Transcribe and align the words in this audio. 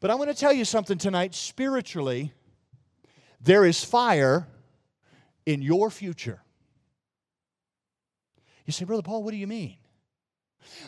But 0.00 0.10
I 0.10 0.14
want 0.14 0.30
to 0.30 0.36
tell 0.36 0.52
you 0.52 0.64
something 0.64 0.98
tonight 0.98 1.34
spiritually, 1.34 2.32
there 3.40 3.64
is 3.64 3.84
fire 3.84 4.48
in 5.46 5.62
your 5.62 5.90
future. 5.90 6.40
You 8.66 8.72
say, 8.72 8.84
Brother 8.84 9.02
Paul, 9.02 9.22
what 9.22 9.32
do 9.32 9.36
you 9.36 9.46
mean? 9.46 9.76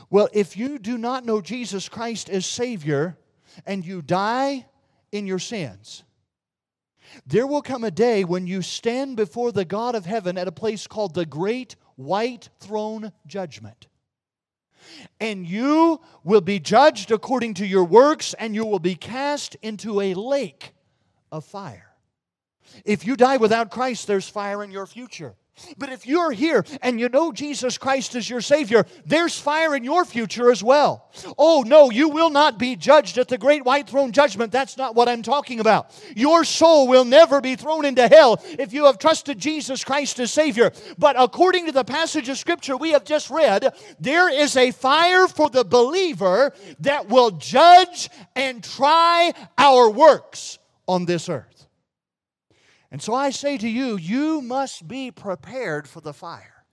Well, 0.08 0.28
if 0.32 0.56
you 0.56 0.78
do 0.78 0.96
not 0.96 1.24
know 1.24 1.40
Jesus 1.40 1.88
Christ 1.88 2.30
as 2.30 2.46
Savior 2.46 3.18
and 3.66 3.84
you 3.84 4.02
die 4.02 4.66
in 5.12 5.26
your 5.26 5.38
sins, 5.38 6.02
there 7.26 7.46
will 7.46 7.62
come 7.62 7.84
a 7.84 7.90
day 7.90 8.24
when 8.24 8.46
you 8.46 8.62
stand 8.62 9.16
before 9.16 9.52
the 9.52 9.64
God 9.64 9.94
of 9.94 10.06
heaven 10.06 10.38
at 10.38 10.48
a 10.48 10.52
place 10.52 10.86
called 10.86 11.14
the 11.14 11.26
Great 11.26 11.76
White 11.96 12.48
Throne 12.60 13.12
Judgment. 13.26 13.86
And 15.20 15.46
you 15.46 16.00
will 16.24 16.40
be 16.40 16.58
judged 16.58 17.10
according 17.10 17.54
to 17.54 17.66
your 17.66 17.84
works, 17.84 18.34
and 18.34 18.54
you 18.54 18.64
will 18.64 18.78
be 18.78 18.94
cast 18.94 19.56
into 19.62 20.00
a 20.00 20.14
lake 20.14 20.72
of 21.30 21.44
fire. 21.44 21.92
If 22.84 23.06
you 23.06 23.16
die 23.16 23.36
without 23.36 23.70
Christ, 23.70 24.06
there's 24.06 24.28
fire 24.28 24.62
in 24.62 24.70
your 24.70 24.86
future. 24.86 25.36
But 25.78 25.90
if 25.90 26.06
you're 26.06 26.32
here 26.32 26.64
and 26.82 27.00
you 27.00 27.08
know 27.08 27.32
Jesus 27.32 27.78
Christ 27.78 28.14
is 28.14 28.28
your 28.28 28.40
Savior, 28.40 28.84
there's 29.04 29.38
fire 29.38 29.74
in 29.74 29.84
your 29.84 30.04
future 30.04 30.50
as 30.50 30.62
well. 30.62 31.10
Oh, 31.38 31.64
no, 31.66 31.90
you 31.90 32.08
will 32.08 32.30
not 32.30 32.58
be 32.58 32.76
judged 32.76 33.16
at 33.18 33.28
the 33.28 33.38
great 33.38 33.64
white 33.64 33.88
throne 33.88 34.12
judgment. 34.12 34.52
That's 34.52 34.76
not 34.76 34.94
what 34.94 35.08
I'm 35.08 35.22
talking 35.22 35.60
about. 35.60 35.94
Your 36.14 36.44
soul 36.44 36.88
will 36.88 37.04
never 37.04 37.40
be 37.40 37.56
thrown 37.56 37.84
into 37.84 38.06
hell 38.06 38.42
if 38.58 38.72
you 38.72 38.84
have 38.84 38.98
trusted 38.98 39.38
Jesus 39.38 39.82
Christ 39.82 40.18
as 40.20 40.32
Savior. 40.32 40.72
But 40.98 41.16
according 41.18 41.66
to 41.66 41.72
the 41.72 41.84
passage 41.84 42.28
of 42.28 42.38
Scripture 42.38 42.76
we 42.76 42.92
have 42.92 43.04
just 43.04 43.30
read, 43.30 43.72
there 43.98 44.28
is 44.28 44.56
a 44.56 44.72
fire 44.72 45.26
for 45.26 45.48
the 45.48 45.64
believer 45.64 46.52
that 46.80 47.08
will 47.08 47.30
judge 47.30 48.10
and 48.34 48.62
try 48.62 49.32
our 49.56 49.88
works 49.90 50.58
on 50.86 51.06
this 51.06 51.28
earth. 51.28 51.55
And 52.90 53.02
so 53.02 53.14
I 53.14 53.30
say 53.30 53.58
to 53.58 53.68
you, 53.68 53.96
you 53.96 54.40
must 54.40 54.86
be 54.86 55.10
prepared 55.10 55.88
for 55.88 56.00
the 56.00 56.12
fire. 56.12 56.64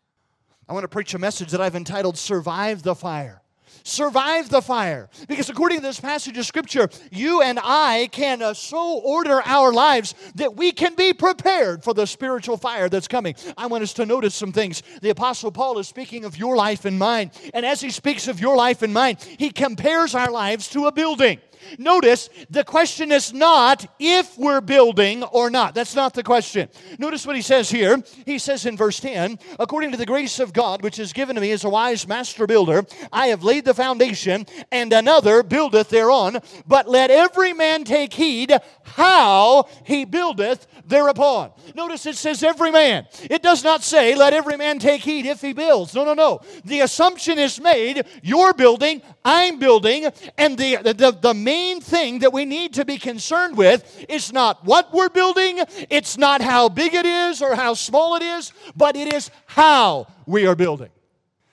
I 0.67 0.73
want 0.73 0.83
to 0.83 0.89
preach 0.89 1.13
a 1.13 1.19
message 1.19 1.51
that 1.51 1.61
I've 1.61 1.75
entitled 1.75 2.17
Survive 2.17 2.83
the 2.83 2.95
Fire. 2.95 3.43
Survive 3.83 4.49
the 4.49 4.61
fire. 4.61 5.09
Because 5.27 5.49
according 5.49 5.79
to 5.79 5.83
this 5.83 5.99
passage 5.99 6.37
of 6.37 6.45
Scripture, 6.45 6.89
you 7.11 7.41
and 7.41 7.59
I 7.61 8.07
can 8.11 8.41
uh, 8.41 8.53
so 8.53 8.99
order 8.99 9.41
our 9.45 9.73
lives 9.73 10.15
that 10.35 10.55
we 10.55 10.71
can 10.71 10.95
be 10.95 11.11
prepared 11.13 11.83
for 11.83 11.93
the 11.93 12.05
spiritual 12.05 12.55
fire 12.55 12.87
that's 12.87 13.07
coming. 13.07 13.35
I 13.57 13.67
want 13.67 13.83
us 13.83 13.93
to 13.93 14.05
notice 14.05 14.35
some 14.35 14.53
things. 14.53 14.83
The 15.01 15.09
Apostle 15.09 15.51
Paul 15.51 15.79
is 15.79 15.87
speaking 15.87 16.23
of 16.23 16.37
your 16.37 16.55
life 16.55 16.85
and 16.85 16.97
mine. 16.97 17.31
And 17.53 17.65
as 17.65 17.81
he 17.81 17.89
speaks 17.89 18.27
of 18.27 18.39
your 18.39 18.55
life 18.55 18.83
and 18.83 18.93
mine, 18.93 19.17
he 19.37 19.49
compares 19.49 20.15
our 20.15 20.31
lives 20.31 20.69
to 20.69 20.85
a 20.85 20.91
building. 20.91 21.39
Notice 21.77 22.29
the 22.49 22.63
question 22.63 23.11
is 23.11 23.33
not 23.33 23.85
if 23.99 24.37
we're 24.37 24.61
building 24.61 25.23
or 25.23 25.49
not. 25.49 25.75
That's 25.75 25.95
not 25.95 26.13
the 26.13 26.23
question. 26.23 26.69
Notice 26.97 27.25
what 27.25 27.35
he 27.35 27.41
says 27.41 27.69
here. 27.69 28.01
He 28.25 28.39
says 28.39 28.65
in 28.65 28.77
verse 28.77 28.99
10 28.99 29.39
According 29.59 29.91
to 29.91 29.97
the 29.97 30.05
grace 30.05 30.39
of 30.39 30.53
God, 30.53 30.81
which 30.81 30.99
is 30.99 31.13
given 31.13 31.35
to 31.35 31.41
me 31.41 31.51
as 31.51 31.63
a 31.63 31.69
wise 31.69 32.07
master 32.07 32.47
builder, 32.47 32.85
I 33.11 33.27
have 33.27 33.43
laid 33.43 33.65
the 33.65 33.73
foundation, 33.73 34.45
and 34.71 34.91
another 34.93 35.43
buildeth 35.43 35.89
thereon. 35.89 36.39
But 36.67 36.89
let 36.89 37.11
every 37.11 37.53
man 37.53 37.83
take 37.83 38.13
heed 38.13 38.53
how 38.83 39.67
he 39.85 40.05
buildeth 40.05 40.67
thereupon. 40.85 41.51
Notice 41.75 42.05
it 42.05 42.15
says 42.15 42.43
every 42.43 42.71
man. 42.71 43.07
It 43.29 43.41
does 43.41 43.63
not 43.63 43.83
say 43.83 44.15
let 44.15 44.33
every 44.33 44.57
man 44.57 44.79
take 44.79 45.01
heed 45.01 45.25
if 45.25 45.41
he 45.41 45.53
builds. 45.53 45.93
No, 45.93 46.03
no, 46.03 46.13
no. 46.13 46.41
The 46.65 46.81
assumption 46.81 47.39
is 47.39 47.59
made 47.59 48.05
you're 48.21 48.53
building, 48.53 49.01
I'm 49.23 49.59
building, 49.59 50.07
and 50.37 50.57
the, 50.57 50.77
the, 50.77 51.17
the 51.19 51.33
main 51.53 51.81
thing 51.81 52.19
that 52.19 52.33
we 52.33 52.45
need 52.45 52.73
to 52.73 52.83
be 52.83 52.97
concerned 52.97 53.55
with 53.55 54.05
is 54.09 54.33
not 54.33 54.65
what 54.65 54.91
we're 54.91 55.09
building, 55.09 55.59
it's 55.89 56.17
not 56.17 56.41
how 56.41 56.67
big 56.67 56.93
it 56.95 57.05
is 57.05 57.41
or 57.43 57.53
how 57.55 57.75
small 57.75 58.15
it 58.15 58.23
is, 58.23 58.51
but 58.75 58.95
it 58.95 59.13
is 59.13 59.29
how 59.45 60.07
we 60.25 60.47
are 60.47 60.55
building. 60.55 60.89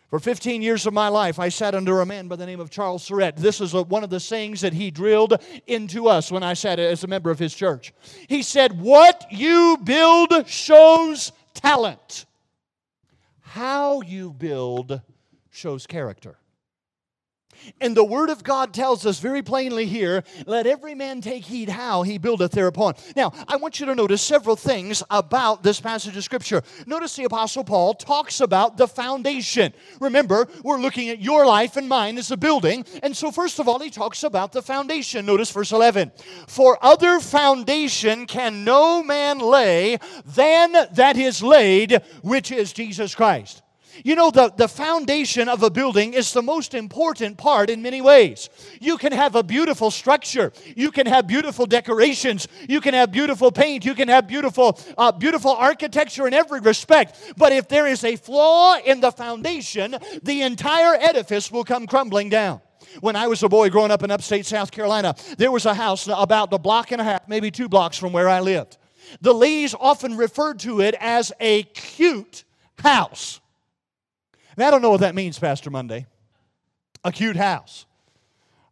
For 0.09 0.19
15 0.19 0.62
years 0.62 0.87
of 0.87 0.94
my 0.94 1.09
life, 1.09 1.39
I 1.39 1.50
sat 1.50 1.75
under 1.75 2.00
a 2.00 2.06
man 2.06 2.28
by 2.28 2.37
the 2.37 2.47
name 2.47 2.60
of 2.60 2.71
Charles 2.71 3.06
Surrett. 3.06 3.37
This 3.37 3.60
is 3.60 3.75
a, 3.75 3.83
one 3.83 4.03
of 4.03 4.10
the 4.10 4.19
sayings 4.19 4.62
that 4.62 4.72
he 4.72 4.91
drilled 4.91 5.34
into 5.66 6.09
us 6.09 6.33
when 6.33 6.43
I 6.43 6.55
sat 6.55 6.78
as 6.78 7.05
a 7.05 7.06
member 7.06 7.31
of 7.31 7.39
his 7.39 7.55
church. 7.55 7.93
He 8.27 8.43
said, 8.43 8.81
What 8.81 9.27
you 9.31 9.78
build 9.84 10.49
shows 10.49 11.31
talent, 11.55 12.25
how 13.41 14.00
you 14.00 14.33
build 14.33 15.00
shows 15.50 15.87
character. 15.87 16.40
And 17.81 17.97
the 17.97 18.04
Word 18.04 18.31
of 18.31 18.43
God 18.43 18.75
tells 18.75 19.06
us 19.06 19.21
very 19.21 19.43
plainly 19.43 19.87
here 19.87 20.25
let 20.47 20.66
every 20.66 20.94
man 20.94 21.21
take 21.21 21.44
heed 21.44 21.69
how 21.69 22.03
he 22.03 22.19
buildeth 22.19 22.53
thereupon. 22.53 22.94
Now, 23.16 23.32
I 23.48 23.56
want 23.56 23.81
you 23.81 23.87
to 23.87 23.94
notice 23.94 24.22
several 24.22 24.56
things 24.56 25.03
about 25.10 25.62
this 25.62 25.81
passage 25.81 26.16
of 26.16 26.25
Scripture. 26.25 26.62
Notice 26.87 27.16
the 27.16 27.25
Apostle 27.25 27.65
Paul 27.65 27.94
talks 27.94 28.41
about 28.41 28.76
the 28.76 28.88
foundation. 28.88 29.72
Remember, 30.00 30.48
we're 30.62 30.81
looking 30.81 31.09
at 31.09 31.21
your 31.21 31.47
life 31.47 31.76
and 31.76 31.88
mine 31.88 32.19
as 32.19 32.31
a 32.31 32.37
building. 32.37 32.84
And 33.03 33.16
so, 33.16 33.31
first 33.31 33.59
of 33.59 33.69
all, 33.69 33.78
he 33.78 33.91
talks 33.91 34.22
about 34.22 34.53
the 34.53 34.62
foundation. 34.62 35.27
Notice 35.27 35.50
verse 35.50 35.72
11 35.72 36.12
For 36.47 36.78
other 36.82 37.21
foundation 37.21 38.27
can 38.27 38.65
no 38.65 39.03
man 39.03 39.38
lay 39.38 39.98
than 40.25 40.72
that 40.92 41.16
is 41.16 41.42
laid, 41.42 42.03
which 42.22 42.50
is 42.50 42.72
Jesus 42.72 43.15
Christ. 43.15 43.62
You 44.05 44.16
know, 44.16 44.31
the, 44.31 44.53
the 44.56 44.69
foundation 44.69 45.49
of 45.49 45.62
a 45.62 45.71
building 45.71 46.15
is 46.15 46.33
the 46.33 46.43
most 46.43 46.75
important 46.75 47.38
part 47.38 47.71
in 47.71 47.83
many 47.83 48.00
ways. 48.00 48.49
You 48.81 48.97
can 48.97 49.12
have 49.12 49.34
a 49.34 49.43
beautiful 49.43 49.91
structure, 49.91 50.53
you 50.77 50.91
can 50.91 51.06
have 51.06 51.27
beautiful 51.27 51.66
decorations, 51.66 52.49
you 52.69 52.81
can 52.81 52.94
have 52.94 53.12
beautiful 53.12 53.53
paint, 53.53 53.84
you 53.84 53.94
can 53.94 54.09
have 54.09 54.27
beautiful, 54.27 54.78
uh, 54.97 55.12
beautiful 55.12 55.53
architecture 55.53 56.27
in 56.27 56.34
every 56.34 56.60
respect. 56.60 57.34
But 57.37 57.53
if 57.53 57.69
there 57.69 57.87
is 57.87 58.05
a 58.05 58.16
flaw 58.16 58.77
in 58.78 59.00
the 59.00 59.12
foundation, 59.12 59.97
the 60.22 60.43
entire 60.43 60.94
edifice 60.94 61.50
will 61.50 61.65
come 61.65 61.87
crumbling 61.87 62.31
down. 62.31 62.60
When 63.00 63.15
I 63.15 63.28
was 63.28 63.43
a 63.43 63.49
boy 63.49 63.71
growing 63.71 63.91
up 63.91 64.03
in 64.03 64.10
upstate 64.10 64.47
South 64.47 64.71
Carolina, 64.71 65.15
there 65.39 65.53
was 65.53 65.65
a 65.66 65.75
house 65.75 66.09
about 66.12 66.53
a 66.53 66.59
block 66.59 66.91
and 66.91 67.00
a 67.00 67.05
half, 67.05 67.28
maybe 67.28 67.50
two 67.50 67.69
blocks 67.69 67.97
from 67.97 68.12
where 68.12 68.28
I 68.28 68.41
lived. 68.41 68.78
The 69.21 69.33
Lees 69.33 69.75
often 69.78 70.16
referred 70.16 70.59
to 70.60 70.81
it 70.81 70.94
as 70.99 71.33
a 71.41 71.62
cute 71.62 72.44
house. 72.78 73.41
Now, 74.60 74.69
I 74.69 74.71
don't 74.72 74.82
know 74.82 74.91
what 74.91 75.00
that 75.00 75.15
means, 75.15 75.38
Pastor 75.38 75.71
Monday. 75.71 76.04
A 77.03 77.10
cute 77.10 77.37
house. 77.37 77.87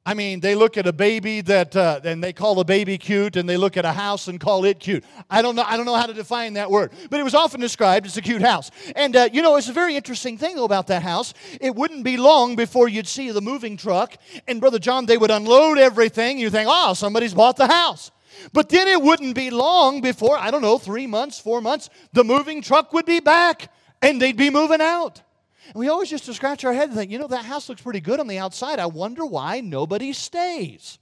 I 0.04 0.12
mean, 0.12 0.40
they 0.40 0.54
look 0.54 0.76
at 0.76 0.86
a 0.86 0.92
baby 0.92 1.40
that, 1.40 1.74
uh, 1.74 2.00
and 2.04 2.22
they 2.22 2.34
call 2.34 2.60
a 2.60 2.64
baby 2.66 2.98
cute, 2.98 3.36
and 3.36 3.48
they 3.48 3.56
look 3.56 3.78
at 3.78 3.86
a 3.86 3.92
house 3.92 4.28
and 4.28 4.38
call 4.38 4.66
it 4.66 4.80
cute. 4.80 5.02
I 5.30 5.40
don't 5.40 5.56
know. 5.56 5.64
I 5.66 5.78
don't 5.78 5.86
know 5.86 5.94
how 5.94 6.04
to 6.04 6.12
define 6.12 6.52
that 6.54 6.70
word, 6.70 6.92
but 7.08 7.18
it 7.18 7.22
was 7.22 7.34
often 7.34 7.58
described 7.58 8.04
as 8.04 8.18
a 8.18 8.20
cute 8.20 8.42
house. 8.42 8.70
And 8.96 9.16
uh, 9.16 9.30
you 9.32 9.40
know, 9.40 9.56
it's 9.56 9.70
a 9.70 9.72
very 9.72 9.96
interesting 9.96 10.36
thing 10.36 10.56
though 10.56 10.66
about 10.66 10.88
that 10.88 11.02
house. 11.02 11.32
It 11.58 11.74
wouldn't 11.74 12.04
be 12.04 12.18
long 12.18 12.54
before 12.54 12.90
you'd 12.90 13.08
see 13.08 13.30
the 13.30 13.40
moving 13.40 13.78
truck, 13.78 14.14
and 14.46 14.60
Brother 14.60 14.78
John, 14.78 15.06
they 15.06 15.16
would 15.16 15.30
unload 15.30 15.78
everything. 15.78 16.38
You 16.38 16.50
think, 16.50 16.68
oh, 16.70 16.92
somebody's 16.92 17.32
bought 17.32 17.56
the 17.56 17.66
house. 17.66 18.10
But 18.52 18.68
then 18.68 18.88
it 18.88 19.00
wouldn't 19.00 19.34
be 19.34 19.48
long 19.48 20.02
before, 20.02 20.36
I 20.36 20.50
don't 20.50 20.60
know, 20.60 20.76
three 20.76 21.06
months, 21.06 21.40
four 21.40 21.62
months, 21.62 21.88
the 22.12 22.24
moving 22.24 22.60
truck 22.60 22.92
would 22.92 23.06
be 23.06 23.20
back, 23.20 23.72
and 24.02 24.20
they'd 24.20 24.36
be 24.36 24.50
moving 24.50 24.82
out. 24.82 25.22
And 25.68 25.76
we 25.76 25.88
always 25.88 26.08
just 26.08 26.24
to 26.26 26.34
scratch 26.34 26.64
our 26.64 26.72
head 26.72 26.88
and 26.88 26.96
think, 26.96 27.10
you 27.10 27.18
know, 27.18 27.26
that 27.26 27.44
house 27.44 27.68
looks 27.68 27.82
pretty 27.82 28.00
good 28.00 28.20
on 28.20 28.26
the 28.26 28.38
outside. 28.38 28.78
I 28.78 28.86
wonder 28.86 29.24
why 29.26 29.60
nobody 29.60 30.12
stays. 30.12 30.98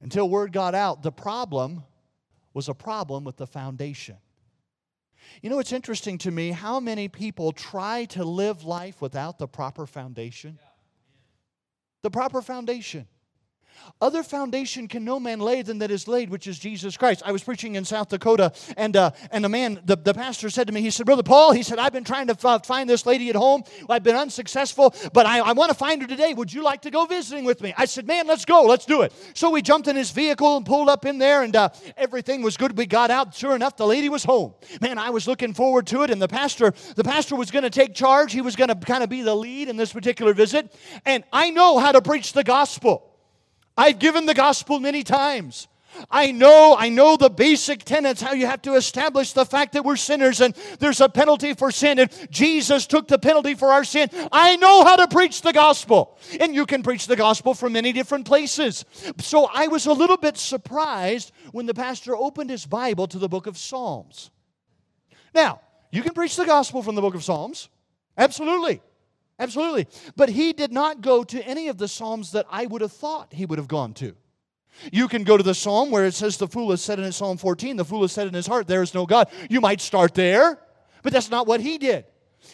Until 0.00 0.28
word 0.28 0.52
got 0.52 0.74
out, 0.74 1.02
the 1.02 1.12
problem 1.12 1.84
was 2.54 2.68
a 2.68 2.74
problem 2.74 3.24
with 3.24 3.36
the 3.36 3.46
foundation. 3.46 4.16
You 5.40 5.48
know, 5.48 5.58
it's 5.58 5.72
interesting 5.72 6.18
to 6.18 6.30
me 6.30 6.50
how 6.50 6.80
many 6.80 7.08
people 7.08 7.52
try 7.52 8.04
to 8.06 8.24
live 8.24 8.64
life 8.64 9.00
without 9.00 9.38
the 9.38 9.48
proper 9.48 9.86
foundation. 9.86 10.58
The 12.02 12.10
proper 12.10 12.42
foundation. 12.42 13.06
Other 14.00 14.22
foundation 14.22 14.88
can 14.88 15.04
no 15.04 15.20
man 15.20 15.38
lay 15.38 15.62
than 15.62 15.78
that 15.78 15.90
is 15.90 16.08
laid, 16.08 16.28
which 16.28 16.46
is 16.46 16.58
Jesus 16.58 16.96
Christ. 16.96 17.22
I 17.24 17.30
was 17.30 17.44
preaching 17.44 17.76
in 17.76 17.84
South 17.84 18.08
Dakota, 18.08 18.52
and 18.76 18.96
uh, 18.96 19.12
and 19.30 19.44
a 19.44 19.48
man, 19.48 19.80
the, 19.84 19.96
the 19.96 20.12
pastor 20.12 20.50
said 20.50 20.66
to 20.66 20.72
me, 20.72 20.80
he 20.80 20.90
said, 20.90 21.06
Brother 21.06 21.22
Paul, 21.22 21.52
he 21.52 21.62
said, 21.62 21.78
I've 21.78 21.92
been 21.92 22.04
trying 22.04 22.26
to 22.26 22.36
f- 22.42 22.66
find 22.66 22.90
this 22.90 23.06
lady 23.06 23.30
at 23.30 23.36
home. 23.36 23.62
I've 23.88 24.02
been 24.02 24.16
unsuccessful, 24.16 24.94
but 25.12 25.26
I, 25.26 25.38
I 25.38 25.52
want 25.52 25.70
to 25.70 25.76
find 25.76 26.02
her 26.02 26.08
today. 26.08 26.34
Would 26.34 26.52
you 26.52 26.64
like 26.64 26.82
to 26.82 26.90
go 26.90 27.06
visiting 27.06 27.44
with 27.44 27.60
me? 27.60 27.74
I 27.76 27.84
said, 27.84 28.06
Man, 28.06 28.26
let's 28.26 28.44
go, 28.44 28.62
let's 28.62 28.86
do 28.86 29.02
it. 29.02 29.12
So 29.34 29.50
we 29.50 29.62
jumped 29.62 29.86
in 29.86 29.94
his 29.94 30.10
vehicle 30.10 30.56
and 30.56 30.66
pulled 30.66 30.88
up 30.88 31.04
in 31.04 31.18
there, 31.18 31.42
and 31.42 31.54
uh, 31.54 31.68
everything 31.96 32.42
was 32.42 32.56
good. 32.56 32.76
We 32.76 32.86
got 32.86 33.10
out. 33.10 33.34
Sure 33.34 33.54
enough, 33.54 33.76
the 33.76 33.86
lady 33.86 34.08
was 34.08 34.24
home. 34.24 34.54
Man, 34.80 34.98
I 34.98 35.10
was 35.10 35.28
looking 35.28 35.54
forward 35.54 35.86
to 35.88 36.02
it, 36.02 36.10
and 36.10 36.20
the 36.20 36.28
pastor, 36.28 36.74
the 36.96 37.04
pastor 37.04 37.36
was 37.36 37.50
going 37.50 37.64
to 37.64 37.70
take 37.70 37.94
charge. 37.94 38.32
He 38.32 38.40
was 38.40 38.56
going 38.56 38.68
to 38.68 38.74
kind 38.74 39.04
of 39.04 39.08
be 39.08 39.22
the 39.22 39.34
lead 39.34 39.68
in 39.68 39.76
this 39.76 39.92
particular 39.92 40.34
visit, 40.34 40.74
and 41.06 41.22
I 41.32 41.50
know 41.50 41.78
how 41.78 41.92
to 41.92 42.02
preach 42.02 42.32
the 42.32 42.44
gospel. 42.44 43.11
I've 43.76 43.98
given 43.98 44.26
the 44.26 44.34
gospel 44.34 44.80
many 44.80 45.02
times. 45.02 45.68
I 46.10 46.32
know, 46.32 46.76
I 46.78 46.88
know 46.88 47.16
the 47.16 47.28
basic 47.28 47.84
tenets, 47.84 48.20
how 48.20 48.32
you 48.32 48.46
have 48.46 48.62
to 48.62 48.74
establish 48.74 49.32
the 49.32 49.44
fact 49.44 49.72
that 49.72 49.84
we're 49.84 49.96
sinners 49.96 50.40
and 50.40 50.54
there's 50.78 51.00
a 51.00 51.08
penalty 51.08 51.54
for 51.54 51.70
sin 51.70 51.98
and 51.98 52.10
Jesus 52.30 52.86
took 52.86 53.08
the 53.08 53.18
penalty 53.18 53.54
for 53.54 53.68
our 53.68 53.84
sin. 53.84 54.08
I 54.30 54.56
know 54.56 54.84
how 54.84 54.96
to 54.96 55.08
preach 55.08 55.42
the 55.42 55.52
gospel. 55.52 56.18
And 56.40 56.54
you 56.54 56.66
can 56.66 56.82
preach 56.82 57.06
the 57.06 57.16
gospel 57.16 57.54
from 57.54 57.74
many 57.74 57.92
different 57.92 58.26
places. 58.26 58.84
So 59.18 59.48
I 59.52 59.68
was 59.68 59.86
a 59.86 59.92
little 59.92 60.16
bit 60.16 60.36
surprised 60.36 61.32
when 61.52 61.66
the 61.66 61.74
pastor 61.74 62.16
opened 62.16 62.50
his 62.50 62.66
Bible 62.66 63.06
to 63.08 63.18
the 63.18 63.28
book 63.28 63.46
of 63.46 63.58
Psalms. 63.58 64.30
Now, 65.34 65.60
you 65.90 66.02
can 66.02 66.14
preach 66.14 66.36
the 66.36 66.46
gospel 66.46 66.82
from 66.82 66.94
the 66.94 67.02
book 67.02 67.14
of 67.14 67.24
Psalms. 67.24 67.68
Absolutely. 68.16 68.80
Absolutely. 69.42 69.88
But 70.14 70.28
he 70.28 70.52
did 70.52 70.72
not 70.72 71.00
go 71.00 71.24
to 71.24 71.42
any 71.42 71.66
of 71.66 71.76
the 71.76 71.88
Psalms 71.88 72.30
that 72.32 72.46
I 72.48 72.66
would 72.66 72.80
have 72.80 72.92
thought 72.92 73.32
he 73.32 73.44
would 73.44 73.58
have 73.58 73.68
gone 73.68 73.92
to. 73.94 74.14
You 74.92 75.08
can 75.08 75.24
go 75.24 75.36
to 75.36 75.42
the 75.42 75.54
psalm 75.54 75.90
where 75.90 76.06
it 76.06 76.14
says, 76.14 76.36
The 76.36 76.48
fool 76.48 76.70
has 76.70 76.80
said 76.80 76.98
in 76.98 77.04
his 77.04 77.16
Psalm 77.16 77.36
14, 77.36 77.76
the 77.76 77.84
fool 77.84 78.02
has 78.02 78.12
said 78.12 78.26
in 78.26 78.34
his 78.34 78.46
heart, 78.46 78.66
There 78.66 78.82
is 78.82 78.94
no 78.94 79.04
God. 79.04 79.28
You 79.50 79.60
might 79.60 79.80
start 79.80 80.14
there, 80.14 80.58
but 81.02 81.12
that's 81.12 81.30
not 81.30 81.46
what 81.46 81.60
he 81.60 81.76
did. 81.76 82.06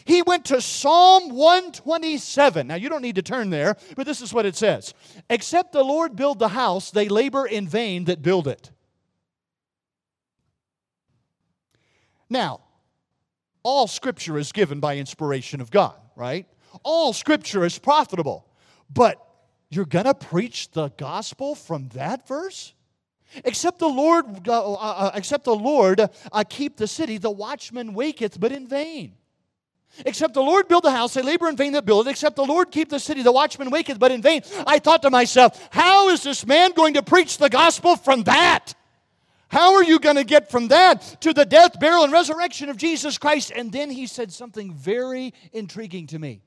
He 0.04 0.22
went 0.22 0.46
to 0.46 0.60
Psalm 0.60 1.30
127. 1.30 2.66
Now, 2.66 2.74
you 2.74 2.88
don't 2.88 3.02
need 3.02 3.14
to 3.16 3.22
turn 3.22 3.50
there, 3.50 3.76
but 3.94 4.06
this 4.06 4.20
is 4.20 4.32
what 4.32 4.46
it 4.46 4.56
says 4.56 4.94
Except 5.30 5.72
the 5.72 5.84
Lord 5.84 6.16
build 6.16 6.38
the 6.38 6.48
house, 6.48 6.90
they 6.90 7.08
labor 7.08 7.46
in 7.46 7.68
vain 7.68 8.04
that 8.04 8.22
build 8.22 8.48
it. 8.48 8.70
Now, 12.28 12.60
all 13.62 13.86
scripture 13.86 14.38
is 14.38 14.52
given 14.52 14.80
by 14.80 14.96
inspiration 14.96 15.60
of 15.60 15.70
God, 15.70 15.94
right? 16.16 16.46
All 16.82 17.12
scripture 17.12 17.64
is 17.64 17.78
profitable. 17.78 18.46
But 18.92 19.24
you're 19.70 19.84
going 19.84 20.06
to 20.06 20.14
preach 20.14 20.70
the 20.70 20.88
gospel 20.90 21.54
from 21.54 21.88
that 21.90 22.26
verse? 22.26 22.74
Except 23.44 23.78
the 23.78 23.88
Lord, 23.88 24.48
uh, 24.48 24.72
uh, 24.72 24.76
uh, 24.76 25.10
except 25.14 25.44
the 25.44 25.54
Lord 25.54 26.00
uh, 26.00 26.44
keep 26.48 26.76
the 26.76 26.86
city, 26.86 27.18
the 27.18 27.30
watchman 27.30 27.92
waketh, 27.92 28.40
but 28.40 28.52
in 28.52 28.66
vain. 28.66 29.14
Except 30.06 30.34
the 30.34 30.42
Lord 30.42 30.68
build 30.68 30.84
the 30.84 30.90
house, 30.90 31.14
they 31.14 31.22
labor 31.22 31.48
in 31.48 31.56
vain 31.56 31.72
that 31.72 31.84
build 31.84 32.06
it. 32.06 32.10
Except 32.10 32.36
the 32.36 32.44
Lord 32.44 32.70
keep 32.70 32.88
the 32.88 33.00
city, 33.00 33.22
the 33.22 33.32
watchman 33.32 33.70
waketh, 33.70 33.98
but 33.98 34.12
in 34.12 34.22
vain. 34.22 34.42
I 34.66 34.78
thought 34.78 35.02
to 35.02 35.10
myself, 35.10 35.68
how 35.70 36.08
is 36.08 36.22
this 36.22 36.46
man 36.46 36.72
going 36.72 36.94
to 36.94 37.02
preach 37.02 37.38
the 37.38 37.50
gospel 37.50 37.96
from 37.96 38.22
that? 38.24 38.74
How 39.48 39.74
are 39.74 39.84
you 39.84 39.98
going 39.98 40.16
to 40.16 40.24
get 40.24 40.50
from 40.50 40.68
that 40.68 41.20
to 41.22 41.32
the 41.32 41.44
death, 41.44 41.80
burial, 41.80 42.04
and 42.04 42.12
resurrection 42.12 42.68
of 42.68 42.76
Jesus 42.76 43.16
Christ? 43.16 43.50
And 43.54 43.72
then 43.72 43.90
he 43.90 44.06
said 44.06 44.30
something 44.30 44.74
very 44.74 45.32
intriguing 45.52 46.06
to 46.08 46.18
me. 46.18 46.42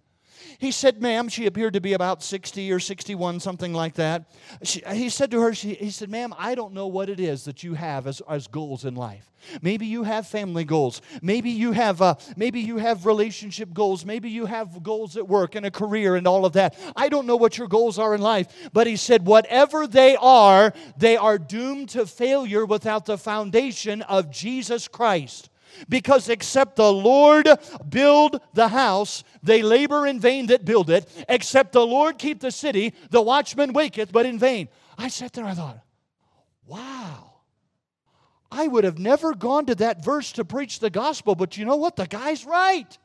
He 0.61 0.71
said, 0.71 1.01
Ma'am, 1.01 1.27
she 1.27 1.47
appeared 1.47 1.73
to 1.73 1.81
be 1.81 1.93
about 1.93 2.21
60 2.21 2.71
or 2.71 2.79
61, 2.79 3.39
something 3.39 3.73
like 3.73 3.95
that. 3.95 4.25
She, 4.61 4.83
he 4.93 5.09
said 5.09 5.31
to 5.31 5.41
her, 5.41 5.55
she, 5.55 5.73
He 5.73 5.89
said, 5.89 6.07
Ma'am, 6.07 6.35
I 6.37 6.53
don't 6.53 6.75
know 6.75 6.85
what 6.85 7.09
it 7.09 7.19
is 7.19 7.45
that 7.45 7.63
you 7.63 7.73
have 7.73 8.05
as, 8.05 8.21
as 8.29 8.45
goals 8.45 8.85
in 8.85 8.93
life. 8.93 9.31
Maybe 9.63 9.87
you 9.87 10.03
have 10.03 10.27
family 10.27 10.63
goals. 10.63 11.01
Maybe 11.23 11.49
you 11.49 11.71
have 11.71 11.99
uh, 11.99 12.13
maybe 12.37 12.59
you 12.59 12.77
have 12.77 13.07
relationship 13.07 13.73
goals. 13.73 14.05
Maybe 14.05 14.29
you 14.29 14.45
have 14.45 14.83
goals 14.83 15.17
at 15.17 15.27
work 15.27 15.55
and 15.55 15.65
a 15.65 15.71
career 15.71 16.15
and 16.15 16.27
all 16.27 16.45
of 16.45 16.53
that. 16.53 16.77
I 16.95 17.09
don't 17.09 17.25
know 17.25 17.37
what 17.37 17.57
your 17.57 17.67
goals 17.67 17.97
are 17.97 18.13
in 18.13 18.21
life, 18.21 18.69
but 18.71 18.85
he 18.85 18.97
said 18.97 19.25
whatever 19.25 19.87
they 19.87 20.15
are, 20.15 20.73
they 20.95 21.17
are 21.17 21.39
doomed 21.39 21.89
to 21.89 22.05
failure 22.05 22.67
without 22.67 23.07
the 23.07 23.17
foundation 23.17 24.03
of 24.03 24.29
Jesus 24.29 24.87
Christ. 24.87 25.49
Because 25.89 26.29
except 26.29 26.75
the 26.75 26.91
Lord 26.91 27.47
build 27.89 28.39
the 28.53 28.67
house, 28.67 29.23
they 29.43 29.61
labor 29.61 30.05
in 30.07 30.19
vain 30.19 30.47
that 30.47 30.65
build 30.65 30.89
it. 30.89 31.07
Except 31.27 31.71
the 31.71 31.85
Lord 31.85 32.17
keep 32.17 32.39
the 32.39 32.51
city, 32.51 32.93
the 33.09 33.21
watchman 33.21 33.73
waketh, 33.73 34.11
but 34.11 34.25
in 34.25 34.39
vain. 34.39 34.69
I 34.97 35.07
sat 35.07 35.33
there, 35.33 35.45
I 35.45 35.53
thought, 35.53 35.79
wow. 36.65 37.33
I 38.51 38.67
would 38.67 38.83
have 38.83 38.99
never 38.99 39.33
gone 39.33 39.65
to 39.67 39.75
that 39.75 40.03
verse 40.03 40.33
to 40.33 40.43
preach 40.43 40.79
the 40.79 40.89
gospel, 40.89 41.35
but 41.35 41.57
you 41.57 41.65
know 41.65 41.77
what? 41.77 41.95
The 41.95 42.07
guy's 42.07 42.45
right. 42.45 42.97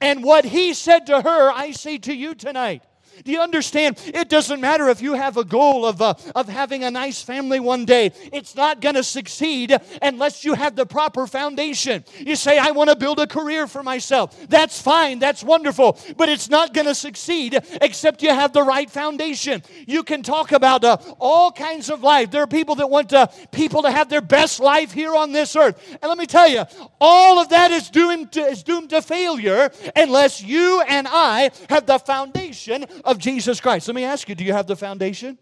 And 0.00 0.22
what 0.22 0.44
he 0.44 0.74
said 0.74 1.06
to 1.06 1.20
her, 1.20 1.50
I 1.50 1.70
say 1.70 1.98
to 1.98 2.14
you 2.14 2.34
tonight. 2.34 2.82
Do 3.24 3.32
you 3.32 3.40
understand? 3.40 4.00
It 4.06 4.28
doesn't 4.28 4.60
matter 4.60 4.88
if 4.88 5.00
you 5.00 5.14
have 5.14 5.36
a 5.36 5.44
goal 5.44 5.86
of, 5.86 6.02
uh, 6.02 6.14
of 6.34 6.48
having 6.48 6.84
a 6.84 6.90
nice 6.90 7.22
family 7.22 7.60
one 7.60 7.84
day. 7.84 8.12
It's 8.32 8.54
not 8.54 8.80
going 8.80 8.94
to 8.94 9.04
succeed 9.04 9.76
unless 10.02 10.44
you 10.44 10.54
have 10.54 10.76
the 10.76 10.86
proper 10.86 11.26
foundation. 11.26 12.04
You 12.18 12.36
say, 12.36 12.58
I 12.58 12.72
want 12.72 12.90
to 12.90 12.96
build 12.96 13.18
a 13.20 13.26
career 13.26 13.66
for 13.66 13.82
myself. 13.82 14.36
That's 14.48 14.80
fine. 14.80 15.18
That's 15.18 15.42
wonderful. 15.42 15.98
But 16.16 16.28
it's 16.28 16.48
not 16.48 16.74
going 16.74 16.86
to 16.86 16.94
succeed 16.94 17.58
except 17.80 18.22
you 18.22 18.30
have 18.30 18.52
the 18.52 18.62
right 18.62 18.90
foundation. 18.90 19.62
You 19.86 20.02
can 20.02 20.22
talk 20.22 20.52
about 20.52 20.84
uh, 20.84 20.96
all 21.18 21.50
kinds 21.52 21.90
of 21.90 22.02
life. 22.02 22.30
There 22.30 22.42
are 22.42 22.46
people 22.46 22.74
that 22.76 22.90
want 22.90 23.12
uh, 23.12 23.28
people 23.50 23.82
to 23.82 23.90
have 23.90 24.08
their 24.08 24.20
best 24.20 24.60
life 24.60 24.92
here 24.92 25.14
on 25.14 25.32
this 25.32 25.56
earth. 25.56 25.80
And 26.02 26.08
let 26.08 26.18
me 26.18 26.26
tell 26.26 26.48
you, 26.48 26.64
all 27.00 27.38
of 27.38 27.48
that 27.50 27.70
is 27.70 27.90
doomed 27.90 28.32
to, 28.32 28.42
is 28.42 28.62
doomed 28.62 28.90
to 28.90 29.02
failure 29.02 29.70
unless 29.94 30.42
you 30.42 30.82
and 30.82 31.06
I 31.08 31.50
have 31.68 31.86
the 31.86 31.98
foundation 31.98 32.84
of 33.06 33.18
Jesus 33.18 33.60
Christ. 33.60 33.88
Let 33.88 33.94
me 33.94 34.04
ask 34.04 34.28
you 34.28 34.34
do 34.34 34.44
you 34.44 34.52
have 34.52 34.66
the 34.66 34.76
foundation? 34.76 35.38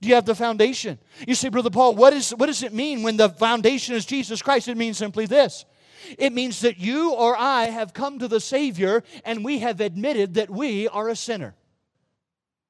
Do 0.00 0.08
you 0.08 0.14
have 0.14 0.26
the 0.26 0.34
foundation? 0.34 0.98
You 1.26 1.34
say, 1.34 1.48
Brother 1.48 1.70
Paul, 1.70 1.94
what, 1.94 2.12
is, 2.12 2.30
what 2.30 2.46
does 2.46 2.62
it 2.62 2.74
mean 2.74 3.02
when 3.02 3.16
the 3.16 3.30
foundation 3.30 3.94
is 3.94 4.04
Jesus 4.04 4.42
Christ? 4.42 4.68
It 4.68 4.76
means 4.76 4.98
simply 4.98 5.26
this 5.26 5.64
it 6.18 6.34
means 6.34 6.60
that 6.60 6.78
you 6.78 7.14
or 7.14 7.34
I 7.36 7.64
have 7.64 7.94
come 7.94 8.18
to 8.18 8.28
the 8.28 8.40
Savior 8.40 9.02
and 9.24 9.42
we 9.42 9.60
have 9.60 9.80
admitted 9.80 10.34
that 10.34 10.50
we 10.50 10.86
are 10.88 11.08
a 11.08 11.16
sinner. 11.16 11.54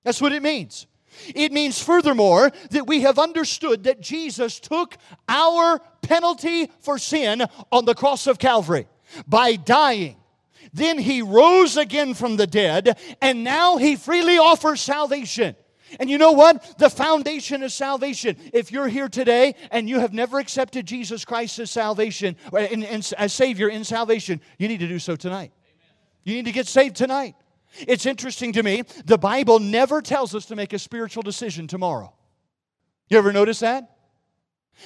That's 0.05 0.21
what 0.21 0.33
it 0.33 0.43
means. 0.43 0.87
It 1.35 1.53
means, 1.53 1.81
furthermore, 1.81 2.53
that 2.71 2.87
we 2.87 3.01
have 3.03 3.19
understood 3.19 3.85
that 3.85 4.01
Jesus 4.01 4.61
took 4.61 4.97
our 5.29 5.81
penalty 6.03 6.71
for 6.81 6.99
sin 6.99 7.45
on 7.73 7.85
the 7.85 7.95
cross 7.95 8.27
of 8.27 8.39
Calvary 8.39 8.87
by 9.27 9.57
dying 9.57 10.17
then 10.73 10.99
he 10.99 11.23
rose 11.23 11.77
again 11.77 12.15
from 12.15 12.37
the 12.37 12.47
dead, 12.47 12.99
and 13.21 13.45
now 13.45 13.77
he 13.77 13.97
freely 13.97 14.39
offers 14.39 14.81
salvation. 14.81 15.57
And 16.01 16.11
you 16.11 16.19
know 16.19 16.33
what? 16.33 16.79
The 16.79 16.91
foundation 16.91 17.63
of 17.63 17.71
salvation. 17.71 18.37
If 18.53 18.73
you're 18.73 18.89
here 18.89 19.09
today 19.09 19.55
and 19.71 19.89
you 19.89 20.01
have 20.01 20.13
never 20.13 20.39
accepted 20.41 20.87
Jesus 20.87 21.25
Christ 21.25 21.59
as 21.61 21.71
salvation, 21.71 22.37
as 22.53 23.33
Savior 23.33 23.69
in 23.69 23.85
salvation, 23.85 24.41
you 24.59 24.67
need 24.67 24.81
to 24.81 24.89
do 24.89 24.99
so 24.99 25.15
tonight. 25.15 25.53
You 26.25 26.35
need 26.35 26.47
to 26.47 26.53
get 26.53 26.67
saved 26.67 26.97
tonight. 26.97 27.37
It's 27.77 28.07
interesting 28.07 28.53
to 28.55 28.63
me, 28.63 28.83
the 29.05 29.19
Bible 29.19 29.59
never 29.59 30.01
tells 30.01 30.35
us 30.35 30.47
to 30.47 30.57
make 30.57 30.73
a 30.73 30.79
spiritual 30.79 31.23
decision 31.23 31.67
tomorrow. 31.67 32.13
You 33.09 33.19
ever 33.19 33.33
notice 33.33 33.61
that? 33.61 33.94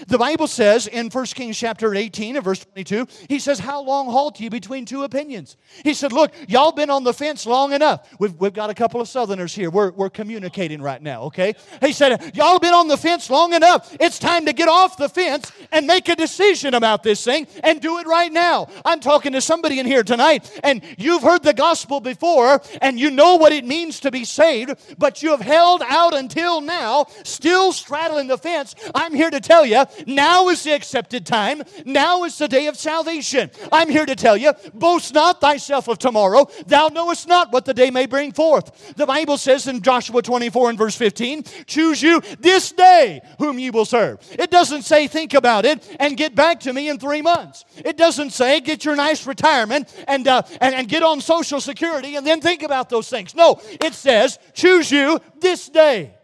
The 0.07 0.19
Bible 0.19 0.47
says 0.47 0.87
in 0.87 1.09
1 1.11 1.25
Kings 1.27 1.59
chapter 1.59 1.95
18 1.95 2.37
and 2.37 2.45
verse 2.45 2.65
22, 2.65 3.07
he 3.29 3.39
says, 3.39 3.59
How 3.59 3.83
long 3.83 4.07
halt 4.07 4.39
you 4.39 4.49
between 4.49 4.85
two 4.85 5.03
opinions? 5.03 5.57
He 5.83 5.93
said, 5.93 6.13
Look, 6.13 6.33
y'all 6.47 6.73
been 6.73 6.91
on 6.91 7.05
the 7.05 7.15
fence 7.15 7.47
long 7.47 7.73
enough. 7.73 8.09
We've, 8.21 8.35
we've 8.35 8.53
got 8.53 8.71
a 8.71 8.75
couple 8.75 9.01
of 9.01 9.09
southerners 9.09 9.55
here. 9.55 9.71
We're, 9.71 9.91
we're 9.91 10.11
communicating 10.11 10.81
right 10.81 11.03
now, 11.03 11.23
okay? 11.25 11.55
He 11.81 11.93
said, 11.93 12.33
Y'all 12.37 12.59
been 12.59 12.75
on 12.75 12.87
the 12.87 12.97
fence 12.97 13.29
long 13.29 13.55
enough. 13.55 13.97
It's 13.99 14.19
time 14.19 14.47
to 14.47 14.53
get 14.53 14.69
off 14.69 14.97
the 14.99 15.09
fence 15.09 15.51
and 15.73 15.87
make 15.87 16.09
a 16.09 16.15
decision 16.15 16.75
about 16.75 17.03
this 17.03 17.25
thing 17.25 17.49
and 17.65 17.81
do 17.81 17.99
it 17.99 18.07
right 18.07 18.33
now. 18.33 18.69
I'm 18.85 19.01
talking 19.01 19.33
to 19.33 19.41
somebody 19.41 19.81
in 19.81 19.87
here 19.87 20.05
tonight, 20.05 20.61
and 20.63 20.83
you've 20.97 21.23
heard 21.23 21.43
the 21.43 21.55
gospel 21.55 22.01
before, 22.01 22.63
and 22.81 23.01
you 23.01 23.11
know 23.11 23.35
what 23.37 23.53
it 23.53 23.65
means 23.65 24.01
to 24.01 24.11
be 24.11 24.25
saved, 24.25 24.75
but 24.97 25.23
you 25.23 25.31
have 25.31 25.41
held 25.41 25.83
out 25.83 26.15
until 26.15 26.61
now, 26.61 27.07
still 27.25 27.73
straddling 27.73 28.29
the 28.29 28.39
fence. 28.39 28.75
I'm 28.95 29.15
here 29.15 29.31
to 29.31 29.41
tell 29.41 29.67
you 29.67 29.78
now 30.07 30.49
is 30.49 30.63
the 30.65 30.73
accepted 30.75 31.27
time. 31.27 31.63
Now 31.85 32.25
is 32.25 32.39
the 32.39 32.49
day 32.49 32.67
of 32.67 32.77
salvation. 32.77 33.51
I'm 33.73 33.89
here 33.89 34.07
to 34.07 34.17
tell 34.17 34.37
you, 34.37 34.53
boast 34.75 35.15
not 35.15 35.41
thyself 35.41 35.89
of 35.89 35.99
tomorrow. 35.99 36.49
Thou 36.67 36.89
knowest 36.89 37.29
not 37.29 37.53
what 37.53 37.65
the 37.65 37.75
day 37.75 37.91
may 37.91 38.07
bring 38.07 38.33
forth. 38.33 38.95
The 38.97 39.07
Bible 39.07 39.39
says 39.39 39.67
in 39.67 39.83
Joshua 39.83 40.23
24 40.23 40.71
and 40.71 40.79
verse 40.79 40.97
15, 40.97 41.45
choose 41.67 42.03
you 42.03 42.21
this 42.39 42.73
day 42.73 43.21
whom 43.39 43.59
you 43.59 43.73
will 43.73 43.85
serve. 43.85 44.19
It 44.33 44.51
doesn't 44.51 44.83
say 44.83 45.07
think 45.07 45.35
about 45.35 45.65
it 45.65 45.97
and 46.01 46.17
get 46.17 46.35
back 46.35 46.61
to 46.61 46.73
me 46.73 46.89
in 46.89 46.99
three 46.99 47.23
months. 47.23 47.65
It 47.77 47.97
doesn't 47.97 48.31
say 48.31 48.61
get 48.61 48.85
your 48.85 48.97
nice 48.97 49.27
retirement 49.27 49.93
and, 50.07 50.27
uh, 50.27 50.43
and, 50.61 50.75
and 50.75 50.89
get 50.89 51.03
on 51.03 51.21
Social 51.21 51.61
Security 51.61 52.17
and 52.17 52.27
then 52.27 52.41
think 52.41 52.63
about 52.63 52.89
those 52.89 53.09
things. 53.09 53.35
No, 53.35 53.61
it 53.81 53.95
says 53.95 54.39
choose 54.55 54.91
you 54.91 55.21
this 55.41 55.69
day. 55.69 56.18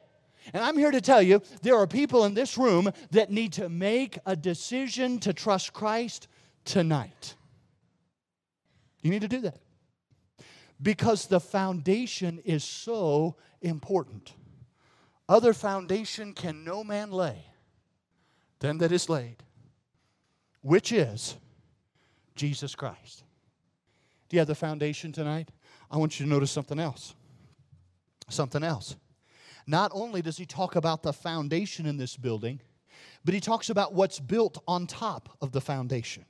And 0.54 0.62
I'm 0.62 0.78
here 0.78 0.92
to 0.92 1.00
tell 1.00 1.20
you 1.20 1.42
there 1.62 1.76
are 1.76 1.86
people 1.86 2.24
in 2.24 2.32
this 2.32 2.56
room 2.56 2.90
that 3.10 3.30
need 3.30 3.52
to 3.54 3.68
make 3.68 4.18
a 4.24 4.36
decision 4.36 5.18
to 5.18 5.32
trust 5.32 5.72
Christ 5.72 6.28
tonight. 6.64 7.34
You 9.02 9.10
need 9.10 9.22
to 9.22 9.28
do 9.28 9.40
that 9.40 9.58
because 10.80 11.26
the 11.26 11.40
foundation 11.40 12.38
is 12.44 12.62
so 12.62 13.34
important. 13.62 14.32
Other 15.28 15.52
foundation 15.52 16.32
can 16.32 16.64
no 16.64 16.84
man 16.84 17.10
lay 17.10 17.46
than 18.60 18.78
that 18.78 18.92
is 18.92 19.08
laid, 19.08 19.42
which 20.62 20.92
is 20.92 21.36
Jesus 22.36 22.76
Christ. 22.76 23.24
Do 24.28 24.36
you 24.36 24.38
have 24.38 24.48
the 24.48 24.54
foundation 24.54 25.10
tonight? 25.10 25.50
I 25.90 25.96
want 25.96 26.18
you 26.20 26.26
to 26.26 26.30
notice 26.30 26.52
something 26.52 26.78
else. 26.78 27.14
Something 28.28 28.62
else. 28.62 28.96
Not 29.66 29.90
only 29.94 30.22
does 30.22 30.36
he 30.36 30.46
talk 30.46 30.76
about 30.76 31.02
the 31.02 31.12
foundation 31.12 31.86
in 31.86 31.96
this 31.96 32.16
building, 32.16 32.60
but 33.24 33.34
he 33.34 33.40
talks 33.40 33.70
about 33.70 33.94
what's 33.94 34.20
built 34.20 34.62
on 34.68 34.86
top 34.86 35.36
of 35.40 35.52
the 35.52 35.60
foundation. 35.60 36.24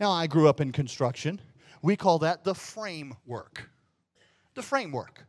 Now, 0.00 0.10
I 0.10 0.26
grew 0.26 0.48
up 0.48 0.60
in 0.60 0.72
construction. 0.72 1.40
We 1.82 1.96
call 1.96 2.18
that 2.20 2.44
the 2.44 2.54
framework. 2.54 3.70
The 4.54 4.62
framework. 4.62 5.26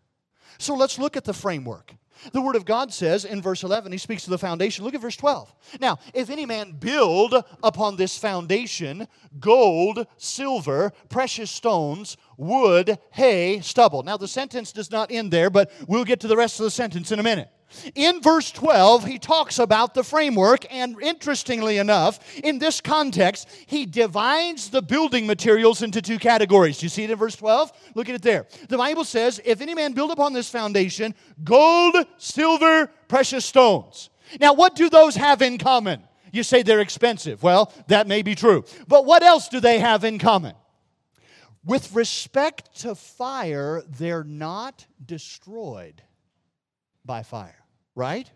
So 0.58 0.75
let's 0.75 0.98
look 0.98 1.17
at 1.17 1.25
the 1.25 1.34
framework. 1.34 1.94
The 2.31 2.41
Word 2.41 2.55
of 2.55 2.65
God 2.65 2.93
says 2.93 3.25
in 3.25 3.41
verse 3.41 3.63
11, 3.63 3.91
he 3.91 3.97
speaks 3.97 4.24
to 4.24 4.29
the 4.29 4.38
foundation. 4.38 4.86
Look 4.86 4.95
at 4.95 5.01
verse 5.01 5.15
12. 5.15 5.53
Now, 5.79 6.00
if 6.13 6.29
any 6.29 6.45
man 6.45 6.74
build 6.74 7.33
upon 7.63 7.95
this 7.95 8.17
foundation 8.17 9.07
gold, 9.39 10.05
silver, 10.17 10.93
precious 11.09 11.51
stones, 11.51 12.17
wood, 12.38 12.97
hay, 13.12 13.59
stubble. 13.62 14.03
Now, 14.03 14.17
the 14.17 14.27
sentence 14.27 14.71
does 14.71 14.91
not 14.91 15.12
end 15.12 15.31
there, 15.31 15.50
but 15.50 15.71
we'll 15.88 16.05
get 16.05 16.19
to 16.21 16.27
the 16.27 16.38
rest 16.38 16.59
of 16.59 16.63
the 16.63 16.71
sentence 16.71 17.12
in 17.12 17.19
a 17.19 17.24
minute. 17.24 17.50
In 17.95 18.21
verse 18.21 18.51
12, 18.51 19.05
he 19.05 19.19
talks 19.19 19.59
about 19.59 19.93
the 19.93 20.03
framework, 20.03 20.65
and 20.71 21.01
interestingly 21.01 21.77
enough, 21.77 22.19
in 22.39 22.59
this 22.59 22.79
context, 22.79 23.47
he 23.65 23.86
divides 23.86 24.69
the 24.69 24.81
building 24.81 25.27
materials 25.27 25.81
into 25.81 26.01
two 26.01 26.17
categories. 26.17 26.79
Do 26.79 26.86
you 26.86 26.89
see 26.89 27.03
it 27.03 27.12
in 27.12 27.17
verse 27.17 27.36
12? 27.36 27.71
Look 27.93 28.09
at 28.09 28.15
it 28.15 28.21
there. 28.21 28.47
The 28.69 28.77
Bible 28.77 29.03
says, 29.03 29.41
If 29.43 29.62
any 29.62 29.75
man 29.75 29.93
build 29.93 30.12
upon 30.12 30.33
this 30.33 30.50
foundation 30.50 31.13
gold, 31.43 31.95
silver, 32.17 32.89
precious 33.07 33.45
stones. 33.45 34.09
Now, 34.39 34.53
what 34.53 34.75
do 34.75 34.89
those 34.89 35.15
have 35.15 35.41
in 35.41 35.57
common? 35.57 36.01
You 36.31 36.43
say 36.43 36.62
they're 36.62 36.81
expensive. 36.81 37.43
Well, 37.43 37.74
that 37.88 38.07
may 38.07 38.21
be 38.21 38.36
true. 38.36 38.63
But 38.88 39.05
what 39.05 39.24
else 39.24 39.47
do 39.50 39.59
they 39.59 39.79
have 39.79 40.03
in 40.03 40.19
common? 40.19 40.55
With 41.65 41.93
respect 41.93 42.79
to 42.81 42.95
fire, 42.95 43.83
they're 43.89 44.24
not 44.24 44.86
destroyed 45.05 46.01
by 47.03 47.24
fire, 47.24 47.56
right? 47.97 48.31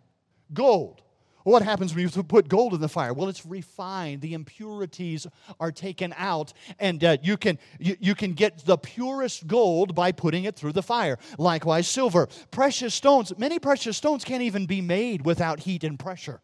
Gold. 0.53 1.01
What 1.43 1.63
happens 1.63 1.95
when 1.95 2.07
you 2.07 2.23
put 2.23 2.49
gold 2.49 2.73
in 2.73 2.81
the 2.81 2.89
fire? 2.89 3.13
Well, 3.13 3.27
it's 3.27 3.45
refined. 3.45 4.21
The 4.21 4.33
impurities 4.33 5.25
are 5.59 5.71
taken 5.71 6.13
out, 6.17 6.53
and 6.77 7.03
uh, 7.03 7.17
you, 7.23 7.35
can, 7.35 7.57
you, 7.79 7.95
you 7.99 8.13
can 8.13 8.33
get 8.33 8.65
the 8.65 8.77
purest 8.77 9.47
gold 9.47 9.95
by 9.95 10.11
putting 10.11 10.43
it 10.43 10.55
through 10.55 10.73
the 10.73 10.83
fire. 10.83 11.17
Likewise, 11.39 11.87
silver. 11.87 12.27
Precious 12.51 12.93
stones. 12.93 13.35
Many 13.37 13.57
precious 13.57 13.97
stones 13.97 14.23
can't 14.23 14.43
even 14.43 14.67
be 14.67 14.81
made 14.81 15.25
without 15.25 15.61
heat 15.61 15.83
and 15.83 15.97
pressure. 15.97 16.41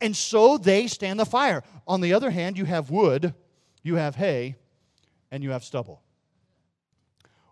And 0.00 0.14
so 0.14 0.58
they 0.58 0.86
stand 0.86 1.18
the 1.18 1.26
fire. 1.26 1.62
On 1.86 2.00
the 2.00 2.12
other 2.12 2.30
hand, 2.30 2.58
you 2.58 2.66
have 2.66 2.90
wood, 2.90 3.34
you 3.82 3.96
have 3.96 4.16
hay, 4.16 4.56
and 5.30 5.42
you 5.42 5.50
have 5.50 5.64
stubble. 5.64 6.03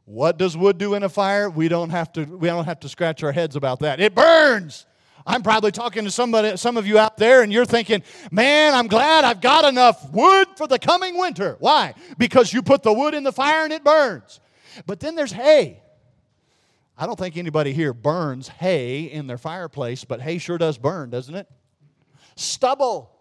What 0.04 0.36
does 0.36 0.56
wood 0.56 0.78
do 0.78 0.94
in 0.94 1.02
a 1.02 1.08
fire? 1.08 1.48
We 1.48 1.68
don't 1.68 1.90
have 1.90 2.12
to, 2.14 2.24
we 2.24 2.48
don't 2.48 2.64
have 2.64 2.80
to 2.80 2.88
scratch 2.88 3.22
our 3.22 3.32
heads 3.32 3.56
about 3.56 3.80
that. 3.80 4.00
It 4.00 4.14
burns. 4.14 4.86
I'm 5.24 5.42
probably 5.42 5.70
talking 5.70 6.04
to 6.04 6.10
somebody, 6.10 6.56
some 6.56 6.76
of 6.76 6.86
you 6.86 6.98
out 6.98 7.16
there, 7.16 7.42
and 7.42 7.52
you're 7.52 7.64
thinking, 7.64 8.02
man, 8.32 8.74
I'm 8.74 8.88
glad 8.88 9.24
I've 9.24 9.40
got 9.40 9.64
enough 9.64 10.10
wood 10.10 10.48
for 10.56 10.66
the 10.66 10.78
coming 10.78 11.16
winter. 11.16 11.56
Why? 11.60 11.94
Because 12.18 12.52
you 12.52 12.62
put 12.62 12.82
the 12.82 12.92
wood 12.92 13.14
in 13.14 13.22
the 13.22 13.32
fire 13.32 13.62
and 13.62 13.72
it 13.72 13.84
burns. 13.84 14.40
But 14.86 14.98
then 14.98 15.14
there's 15.14 15.30
hay. 15.30 15.80
I 16.98 17.06
don't 17.06 17.18
think 17.18 17.36
anybody 17.36 17.72
here 17.72 17.92
burns 17.92 18.48
hay 18.48 19.02
in 19.02 19.28
their 19.28 19.38
fireplace, 19.38 20.04
but 20.04 20.20
hay 20.20 20.38
sure 20.38 20.58
does 20.58 20.78
burn, 20.78 21.10
doesn't 21.10 21.34
it? 21.34 21.48
Stubble. 22.34 23.11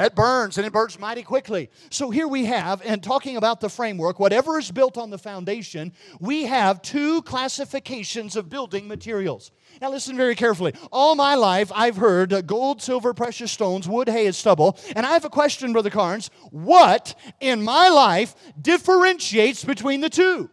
It 0.00 0.14
burns 0.14 0.56
and 0.56 0.66
it 0.66 0.72
burns 0.72 0.98
mighty 0.98 1.22
quickly. 1.22 1.68
So 1.90 2.08
here 2.08 2.26
we 2.26 2.46
have, 2.46 2.80
and 2.82 3.02
talking 3.02 3.36
about 3.36 3.60
the 3.60 3.68
framework, 3.68 4.18
whatever 4.18 4.58
is 4.58 4.70
built 4.70 4.96
on 4.96 5.10
the 5.10 5.18
foundation, 5.18 5.92
we 6.20 6.44
have 6.44 6.80
two 6.80 7.20
classifications 7.22 8.34
of 8.34 8.48
building 8.48 8.88
materials. 8.88 9.50
Now 9.82 9.90
listen 9.90 10.16
very 10.16 10.34
carefully. 10.34 10.72
All 10.90 11.14
my 11.16 11.34
life 11.34 11.70
I've 11.74 11.96
heard 11.96 12.46
gold, 12.46 12.80
silver, 12.80 13.12
precious 13.12 13.52
stones, 13.52 13.86
wood, 13.86 14.08
hay, 14.08 14.24
and 14.24 14.34
stubble. 14.34 14.78
And 14.96 15.04
I 15.04 15.12
have 15.12 15.26
a 15.26 15.30
question, 15.30 15.74
Brother 15.74 15.90
Carnes. 15.90 16.30
What 16.50 17.14
in 17.40 17.62
my 17.62 17.90
life 17.90 18.34
differentiates 18.60 19.64
between 19.64 20.00
the 20.00 20.10
two? 20.10 20.48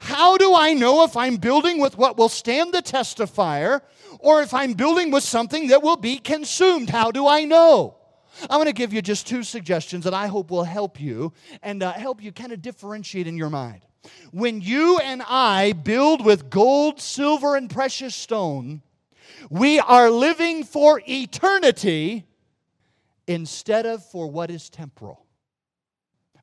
How 0.00 0.38
do 0.38 0.54
I 0.54 0.72
know 0.72 1.04
if 1.04 1.14
I'm 1.14 1.36
building 1.36 1.78
with 1.78 1.98
what 1.98 2.16
will 2.16 2.30
stand 2.30 2.72
the 2.72 2.80
test 2.80 3.20
of 3.20 3.28
fire 3.28 3.82
or 4.18 4.40
if 4.40 4.54
I'm 4.54 4.72
building 4.72 5.10
with 5.10 5.24
something 5.24 5.68
that 5.68 5.82
will 5.82 5.96
be 5.96 6.16
consumed? 6.16 6.88
How 6.88 7.10
do 7.10 7.28
I 7.28 7.44
know? 7.44 7.99
I'm 8.42 8.58
going 8.58 8.66
to 8.66 8.72
give 8.72 8.92
you 8.92 9.02
just 9.02 9.26
two 9.26 9.42
suggestions 9.42 10.04
that 10.04 10.14
I 10.14 10.26
hope 10.26 10.50
will 10.50 10.64
help 10.64 11.00
you 11.00 11.32
and 11.62 11.82
uh, 11.82 11.92
help 11.92 12.22
you 12.22 12.32
kind 12.32 12.52
of 12.52 12.62
differentiate 12.62 13.26
in 13.26 13.36
your 13.36 13.50
mind. 13.50 13.82
When 14.30 14.60
you 14.60 14.98
and 14.98 15.22
I 15.28 15.72
build 15.72 16.24
with 16.24 16.48
gold, 16.48 17.00
silver, 17.00 17.56
and 17.56 17.68
precious 17.68 18.14
stone, 18.14 18.82
we 19.50 19.78
are 19.80 20.10
living 20.10 20.64
for 20.64 21.02
eternity 21.06 22.24
instead 23.26 23.86
of 23.86 24.04
for 24.04 24.28
what 24.28 24.50
is 24.50 24.70
temporal. 24.70 25.26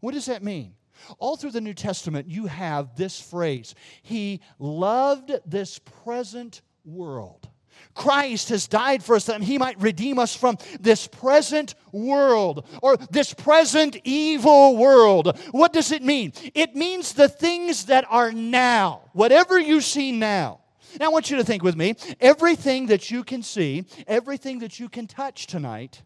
What 0.02 0.14
does 0.14 0.28
that 0.28 0.44
mean? 0.44 0.76
All 1.20 1.38
through 1.38 1.52
the 1.52 1.62
New 1.62 1.74
Testament, 1.74 2.28
you 2.28 2.48
have 2.48 2.96
this 2.96 3.20
phrase 3.20 3.76
He 4.02 4.42
loved 4.60 5.32
this 5.46 5.80
present 5.80 6.62
world. 6.86 7.50
Christ 7.98 8.50
has 8.50 8.68
died 8.68 9.04
for 9.04 9.16
us 9.16 9.26
that 9.26 9.42
He 9.42 9.58
might 9.58 9.82
redeem 9.82 10.20
us 10.20 10.36
from 10.36 10.58
this 10.80 11.08
present 11.08 11.74
world 11.92 12.66
or 12.82 12.96
this 12.96 13.34
present 13.34 13.98
evil 14.04 14.78
world. 14.78 15.38
What 15.52 15.74
does 15.74 15.92
it 15.92 16.04
mean? 16.04 16.32
It 16.54 16.76
means 16.76 17.14
the 17.14 17.28
things 17.28 17.86
that 17.86 18.06
are 18.10 18.32
now, 18.32 19.02
whatever 19.14 19.60
you 19.60 19.82
see 19.82 20.12
now. 20.12 20.62
Now, 21.00 21.08
I 21.08 21.10
want 21.10 21.30
you 21.30 21.38
to 21.38 21.44
think 21.44 21.64
with 21.64 21.76
me 21.76 21.96
everything 22.22 22.88
that 22.88 23.12
you 23.12 23.24
can 23.24 23.44
see, 23.44 23.86
everything 24.08 24.60
that 24.60 24.80
you 24.80 24.90
can 24.90 25.08
touch 25.08 25.48
tonight 25.48 26.04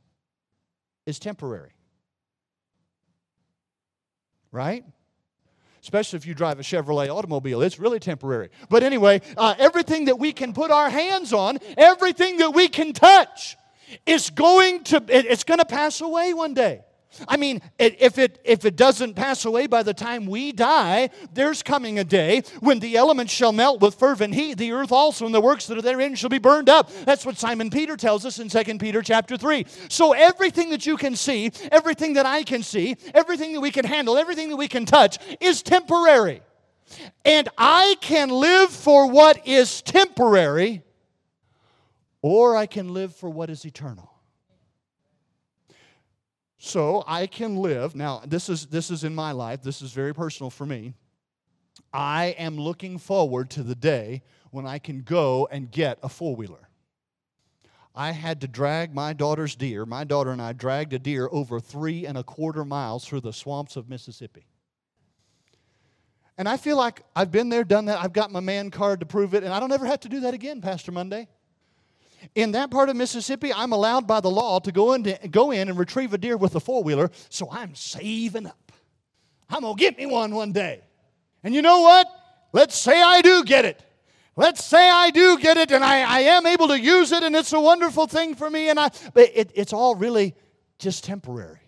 is 1.06 1.20
temporary. 1.20 1.72
Right? 4.52 4.84
Especially 5.82 6.18
if 6.18 6.26
you 6.26 6.34
drive 6.34 6.60
a 6.60 6.64
Chevrolet 6.64 7.10
automobile. 7.10 7.62
It's 7.62 7.80
really 7.80 8.00
temporary. 8.00 8.50
But 8.70 8.84
anyway, 8.84 9.22
uh, 9.38 9.56
everything 9.58 10.06
that 10.06 10.20
we 10.20 10.32
can 10.32 10.54
put 10.54 10.72
our 10.72 10.90
hands 10.90 11.34
on, 11.34 11.60
everything 11.78 12.38
that 12.38 12.52
we 12.52 12.68
can 12.68 12.94
touch, 12.94 13.58
is 14.06 14.30
going 14.30 14.84
to 14.86 15.04
it's 15.10 15.44
going 15.44 15.60
to 15.60 15.66
pass 15.66 16.02
away 16.02 16.34
one 16.34 16.54
day. 16.54 16.82
I 17.28 17.38
mean, 17.38 17.62
if 17.78 18.18
it, 18.18 18.40
if 18.44 18.66
it 18.66 18.76
doesn't 18.76 19.16
pass 19.16 19.46
away 19.46 19.68
by 19.68 19.84
the 19.84 19.94
time 19.94 20.26
we 20.26 20.52
die, 20.52 21.10
there's 21.34 21.62
coming 21.62 22.00
a 22.00 22.04
day 22.04 22.44
when 22.60 22.80
the 22.80 22.96
elements 22.96 23.34
shall 23.34 23.52
melt 23.52 23.82
with 23.82 23.96
fervent 23.96 24.34
heat. 24.34 24.58
The 24.58 24.72
earth 24.72 24.92
also 24.92 25.26
and 25.26 25.36
the 25.36 25.42
works 25.42 25.68
that 25.68 25.78
are 25.78 25.82
therein 25.82 26.16
shall 26.16 26.30
be 26.30 26.38
burned 26.38 26.70
up. 26.70 26.92
That's 27.06 27.26
what 27.26 27.38
Simon 27.38 27.70
Peter 27.70 27.98
tells 27.98 28.26
us 28.26 28.40
in 28.40 28.50
2 28.50 28.78
Peter 28.78 29.02
chapter 29.02 29.38
3. 29.38 29.66
So 29.90 30.14
everything 30.14 30.70
that 30.70 30.86
you 30.86 30.98
can 30.98 31.16
see, 31.16 31.52
everything 31.72 32.14
that 32.14 32.26
I 32.26 32.44
can 32.44 32.64
see, 32.64 32.96
everything 33.14 33.54
that 33.54 33.62
we 33.62 33.72
can 33.72 33.86
handle, 33.86 34.18
everything 34.18 34.50
that 34.50 34.58
we 34.58 34.68
can 34.68 34.86
touch 34.86 35.18
is 35.40 35.62
temporary. 35.62 36.42
And 37.26 37.50
I 37.58 37.96
can 38.02 38.30
live 38.30 38.70
for 38.70 39.08
what 39.08 39.48
is 39.48 39.82
temporary, 39.82 40.84
or 42.22 42.56
I 42.56 42.66
can 42.66 42.94
live 42.94 43.16
for 43.16 43.30
what 43.30 43.50
is 43.50 43.66
eternal. 43.66 44.11
So 46.64 47.04
I 47.08 47.26
can 47.26 47.56
live. 47.56 47.96
Now, 47.96 48.22
this 48.24 48.48
is 48.48 48.68
this 48.68 48.92
is 48.92 49.04
in 49.04 49.16
my 49.16 49.32
life. 49.32 49.64
This 49.64 49.82
is 49.82 49.94
very 49.94 50.14
personal 50.14 50.52
for 50.52 50.64
me. 50.64 50.94
I 51.92 52.36
am 52.38 52.56
looking 52.56 53.00
forward 53.00 53.50
to 53.52 53.64
the 53.64 53.74
day 53.74 54.22
when 54.52 54.68
I 54.68 54.78
can 54.78 55.02
go 55.02 55.48
and 55.52 55.72
get 55.72 55.98
a 56.04 56.08
four-wheeler. 56.08 56.70
I 57.96 58.12
had 58.12 58.42
to 58.42 58.48
drag 58.48 58.94
my 58.94 59.12
daughter's 59.12 59.56
deer. 59.56 59.88
My 59.88 60.04
daughter 60.04 60.30
and 60.30 60.40
I 60.40 60.54
dragged 60.54 60.94
a 60.94 61.00
deer 61.00 61.28
over 61.32 61.60
three 61.60 62.06
and 62.06 62.16
a 62.16 62.24
quarter 62.24 62.64
miles 62.64 63.06
through 63.06 63.22
the 63.22 63.34
swamps 63.34 63.76
of 63.76 63.90
Mississippi. 63.90 64.46
And 66.38 66.48
I 66.48 66.58
feel 66.58 66.78
like 66.78 67.02
I've 67.16 67.32
been 67.32 67.50
there, 67.50 67.64
done 67.64 67.86
that. 67.86 67.98
I've 67.98 68.14
got 68.14 68.32
my 68.32 68.40
man 68.40 68.70
card 68.70 69.00
to 69.00 69.08
prove 69.08 69.34
it, 69.34 69.44
and 69.44 69.52
I 69.52 69.60
don't 69.60 69.72
ever 69.72 69.88
have 69.88 70.02
to 70.02 70.10
do 70.10 70.20
that 70.20 70.36
again, 70.36 70.62
Pastor 70.62 70.92
Monday. 70.92 71.28
In 72.36 72.52
that 72.52 72.72
part 72.72 72.90
of 72.90 72.96
Mississippi, 72.96 73.52
I'm 73.54 73.72
allowed 73.72 74.08
by 74.08 74.20
the 74.20 74.30
law 74.30 74.60
to 74.60 74.72
go 74.72 74.94
in, 74.94 75.04
to, 75.04 75.28
go 75.30 75.52
in 75.52 75.70
and 75.70 75.78
retrieve 75.78 76.14
a 76.14 76.18
deer 76.18 76.38
with 76.38 76.56
a 76.56 76.60
four 76.60 76.84
wheeler, 76.84 77.10
so 77.30 77.50
I'm 77.52 77.76
saving 77.76 78.46
up. 78.46 78.72
I'm 79.50 79.62
going 79.62 79.76
to 79.76 79.80
get 79.80 79.98
me 79.98 80.06
one 80.06 80.34
one 80.34 80.52
day. 80.52 80.82
And 81.44 81.54
you 81.54 81.62
know 81.62 81.82
what? 81.82 82.08
Let's 82.54 82.78
say 82.78 83.02
I 83.02 83.22
do 83.22 83.44
get 83.44 83.66
it. 83.66 83.84
Let's 84.36 84.64
say 84.64 84.90
I 84.90 85.10
do 85.10 85.38
get 85.40 85.58
it 85.58 85.72
and 85.72 85.84
I, 85.84 86.02
I 86.02 86.20
am 86.22 86.46
able 86.46 86.70
to 86.70 86.80
use 86.80 87.12
it 87.12 87.22
and 87.22 87.36
it's 87.36 87.52
a 87.52 87.60
wonderful 87.60 88.08
thing 88.08 88.36
for 88.36 88.50
me, 88.50 88.70
and 88.70 88.80
I, 88.80 88.90
but 89.14 89.30
it, 89.34 89.52
it's 89.56 89.74
all 89.74 89.96
really 89.96 90.36
just 90.80 91.04
temporary. 91.04 91.60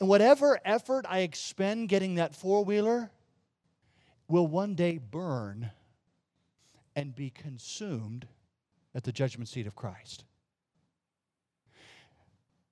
And 0.00 0.08
whatever 0.08 0.58
effort 0.64 1.04
I 1.08 1.20
expend 1.20 1.88
getting 1.88 2.16
that 2.16 2.34
four 2.34 2.64
wheeler 2.64 3.10
will 4.26 4.46
one 4.46 4.74
day 4.74 4.98
burn 4.98 5.70
and 6.96 7.14
be 7.14 7.30
consumed 7.30 8.26
at 8.94 9.04
the 9.04 9.12
judgment 9.12 9.48
seat 9.48 9.66
of 9.66 9.74
Christ. 9.74 10.24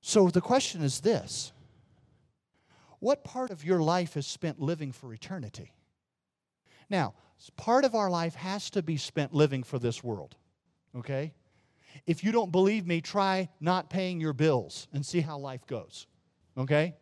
So 0.01 0.29
the 0.29 0.41
question 0.41 0.83
is 0.83 1.01
this 1.01 1.53
What 2.99 3.25
part 3.25 3.51
of 3.51 3.65
your 3.65 3.81
life 3.81 4.17
is 4.17 4.27
spent 4.27 4.61
living 4.61 4.93
for 4.93 5.13
eternity? 5.13 5.73
Now, 6.91 7.15
part 7.57 7.85
of 7.85 7.95
our 7.95 8.11
life 8.11 8.35
has 8.35 8.71
to 8.71 8.83
be 8.83 8.97
spent 8.97 9.33
living 9.33 9.63
for 9.63 9.79
this 9.79 10.05
world, 10.05 10.37
okay? 10.97 11.33
If 12.07 12.25
you 12.25 12.33
don't 12.33 12.51
believe 12.51 12.87
me, 12.87 13.01
try 13.01 13.49
not 13.61 13.91
paying 13.91 14.21
your 14.21 14.33
bills 14.33 14.89
and 14.93 15.05
see 15.05 15.21
how 15.21 15.39
life 15.39 15.67
goes. 15.67 16.07
Okay? 16.57 16.95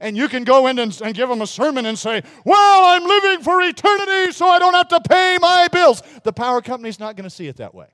And 0.00 0.16
you 0.16 0.28
can 0.28 0.44
go 0.44 0.66
in 0.66 0.78
and, 0.78 0.98
and, 1.02 1.14
give 1.14 1.28
them 1.28 1.40
a 1.40 1.46
sermon 1.46 1.86
and 1.86 1.98
say, 1.98 2.22
Well, 2.44 2.84
I'm 2.84 3.04
living 3.04 3.42
for 3.42 3.60
eternity, 3.62 4.32
so 4.32 4.46
I 4.46 4.58
don't 4.58 4.74
have 4.74 4.88
to 4.88 5.00
pay 5.00 5.38
my 5.40 5.68
bills. 5.72 6.02
The 6.22 6.32
power 6.32 6.60
company's 6.60 7.00
not 7.00 7.16
going 7.16 7.24
to 7.24 7.34
see 7.34 7.46
it 7.46 7.56
that 7.56 7.74
way. 7.74 7.86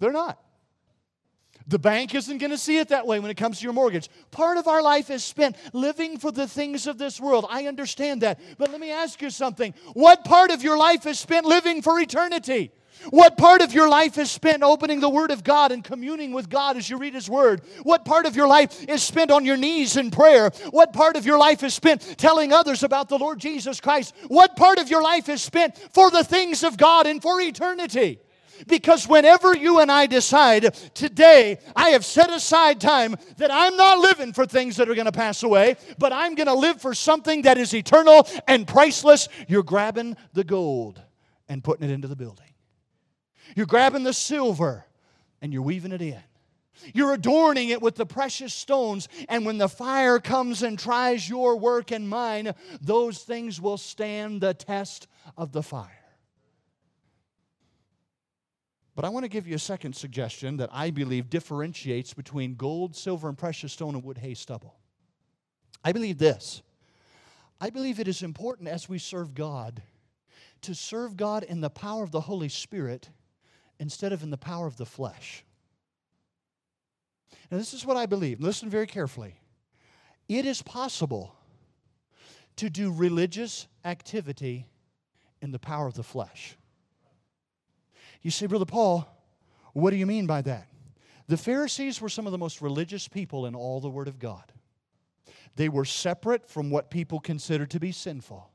They're 0.00 0.12
not. 0.12 0.38
The 1.68 1.78
bank 1.78 2.16
isn't 2.16 2.38
going 2.38 2.50
to 2.50 2.58
see 2.58 2.78
it 2.78 2.88
that 2.88 3.06
way 3.06 3.20
when 3.20 3.30
it 3.30 3.36
comes 3.36 3.60
to 3.60 3.64
your 3.64 3.72
mortgage. 3.72 4.08
Part 4.32 4.58
of 4.58 4.66
our 4.66 4.82
life 4.82 5.08
is 5.08 5.22
spent 5.22 5.56
living 5.72 6.18
for 6.18 6.32
the 6.32 6.48
things 6.48 6.88
of 6.88 6.98
this 6.98 7.20
world. 7.20 7.46
I 7.48 7.66
understand 7.66 8.22
that. 8.22 8.40
But 8.58 8.72
let 8.72 8.80
me 8.80 8.90
ask 8.90 9.22
you 9.22 9.30
something. 9.30 9.72
What 9.92 10.24
part 10.24 10.50
of 10.50 10.64
your 10.64 10.76
life 10.76 11.06
is 11.06 11.20
spent 11.20 11.46
living 11.46 11.80
for 11.80 12.00
eternity? 12.00 12.72
What 13.10 13.38
part 13.38 13.62
of 13.62 13.72
your 13.72 13.88
life 13.88 14.18
is 14.18 14.30
spent 14.30 14.62
opening 14.62 15.00
the 15.00 15.08
Word 15.08 15.30
of 15.30 15.44
God 15.44 15.70
and 15.72 15.82
communing 15.82 16.32
with 16.32 16.50
God 16.50 16.76
as 16.76 16.90
you 16.90 16.98
read 16.98 17.14
His 17.14 17.30
Word? 17.30 17.62
What 17.82 18.04
part 18.04 18.26
of 18.26 18.36
your 18.36 18.48
life 18.48 18.84
is 18.88 19.02
spent 19.02 19.30
on 19.30 19.44
your 19.44 19.56
knees 19.56 19.96
in 19.96 20.10
prayer? 20.10 20.50
What 20.70 20.92
part 20.92 21.16
of 21.16 21.24
your 21.24 21.38
life 21.38 21.62
is 21.62 21.72
spent 21.72 22.18
telling 22.18 22.52
others 22.52 22.82
about 22.82 23.08
the 23.08 23.16
Lord 23.16 23.38
Jesus 23.38 23.80
Christ? 23.80 24.14
What 24.28 24.56
part 24.56 24.78
of 24.78 24.90
your 24.90 25.02
life 25.02 25.28
is 25.28 25.40
spent 25.40 25.78
for 25.92 26.10
the 26.10 26.24
things 26.24 26.62
of 26.62 26.76
God 26.76 27.06
and 27.06 27.22
for 27.22 27.40
eternity? 27.40 28.18
Because 28.66 29.08
whenever 29.08 29.54
you 29.54 29.80
and 29.80 29.90
I 29.90 30.06
decide, 30.06 30.74
today 30.94 31.58
I 31.74 31.90
have 31.90 32.04
set 32.04 32.30
aside 32.30 32.80
time 32.80 33.16
that 33.38 33.50
I'm 33.52 33.76
not 33.76 33.98
living 33.98 34.32
for 34.32 34.46
things 34.46 34.76
that 34.76 34.88
are 34.88 34.94
going 34.94 35.06
to 35.06 35.12
pass 35.12 35.42
away, 35.42 35.76
but 35.98 36.12
I'm 36.12 36.34
going 36.34 36.46
to 36.46 36.54
live 36.54 36.80
for 36.80 36.94
something 36.94 37.42
that 37.42 37.58
is 37.58 37.74
eternal 37.74 38.26
and 38.46 38.66
priceless, 38.66 39.28
you're 39.48 39.62
grabbing 39.62 40.16
the 40.32 40.44
gold 40.44 41.00
and 41.48 41.64
putting 41.64 41.88
it 41.88 41.92
into 41.92 42.08
the 42.08 42.16
building. 42.16 42.46
You're 43.56 43.66
grabbing 43.66 44.04
the 44.04 44.12
silver 44.12 44.84
and 45.42 45.52
you're 45.52 45.62
weaving 45.62 45.92
it 45.92 46.02
in. 46.02 46.22
You're 46.94 47.12
adorning 47.12 47.68
it 47.68 47.82
with 47.82 47.96
the 47.96 48.06
precious 48.06 48.54
stones, 48.54 49.08
and 49.28 49.44
when 49.44 49.58
the 49.58 49.68
fire 49.68 50.18
comes 50.18 50.62
and 50.62 50.78
tries 50.78 51.28
your 51.28 51.56
work 51.56 51.90
and 51.90 52.08
mine, 52.08 52.54
those 52.80 53.18
things 53.18 53.60
will 53.60 53.76
stand 53.76 54.40
the 54.40 54.54
test 54.54 55.06
of 55.36 55.52
the 55.52 55.62
fire. 55.62 55.99
But 58.94 59.04
I 59.04 59.08
want 59.08 59.24
to 59.24 59.28
give 59.28 59.46
you 59.46 59.54
a 59.54 59.60
second 59.60 59.94
suggestion 59.94 60.56
that 60.58 60.70
I 60.72 60.90
believe 60.90 61.30
differentiates 61.30 62.12
between 62.12 62.54
gold, 62.54 62.96
silver, 62.96 63.28
and 63.28 63.38
precious 63.38 63.72
stone 63.72 63.94
and 63.94 64.04
wood, 64.04 64.18
hay, 64.18 64.34
stubble. 64.34 64.76
I 65.84 65.92
believe 65.92 66.18
this. 66.18 66.62
I 67.60 67.70
believe 67.70 68.00
it 68.00 68.08
is 68.08 68.22
important 68.22 68.68
as 68.68 68.88
we 68.88 68.98
serve 68.98 69.34
God 69.34 69.82
to 70.62 70.74
serve 70.74 71.16
God 71.16 71.42
in 71.42 71.60
the 71.60 71.70
power 71.70 72.02
of 72.02 72.10
the 72.10 72.20
Holy 72.20 72.48
Spirit 72.48 73.10
instead 73.78 74.12
of 74.12 74.22
in 74.22 74.30
the 74.30 74.36
power 74.36 74.66
of 74.66 74.76
the 74.76 74.86
flesh. 74.86 75.44
Now, 77.50 77.58
this 77.58 77.74
is 77.74 77.84
what 77.84 77.96
I 77.96 78.06
believe. 78.06 78.40
Listen 78.40 78.68
very 78.68 78.86
carefully. 78.86 79.34
It 80.28 80.44
is 80.44 80.62
possible 80.62 81.34
to 82.56 82.70
do 82.70 82.92
religious 82.92 83.66
activity 83.84 84.66
in 85.40 85.50
the 85.50 85.58
power 85.58 85.86
of 85.86 85.94
the 85.94 86.02
flesh. 86.02 86.56
You 88.22 88.30
say, 88.30 88.46
Brother 88.46 88.66
Paul, 88.66 89.06
what 89.72 89.90
do 89.90 89.96
you 89.96 90.06
mean 90.06 90.26
by 90.26 90.42
that? 90.42 90.68
The 91.28 91.36
Pharisees 91.36 92.00
were 92.00 92.08
some 92.08 92.26
of 92.26 92.32
the 92.32 92.38
most 92.38 92.60
religious 92.60 93.08
people 93.08 93.46
in 93.46 93.54
all 93.54 93.80
the 93.80 93.88
Word 93.88 94.08
of 94.08 94.18
God. 94.18 94.52
They 95.56 95.68
were 95.68 95.84
separate 95.84 96.48
from 96.48 96.70
what 96.70 96.90
people 96.90 97.20
considered 97.20 97.70
to 97.70 97.80
be 97.80 97.92
sinful. 97.92 98.50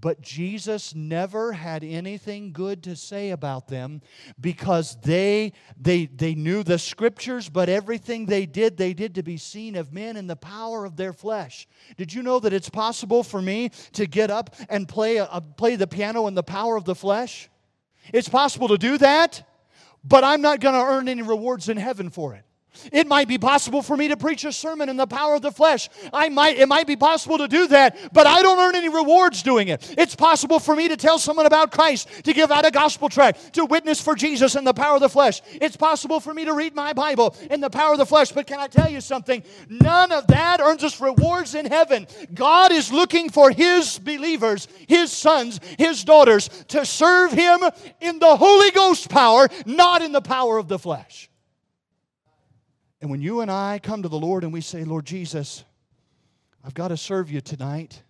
But 0.00 0.22
Jesus 0.22 0.94
never 0.94 1.52
had 1.52 1.84
anything 1.84 2.52
good 2.52 2.82
to 2.84 2.96
say 2.96 3.30
about 3.30 3.68
them 3.68 4.00
because 4.40 4.96
they, 5.02 5.52
they, 5.78 6.06
they 6.06 6.34
knew 6.34 6.62
the 6.62 6.78
scriptures, 6.78 7.50
but 7.50 7.68
everything 7.68 8.24
they 8.24 8.46
did, 8.46 8.78
they 8.78 8.94
did 8.94 9.14
to 9.16 9.22
be 9.22 9.36
seen 9.36 9.76
of 9.76 9.92
men 9.92 10.16
in 10.16 10.26
the 10.26 10.36
power 10.36 10.86
of 10.86 10.96
their 10.96 11.12
flesh. 11.12 11.68
Did 11.98 12.14
you 12.14 12.22
know 12.22 12.40
that 12.40 12.54
it's 12.54 12.70
possible 12.70 13.22
for 13.22 13.42
me 13.42 13.70
to 13.92 14.06
get 14.06 14.30
up 14.30 14.54
and 14.70 14.88
play, 14.88 15.18
a, 15.18 15.42
play 15.56 15.76
the 15.76 15.86
piano 15.86 16.26
in 16.28 16.34
the 16.34 16.42
power 16.42 16.76
of 16.76 16.84
the 16.84 16.94
flesh? 16.94 17.50
It's 18.12 18.28
possible 18.28 18.68
to 18.68 18.78
do 18.78 18.98
that, 18.98 19.46
but 20.04 20.24
I'm 20.24 20.40
not 20.40 20.60
going 20.60 20.74
to 20.74 20.80
earn 20.80 21.08
any 21.08 21.22
rewards 21.22 21.68
in 21.68 21.76
heaven 21.76 22.10
for 22.10 22.34
it. 22.34 22.44
It 22.92 23.06
might 23.06 23.28
be 23.28 23.38
possible 23.38 23.82
for 23.82 23.96
me 23.96 24.08
to 24.08 24.16
preach 24.16 24.44
a 24.44 24.52
sermon 24.52 24.88
in 24.88 24.96
the 24.96 25.06
power 25.06 25.34
of 25.34 25.42
the 25.42 25.50
flesh. 25.50 25.88
I 26.12 26.28
might 26.28 26.58
it 26.58 26.68
might 26.68 26.86
be 26.86 26.96
possible 26.96 27.38
to 27.38 27.48
do 27.48 27.68
that, 27.68 28.12
but 28.12 28.26
I 28.26 28.42
don't 28.42 28.58
earn 28.58 28.76
any 28.76 28.88
rewards 28.88 29.42
doing 29.42 29.68
it. 29.68 29.94
It's 29.98 30.14
possible 30.14 30.58
for 30.58 30.76
me 30.76 30.88
to 30.88 30.96
tell 30.96 31.18
someone 31.18 31.46
about 31.46 31.72
Christ, 31.72 32.08
to 32.24 32.32
give 32.32 32.50
out 32.50 32.66
a 32.66 32.70
gospel 32.70 33.08
tract, 33.08 33.54
to 33.54 33.64
witness 33.64 34.00
for 34.00 34.14
Jesus 34.14 34.54
in 34.54 34.64
the 34.64 34.74
power 34.74 34.96
of 34.96 35.00
the 35.00 35.08
flesh. 35.08 35.42
It's 35.52 35.76
possible 35.76 36.20
for 36.20 36.34
me 36.34 36.44
to 36.44 36.54
read 36.54 36.74
my 36.74 36.92
Bible 36.92 37.34
in 37.50 37.60
the 37.60 37.70
power 37.70 37.92
of 37.92 37.98
the 37.98 38.06
flesh, 38.06 38.32
but 38.32 38.46
can 38.46 38.60
I 38.60 38.66
tell 38.66 38.90
you 38.90 39.00
something? 39.00 39.42
None 39.68 40.12
of 40.12 40.26
that 40.28 40.60
earns 40.60 40.84
us 40.84 41.00
rewards 41.00 41.54
in 41.54 41.66
heaven. 41.66 42.06
God 42.34 42.72
is 42.72 42.92
looking 42.92 43.30
for 43.30 43.50
his 43.50 43.98
believers, 43.98 44.68
his 44.88 45.12
sons, 45.12 45.60
his 45.78 46.04
daughters 46.04 46.48
to 46.68 46.84
serve 46.84 47.32
him 47.32 47.60
in 48.00 48.18
the 48.18 48.36
Holy 48.36 48.70
Ghost 48.70 49.08
power, 49.08 49.48
not 49.64 50.02
in 50.02 50.12
the 50.12 50.20
power 50.20 50.58
of 50.58 50.68
the 50.68 50.78
flesh. 50.78 51.29
And 53.00 53.10
when 53.10 53.22
you 53.22 53.40
and 53.40 53.50
I 53.50 53.78
come 53.82 54.02
to 54.02 54.08
the 54.08 54.18
Lord 54.18 54.44
and 54.44 54.52
we 54.52 54.60
say, 54.60 54.84
Lord 54.84 55.06
Jesus, 55.06 55.64
I've 56.64 56.74
got 56.74 56.88
to 56.88 56.96
serve 56.96 57.30
you 57.30 57.40
tonight, 57.40 58.02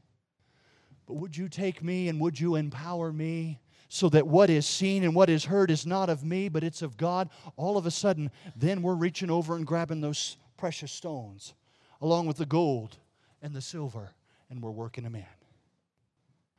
but 1.07 1.15
would 1.15 1.37
you 1.37 1.49
take 1.49 1.83
me 1.83 2.09
and 2.09 2.21
would 2.21 2.39
you 2.39 2.57
empower 2.57 3.13
me 3.13 3.61
so 3.89 4.09
that 4.09 4.27
what 4.27 4.51
is 4.51 4.67
seen 4.67 5.05
and 5.05 5.15
what 5.15 5.31
is 5.31 5.45
heard 5.45 5.71
is 5.71 5.87
not 5.87 6.11
of 6.11 6.25
me, 6.25 6.49
but 6.49 6.65
it's 6.65 6.83
of 6.83 6.97
God? 6.97 7.31
All 7.57 7.77
of 7.77 7.87
a 7.87 7.91
sudden, 7.91 8.31
then 8.57 8.83
we're 8.83 8.95
reaching 8.95 9.31
over 9.31 9.55
and 9.57 9.67
grabbing 9.67 10.01
those 10.01 10.37
precious 10.57 10.93
stones 10.93 11.55
along 12.01 12.27
with 12.27 12.39
the 12.39 12.47
gold 12.47 12.97
and 13.43 13.55
the 13.55 13.61
silver, 13.61 14.11
and 14.49 14.63
we're 14.63 14.71
working 14.71 15.05
them 15.05 15.15
in. 15.15 15.25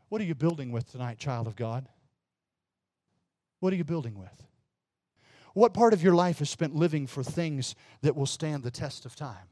What 0.09 0.21
are 0.21 0.25
you 0.25 0.35
building 0.35 0.71
with 0.71 0.91
tonight, 0.91 1.17
child 1.17 1.47
of 1.47 1.55
God? 1.55 1.87
What 3.59 3.73
are 3.73 3.75
you 3.75 3.83
building 3.83 4.17
with? 4.17 4.43
What 5.53 5.73
part 5.73 5.93
of 5.93 6.01
your 6.01 6.15
life 6.15 6.41
is 6.41 6.49
spent 6.49 6.75
living 6.75 7.07
for 7.07 7.23
things 7.23 7.75
that 8.01 8.15
will 8.15 8.25
stand 8.25 8.63
the 8.63 8.71
test 8.71 9.05
of 9.05 9.15
time? 9.15 9.47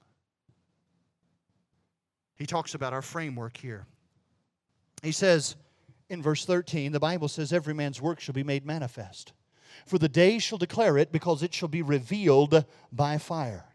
He 2.36 2.46
talks 2.46 2.74
about 2.74 2.94
our 2.94 3.02
framework 3.02 3.58
here. 3.58 3.86
He 5.04 5.12
says 5.12 5.56
in 6.10 6.22
verse 6.22 6.46
13, 6.46 6.92
the 6.92 7.00
Bible 7.00 7.28
says, 7.28 7.52
Every 7.52 7.74
man's 7.74 8.02
work 8.02 8.20
shall 8.20 8.34
be 8.34 8.44
made 8.44 8.66
manifest. 8.66 9.34
For 9.86 9.98
the 9.98 10.10
day 10.10 10.40
shall 10.40 10.58
declare 10.58 10.98
it, 10.98 11.12
because 11.12 11.44
it 11.44 11.54
shall 11.54 11.68
be 11.68 11.82
revealed 11.82 12.66
by 12.92 13.18
fire. 13.18 13.66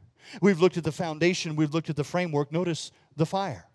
We've 0.40 0.60
looked 0.60 0.76
at 0.76 0.84
the 0.84 0.92
foundation, 0.92 1.56
we've 1.56 1.74
looked 1.74 1.90
at 1.90 1.96
the 1.96 2.04
framework. 2.04 2.50
Notice 2.50 2.90
the 3.16 3.26
fire. 3.26 3.66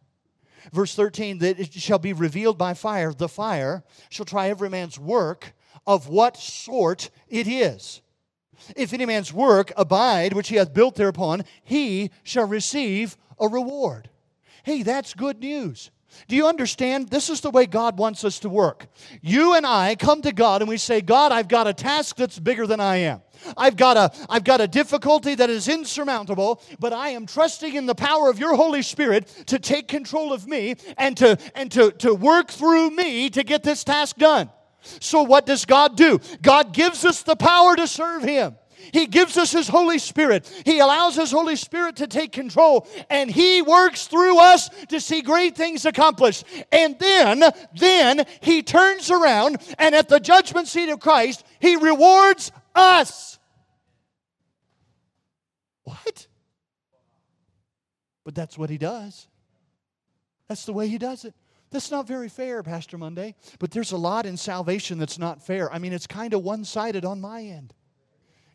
Verse 0.74 0.94
13, 0.96 1.38
that 1.40 1.60
it 1.60 1.74
shall 1.74 2.00
be 2.00 2.12
revealed 2.12 2.58
by 2.58 2.74
fire. 2.74 3.14
The 3.14 3.30
fire 3.30 3.84
shall 4.10 4.26
try 4.26 4.50
every 4.50 4.70
man's 4.70 5.00
work 5.00 5.54
of 5.88 6.10
what 6.10 6.36
sort 6.36 7.10
it 7.30 7.48
is. 7.48 8.02
If 8.76 8.94
any 8.94 9.06
man's 9.06 9.34
work 9.34 9.72
abide, 9.78 10.34
which 10.34 10.50
he 10.50 10.56
hath 10.56 10.74
built 10.74 10.96
thereupon, 10.96 11.44
he 11.64 12.12
shall 12.24 12.48
receive 12.48 13.18
a 13.40 13.48
reward. 13.48 14.10
Hey, 14.64 14.84
that's 14.84 15.14
good 15.14 15.40
news. 15.40 15.92
Do 16.28 16.36
you 16.36 16.48
understand? 16.48 17.10
This 17.10 17.30
is 17.30 17.42
the 17.42 17.52
way 17.52 17.66
God 17.66 17.98
wants 17.98 18.24
us 18.24 18.40
to 18.40 18.50
work. 18.50 18.88
You 19.22 19.54
and 19.54 19.66
I 19.66 19.96
come 19.96 20.22
to 20.24 20.32
God 20.32 20.62
and 20.62 20.70
we 20.70 20.78
say, 20.78 21.02
God, 21.02 21.32
I've 21.32 21.48
got 21.48 21.68
a 21.68 21.74
task 21.74 22.16
that's 22.18 22.40
bigger 22.40 22.66
than 22.68 22.80
I 22.80 22.98
am. 22.98 23.22
I've 23.56 23.78
got 23.78 23.96
a 23.96 24.12
I've 24.30 24.44
got 24.44 24.60
a 24.60 24.68
difficulty 24.68 25.36
that 25.36 25.50
is 25.50 25.70
insurmountable, 25.70 26.62
but 26.78 26.92
I 26.92 27.10
am 27.10 27.26
trusting 27.26 27.74
in 27.74 27.86
the 27.86 27.96
power 27.96 28.30
of 28.30 28.38
your 28.38 28.56
Holy 28.56 28.82
Spirit 28.82 29.28
to 29.48 29.60
take 29.60 29.88
control 29.88 30.34
of 30.34 30.46
me 30.46 30.76
and 30.98 31.16
to 31.18 31.38
and 31.56 31.72
to, 31.72 31.92
to 31.92 32.14
work 32.14 32.52
through 32.52 32.90
me 32.92 33.30
to 33.30 33.44
get 33.44 33.64
this 33.64 33.84
task 33.84 34.18
done. 34.18 34.50
So, 34.82 35.24
what 35.24 35.46
does 35.46 35.66
God 35.66 35.96
do? 35.96 36.20
God 36.42 36.74
gives 36.74 37.06
us 37.06 37.24
the 37.24 37.36
power 37.36 37.76
to 37.76 37.88
serve 37.88 38.24
Him. 38.24 38.56
He 38.92 39.06
gives 39.06 39.38
us 39.38 39.52
His 39.52 39.68
Holy 39.68 40.00
Spirit. 40.00 40.50
He 40.66 40.80
allows 40.80 41.16
His 41.16 41.32
Holy 41.32 41.56
Spirit 41.56 41.98
to 41.98 42.08
take 42.08 42.32
control, 42.32 42.88
and 43.10 43.30
He 43.30 43.62
works 43.62 44.08
through 44.08 44.40
us 44.40 44.70
to 44.88 45.00
see 45.00 45.22
great 45.22 45.56
things 45.56 45.86
accomplished. 45.86 46.46
And 46.72 46.98
then, 47.00 47.44
then 47.78 48.26
He 48.42 48.64
turns 48.64 49.12
around, 49.12 49.58
and 49.78 49.94
at 49.94 50.10
the 50.10 50.20
judgment 50.20 50.68
seat 50.68 50.90
of 50.90 51.00
Christ, 51.00 51.44
He 51.60 51.76
rewards 51.76 52.52
us. 52.74 53.38
What? 55.84 56.28
But 58.24 58.36
that's 58.36 58.58
what 58.58 58.70
He 58.70 58.78
does. 58.78 59.28
That's 60.48 60.66
the 60.66 60.74
way 60.74 60.88
He 60.88 60.98
does 60.98 61.26
it. 61.26 61.34
That's 61.72 61.92
not 61.92 62.08
very 62.08 62.30
fair, 62.30 62.64
Pastor 62.64 62.98
Monday. 62.98 63.36
But 63.60 63.72
there's 63.72 63.92
a 63.92 63.98
lot 63.98 64.26
in 64.26 64.38
salvation 64.38 64.98
that's 64.98 65.20
not 65.20 65.46
fair. 65.46 65.72
I 65.72 65.80
mean, 65.80 65.94
it's 65.94 66.08
kind 66.08 66.34
of 66.34 66.44
one 66.44 66.66
sided 66.66 67.06
on 67.06 67.22
my 67.22 67.44
end. 67.44 67.74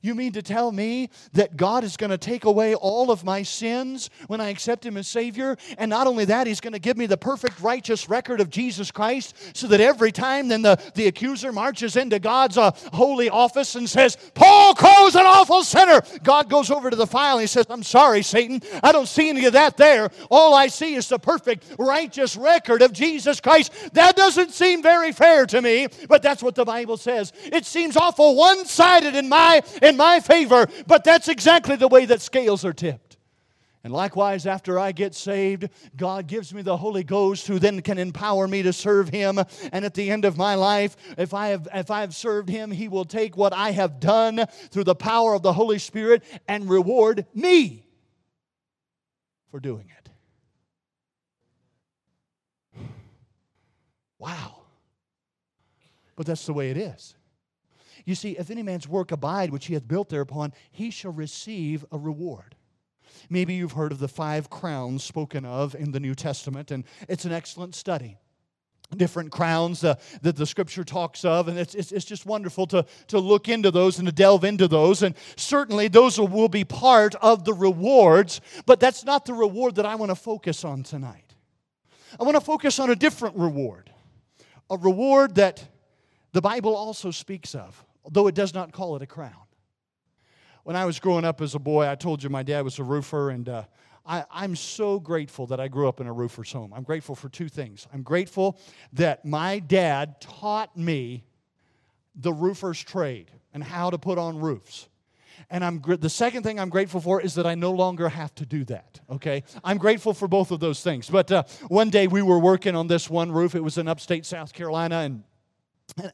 You 0.04 0.14
mean 0.14 0.32
to 0.32 0.42
tell 0.42 0.70
me 0.70 1.08
that 1.32 1.56
God 1.56 1.82
is 1.82 1.96
going 1.96 2.10
to 2.10 2.18
take 2.18 2.44
away 2.44 2.74
all 2.74 3.10
of 3.10 3.24
my 3.24 3.42
sins 3.42 4.10
when 4.26 4.38
I 4.38 4.50
accept 4.50 4.84
Him 4.84 4.98
as 4.98 5.08
Savior? 5.08 5.56
And 5.78 5.88
not 5.88 6.06
only 6.06 6.26
that, 6.26 6.46
He's 6.46 6.60
going 6.60 6.74
to 6.74 6.78
give 6.78 6.98
me 6.98 7.06
the 7.06 7.16
perfect 7.16 7.58
righteous 7.62 8.06
record 8.06 8.42
of 8.42 8.50
Jesus 8.50 8.90
Christ 8.90 9.34
so 9.56 9.66
that 9.68 9.80
every 9.80 10.12
time 10.12 10.48
then 10.48 10.60
the, 10.60 10.78
the 10.94 11.06
accuser 11.06 11.52
marches 11.52 11.96
into 11.96 12.18
God's 12.18 12.58
uh, 12.58 12.72
holy 12.92 13.30
office 13.30 13.76
and 13.76 13.88
says, 13.88 14.18
Paul 14.34 14.74
Crow's 14.74 15.14
an 15.14 15.24
awful 15.24 15.64
sinner. 15.64 16.02
God 16.22 16.50
goes 16.50 16.70
over 16.70 16.90
to 16.90 16.96
the 16.96 17.06
file 17.06 17.36
and 17.36 17.40
He 17.40 17.46
says, 17.46 17.64
I'm 17.70 17.82
sorry, 17.82 18.20
Satan. 18.20 18.60
I 18.82 18.92
don't 18.92 19.08
see 19.08 19.30
any 19.30 19.46
of 19.46 19.54
that 19.54 19.78
there. 19.78 20.10
All 20.30 20.52
I 20.54 20.66
see 20.66 20.96
is 20.96 21.08
the 21.08 21.18
perfect 21.18 21.64
righteous 21.78 22.36
record 22.36 22.82
of 22.82 22.92
Jesus 22.92 23.40
Christ. 23.40 23.72
That 23.94 24.16
doesn't 24.16 24.52
seem 24.52 24.82
very 24.82 25.12
fair 25.12 25.46
to 25.46 25.62
me, 25.62 25.88
but 26.10 26.20
that's 26.20 26.42
what 26.42 26.56
the 26.56 26.66
Bible 26.66 26.98
says. 26.98 27.32
It 27.44 27.64
seems 27.64 27.96
awful 27.96 28.36
one 28.36 28.66
sided 28.66 29.14
in 29.14 29.30
my. 29.30 29.62
In 29.80 29.93
in 29.94 29.98
my 29.98 30.20
favor, 30.20 30.68
but 30.87 31.04
that's 31.04 31.28
exactly 31.28 31.76
the 31.76 31.88
way 31.88 32.04
that 32.07 32.20
scales 32.20 32.64
are 32.64 32.72
tipped. 32.72 33.16
And 33.85 33.92
likewise, 33.92 34.46
after 34.46 34.78
I 34.78 34.92
get 34.92 35.14
saved, 35.14 35.68
God 35.94 36.26
gives 36.26 36.54
me 36.54 36.62
the 36.62 36.76
Holy 36.76 37.04
Ghost 37.04 37.46
who 37.46 37.59
then 37.59 37.83
can 37.83 37.98
empower 37.98 38.48
me 38.48 38.62
to 38.62 38.72
serve 38.72 39.11
Him. 39.11 39.38
And 39.72 39.85
at 39.85 39.92
the 39.92 40.11
end 40.11 40.24
of 40.24 40.38
my 40.38 40.54
life, 40.54 40.96
if 41.18 41.35
I 41.35 41.48
have, 41.48 41.68
if 41.72 41.90
I 41.90 42.00
have 42.00 42.14
served 42.14 42.48
Him, 42.48 42.70
He 42.70 42.88
will 42.88 43.04
take 43.04 43.37
what 43.37 43.52
I 43.52 43.72
have 43.72 44.00
done 44.00 44.46
through 44.70 44.85
the 44.85 44.94
power 44.94 45.35
of 45.35 45.42
the 45.42 45.52
Holy 45.52 45.78
Spirit 45.78 46.24
and 46.48 46.68
reward 46.68 47.26
me 47.35 47.87
for 49.50 49.61
doing 49.61 49.90
it. 49.98 50.11
Wow. 54.18 54.62
But 56.16 56.24
that's 56.24 56.46
the 56.46 56.54
way 56.54 56.70
it 56.70 56.78
is. 56.78 57.14
You 58.04 58.14
see, 58.14 58.32
if 58.32 58.50
any 58.50 58.62
man's 58.62 58.86
work 58.86 59.12
abide, 59.12 59.50
which 59.50 59.66
he 59.66 59.74
hath 59.74 59.88
built 59.88 60.10
thereupon, 60.10 60.52
he 60.70 60.90
shall 60.90 61.12
receive 61.12 61.84
a 61.90 61.98
reward. 61.98 62.54
Maybe 63.30 63.54
you've 63.54 63.72
heard 63.72 63.92
of 63.92 63.98
the 63.98 64.08
five 64.08 64.50
crowns 64.50 65.02
spoken 65.02 65.44
of 65.44 65.74
in 65.74 65.92
the 65.92 66.00
New 66.00 66.14
Testament, 66.14 66.70
and 66.70 66.84
it's 67.08 67.24
an 67.24 67.32
excellent 67.32 67.74
study. 67.74 68.18
Different 68.94 69.32
crowns 69.32 69.82
uh, 69.82 69.94
that 70.20 70.36
the 70.36 70.44
scripture 70.44 70.84
talks 70.84 71.24
of, 71.24 71.48
and 71.48 71.58
it's, 71.58 71.74
it's, 71.74 71.90
it's, 71.90 72.04
just 72.04 72.26
wonderful 72.26 72.66
to, 72.68 72.84
to 73.08 73.18
look 73.18 73.48
into 73.48 73.70
those 73.70 73.98
and 73.98 74.06
to 74.06 74.12
delve 74.12 74.44
into 74.44 74.68
those. 74.68 75.02
And 75.02 75.14
certainly 75.36 75.88
those 75.88 76.20
will 76.20 76.48
be 76.48 76.64
part 76.64 77.14
of 77.16 77.44
the 77.44 77.54
rewards, 77.54 78.42
but 78.66 78.80
that's 78.80 79.04
not 79.04 79.24
the 79.24 79.32
reward 79.32 79.76
that 79.76 79.86
I 79.86 79.94
want 79.94 80.10
to 80.10 80.14
focus 80.14 80.64
on 80.64 80.82
tonight. 80.82 81.34
I 82.20 82.24
want 82.24 82.36
to 82.36 82.42
focus 82.42 82.78
on 82.78 82.90
a 82.90 82.94
different 82.94 83.36
reward, 83.36 83.90
a 84.68 84.76
reward 84.76 85.36
that 85.36 85.66
the 86.32 86.42
Bible 86.42 86.76
also 86.76 87.10
speaks 87.10 87.54
of 87.54 87.84
though 88.10 88.26
it 88.26 88.34
does 88.34 88.54
not 88.54 88.72
call 88.72 88.96
it 88.96 89.02
a 89.02 89.06
crown. 89.06 89.32
When 90.64 90.76
I 90.76 90.84
was 90.86 90.98
growing 90.98 91.24
up 91.24 91.40
as 91.40 91.54
a 91.54 91.58
boy, 91.58 91.88
I 91.88 91.94
told 91.94 92.22
you 92.22 92.30
my 92.30 92.42
dad 92.42 92.62
was 92.62 92.78
a 92.78 92.84
roofer, 92.84 93.30
and 93.30 93.48
uh, 93.48 93.64
I, 94.06 94.24
I'm 94.30 94.56
so 94.56 94.98
grateful 94.98 95.46
that 95.48 95.60
I 95.60 95.68
grew 95.68 95.88
up 95.88 96.00
in 96.00 96.06
a 96.06 96.12
roofer's 96.12 96.52
home. 96.52 96.72
I'm 96.74 96.82
grateful 96.82 97.14
for 97.14 97.28
two 97.28 97.48
things. 97.48 97.86
I'm 97.92 98.02
grateful 98.02 98.58
that 98.94 99.24
my 99.24 99.58
dad 99.58 100.20
taught 100.20 100.76
me 100.76 101.24
the 102.14 102.32
roofer's 102.32 102.82
trade 102.82 103.30
and 103.52 103.62
how 103.62 103.90
to 103.90 103.98
put 103.98 104.18
on 104.18 104.38
roofs. 104.38 104.88
And 105.50 105.64
I'm 105.64 105.82
the 105.82 106.08
second 106.08 106.42
thing 106.42 106.58
I'm 106.58 106.70
grateful 106.70 107.00
for 107.00 107.20
is 107.20 107.34
that 107.34 107.46
I 107.46 107.54
no 107.54 107.72
longer 107.72 108.08
have 108.08 108.34
to 108.36 108.46
do 108.46 108.64
that. 108.66 109.00
Okay, 109.10 109.42
I'm 109.62 109.78
grateful 109.78 110.14
for 110.14 110.28
both 110.28 110.50
of 110.50 110.60
those 110.60 110.82
things. 110.82 111.10
But 111.10 111.30
uh, 111.30 111.42
one 111.68 111.90
day 111.90 112.06
we 112.06 112.22
were 112.22 112.38
working 112.38 112.74
on 112.74 112.86
this 112.86 113.10
one 113.10 113.32
roof. 113.32 113.54
It 113.54 113.62
was 113.62 113.76
in 113.76 113.88
upstate 113.88 114.24
South 114.24 114.52
Carolina, 114.52 115.00
and 115.00 116.12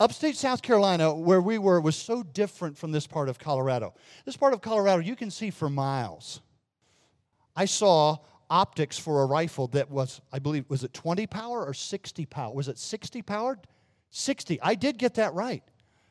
Upstate 0.00 0.34
South 0.34 0.62
Carolina, 0.62 1.14
where 1.14 1.42
we 1.42 1.58
were, 1.58 1.78
was 1.78 1.94
so 1.94 2.22
different 2.22 2.78
from 2.78 2.90
this 2.90 3.06
part 3.06 3.28
of 3.28 3.38
Colorado. 3.38 3.92
This 4.24 4.34
part 4.34 4.54
of 4.54 4.62
Colorado, 4.62 5.02
you 5.02 5.14
can 5.14 5.30
see 5.30 5.50
for 5.50 5.68
miles. 5.68 6.40
I 7.54 7.66
saw 7.66 8.16
optics 8.48 8.98
for 8.98 9.22
a 9.22 9.26
rifle 9.26 9.66
that 9.68 9.90
was, 9.90 10.22
I 10.32 10.38
believe, 10.38 10.64
was 10.70 10.84
it 10.84 10.94
20 10.94 11.26
power 11.26 11.66
or 11.66 11.74
60 11.74 12.24
power? 12.24 12.54
Was 12.54 12.68
it 12.68 12.78
60 12.78 13.20
powered? 13.20 13.58
60. 14.08 14.58
I 14.62 14.74
did 14.74 14.96
get 14.96 15.14
that 15.16 15.34
right. 15.34 15.62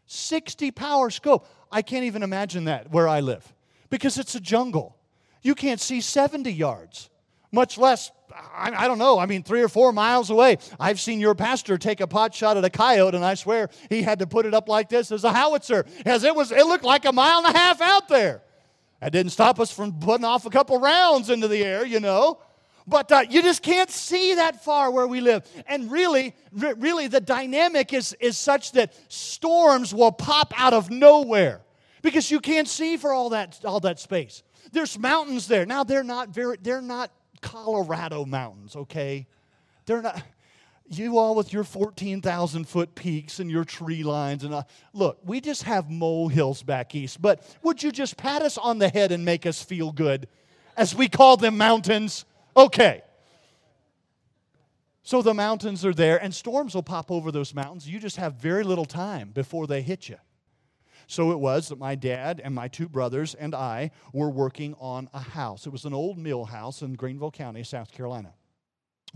60 0.05 0.69
power 0.69 1.09
scope. 1.09 1.47
I 1.71 1.81
can't 1.81 2.05
even 2.05 2.21
imagine 2.21 2.65
that 2.65 2.91
where 2.91 3.07
I 3.07 3.21
live 3.21 3.53
because 3.89 4.19
it's 4.19 4.35
a 4.35 4.39
jungle. 4.39 4.97
You 5.41 5.55
can't 5.55 5.81
see 5.81 5.99
70 5.99 6.51
yards, 6.51 7.09
much 7.51 7.77
less 7.77 8.11
I, 8.53 8.71
I, 8.85 8.87
don't 8.87 8.99
know, 8.99 9.17
I 9.17 9.25
mean, 9.25 9.43
three 9.43 9.61
or 9.61 9.67
four 9.67 9.91
miles 9.91 10.29
away. 10.29 10.57
I've 10.79 10.99
seen 10.99 11.19
your 11.19 11.35
pastor 11.35 11.77
take 11.77 11.99
a 11.99 12.07
pot 12.07 12.33
shot 12.33 12.57
at 12.57 12.65
a 12.65 12.69
coyote, 12.69 13.15
and 13.15 13.25
I 13.25 13.33
swear 13.33 13.69
he 13.89 14.03
had 14.03 14.19
to 14.19 14.27
put 14.27 14.45
it 14.45 14.53
up 14.53 14.69
like 14.69 14.89
this 14.89 15.11
as 15.11 15.23
a 15.23 15.33
howitzer, 15.33 15.85
as 16.05 16.23
it 16.23 16.35
was, 16.35 16.51
it 16.51 16.65
looked 16.65 16.83
like 16.83 17.05
a 17.05 17.11
mile 17.11 17.39
and 17.39 17.55
a 17.55 17.57
half 17.57 17.81
out 17.81 18.07
there. 18.07 18.43
That 19.01 19.11
didn't 19.11 19.31
stop 19.31 19.59
us 19.59 19.71
from 19.71 19.93
putting 19.93 20.25
off 20.25 20.45
a 20.45 20.49
couple 20.49 20.79
rounds 20.79 21.29
into 21.29 21.47
the 21.47 21.63
air, 21.63 21.85
you 21.85 21.99
know. 21.99 22.39
But 22.85 23.11
uh, 23.11 23.23
you 23.29 23.41
just 23.41 23.61
can't 23.61 23.89
see 23.89 24.35
that 24.35 24.63
far 24.63 24.91
where 24.91 25.07
we 25.07 25.21
live. 25.21 25.43
And 25.67 25.91
really, 25.91 26.35
really, 26.51 27.07
the 27.07 27.21
dynamic 27.21 27.93
is, 27.93 28.15
is 28.19 28.37
such 28.37 28.71
that 28.73 28.93
storms 29.11 29.93
will 29.93 30.11
pop 30.11 30.53
out 30.57 30.73
of 30.73 30.89
nowhere 30.89 31.61
because 32.01 32.31
you 32.31 32.39
can't 32.39 32.67
see 32.67 32.97
for 32.97 33.13
all 33.13 33.29
that, 33.29 33.59
all 33.63 33.79
that 33.81 33.99
space. 33.99 34.43
There's 34.71 34.97
mountains 34.97 35.47
there. 35.47 35.65
Now, 35.65 35.83
they're 35.83 36.03
not 36.03 36.29
very, 36.29 36.57
they're 36.61 36.81
not 36.81 37.11
Colorado 37.41 38.25
mountains, 38.25 38.75
okay? 38.75 39.27
They're 39.85 40.01
not, 40.01 40.23
you 40.87 41.17
all 41.17 41.35
with 41.35 41.53
your 41.53 41.63
14,000 41.63 42.67
foot 42.67 42.95
peaks 42.95 43.39
and 43.39 43.49
your 43.49 43.63
tree 43.63 44.03
lines. 44.03 44.43
And 44.43 44.53
uh, 44.53 44.63
look, 44.93 45.19
we 45.23 45.39
just 45.41 45.63
have 45.63 45.89
molehills 45.89 46.63
back 46.63 46.95
east, 46.95 47.21
but 47.21 47.43
would 47.63 47.83
you 47.83 47.91
just 47.91 48.17
pat 48.17 48.41
us 48.41 48.57
on 48.57 48.79
the 48.79 48.89
head 48.89 49.11
and 49.11 49.23
make 49.23 49.45
us 49.45 49.61
feel 49.61 49.91
good 49.91 50.27
as 50.75 50.95
we 50.95 51.07
call 51.07 51.37
them 51.37 51.57
mountains? 51.57 52.25
Okay. 52.57 53.03
So 55.03 55.21
the 55.21 55.33
mountains 55.33 55.85
are 55.85 55.93
there, 55.93 56.21
and 56.21 56.33
storms 56.33 56.75
will 56.75 56.83
pop 56.83 57.09
over 57.09 57.31
those 57.31 57.55
mountains. 57.55 57.89
You 57.89 57.99
just 57.99 58.17
have 58.17 58.35
very 58.35 58.63
little 58.63 58.85
time 58.85 59.31
before 59.31 59.65
they 59.65 59.81
hit 59.81 60.07
you. 60.07 60.17
So 61.09 61.31
it 61.31 61.39
was 61.39 61.69
that 61.69 61.79
my 61.79 61.95
dad 61.95 62.39
and 62.43 62.53
my 62.53 62.67
two 62.67 62.87
brothers 62.87 63.33
and 63.33 63.55
I 63.55 63.89
were 64.13 64.29
working 64.29 64.75
on 64.79 65.09
a 65.11 65.19
house. 65.19 65.65
It 65.65 65.71
was 65.71 65.85
an 65.85 65.93
old 65.93 66.19
mill 66.19 66.45
house 66.45 66.83
in 66.83 66.93
Greenville 66.93 67.31
County, 67.31 67.63
South 67.63 67.91
Carolina. 67.91 68.35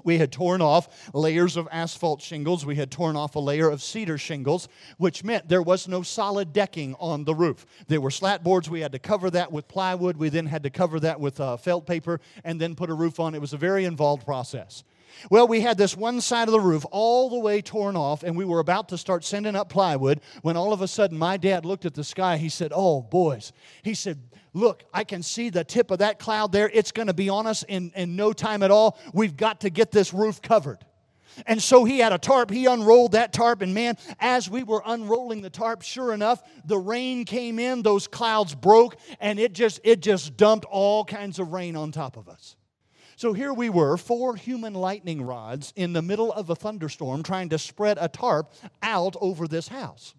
We 0.03 0.17
had 0.17 0.31
torn 0.31 0.59
off 0.59 1.11
layers 1.13 1.55
of 1.55 1.67
asphalt 1.71 2.19
shingles. 2.19 2.65
We 2.65 2.77
had 2.77 2.89
torn 2.89 3.15
off 3.15 3.35
a 3.35 3.39
layer 3.39 3.69
of 3.69 3.83
cedar 3.83 4.17
shingles, 4.17 4.69
which 4.97 5.23
meant 5.23 5.47
there 5.47 5.61
was 5.61 5.87
no 5.87 6.01
solid 6.01 6.51
decking 6.51 6.95
on 6.99 7.25
the 7.25 7.35
roof. 7.35 7.63
There 7.87 8.01
were 8.01 8.09
slat 8.09 8.43
boards. 8.43 8.71
We 8.71 8.81
had 8.81 8.93
to 8.93 8.99
cover 8.99 9.29
that 9.29 9.51
with 9.51 9.67
plywood. 9.67 10.17
We 10.17 10.29
then 10.29 10.47
had 10.47 10.63
to 10.63 10.71
cover 10.71 10.99
that 11.01 11.19
with 11.19 11.39
uh, 11.39 11.57
felt 11.57 11.85
paper 11.85 12.21
and 12.43 12.59
then 12.59 12.73
put 12.73 12.89
a 12.89 12.95
roof 12.95 13.19
on. 13.19 13.35
It 13.35 13.41
was 13.41 13.53
a 13.53 13.57
very 13.57 13.85
involved 13.85 14.25
process. 14.25 14.83
Well, 15.29 15.47
we 15.47 15.61
had 15.61 15.77
this 15.77 15.95
one 15.95 16.21
side 16.21 16.47
of 16.47 16.51
the 16.51 16.59
roof 16.59 16.85
all 16.91 17.29
the 17.29 17.39
way 17.39 17.61
torn 17.61 17.95
off, 17.95 18.23
and 18.23 18.35
we 18.35 18.45
were 18.45 18.59
about 18.59 18.89
to 18.89 18.97
start 18.97 19.23
sending 19.23 19.55
up 19.55 19.69
plywood 19.69 20.21
when 20.41 20.57
all 20.57 20.73
of 20.73 20.81
a 20.81 20.87
sudden 20.87 21.17
my 21.17 21.37
dad 21.37 21.65
looked 21.65 21.85
at 21.85 21.93
the 21.93 22.03
sky. 22.03 22.37
He 22.37 22.49
said, 22.49 22.71
Oh, 22.75 23.01
boys. 23.01 23.53
He 23.83 23.93
said, 23.93 24.19
Look, 24.53 24.83
I 24.93 25.03
can 25.03 25.23
see 25.23 25.49
the 25.49 25.63
tip 25.63 25.89
of 25.89 25.99
that 25.99 26.19
cloud 26.19 26.51
there. 26.51 26.69
It's 26.71 26.91
going 26.91 27.07
to 27.07 27.13
be 27.13 27.29
on 27.29 27.47
us 27.47 27.63
in, 27.63 27.91
in 27.95 28.15
no 28.15 28.33
time 28.33 28.61
at 28.61 28.69
all. 28.69 28.99
We've 29.13 29.35
got 29.35 29.61
to 29.61 29.69
get 29.69 29.91
this 29.91 30.13
roof 30.13 30.41
covered. 30.41 30.85
And 31.47 31.61
so 31.61 31.83
he 31.83 31.99
had 31.99 32.13
a 32.13 32.17
tarp. 32.17 32.51
He 32.51 32.65
unrolled 32.65 33.13
that 33.13 33.33
tarp. 33.33 33.61
And 33.61 33.73
man, 33.73 33.97
as 34.19 34.49
we 34.49 34.63
were 34.63 34.83
unrolling 34.85 35.41
the 35.41 35.49
tarp, 35.49 35.81
sure 35.81 36.13
enough, 36.13 36.43
the 36.65 36.77
rain 36.77 37.25
came 37.25 37.59
in, 37.59 37.81
those 37.81 38.07
clouds 38.07 38.53
broke, 38.53 38.97
and 39.19 39.39
it 39.39 39.53
just 39.53 39.79
it 39.83 40.01
just 40.01 40.37
dumped 40.37 40.65
all 40.69 41.03
kinds 41.03 41.39
of 41.39 41.51
rain 41.51 41.75
on 41.75 41.91
top 41.91 42.17
of 42.17 42.29
us. 42.29 42.55
So 43.23 43.31
here 43.31 43.53
we 43.53 43.69
were, 43.69 43.95
four 43.95 44.35
human 44.35 44.73
lightning 44.73 45.21
rods 45.21 45.71
in 45.77 45.93
the 45.93 46.01
middle 46.01 46.33
of 46.33 46.49
a 46.49 46.55
thunderstorm 46.55 47.23
trying 47.23 47.47
to 47.51 47.57
spread 47.57 47.97
a 47.97 48.09
tarp 48.09 48.51
out 48.81 49.15
over 49.21 49.47
this 49.47 49.69
house. 49.69 50.13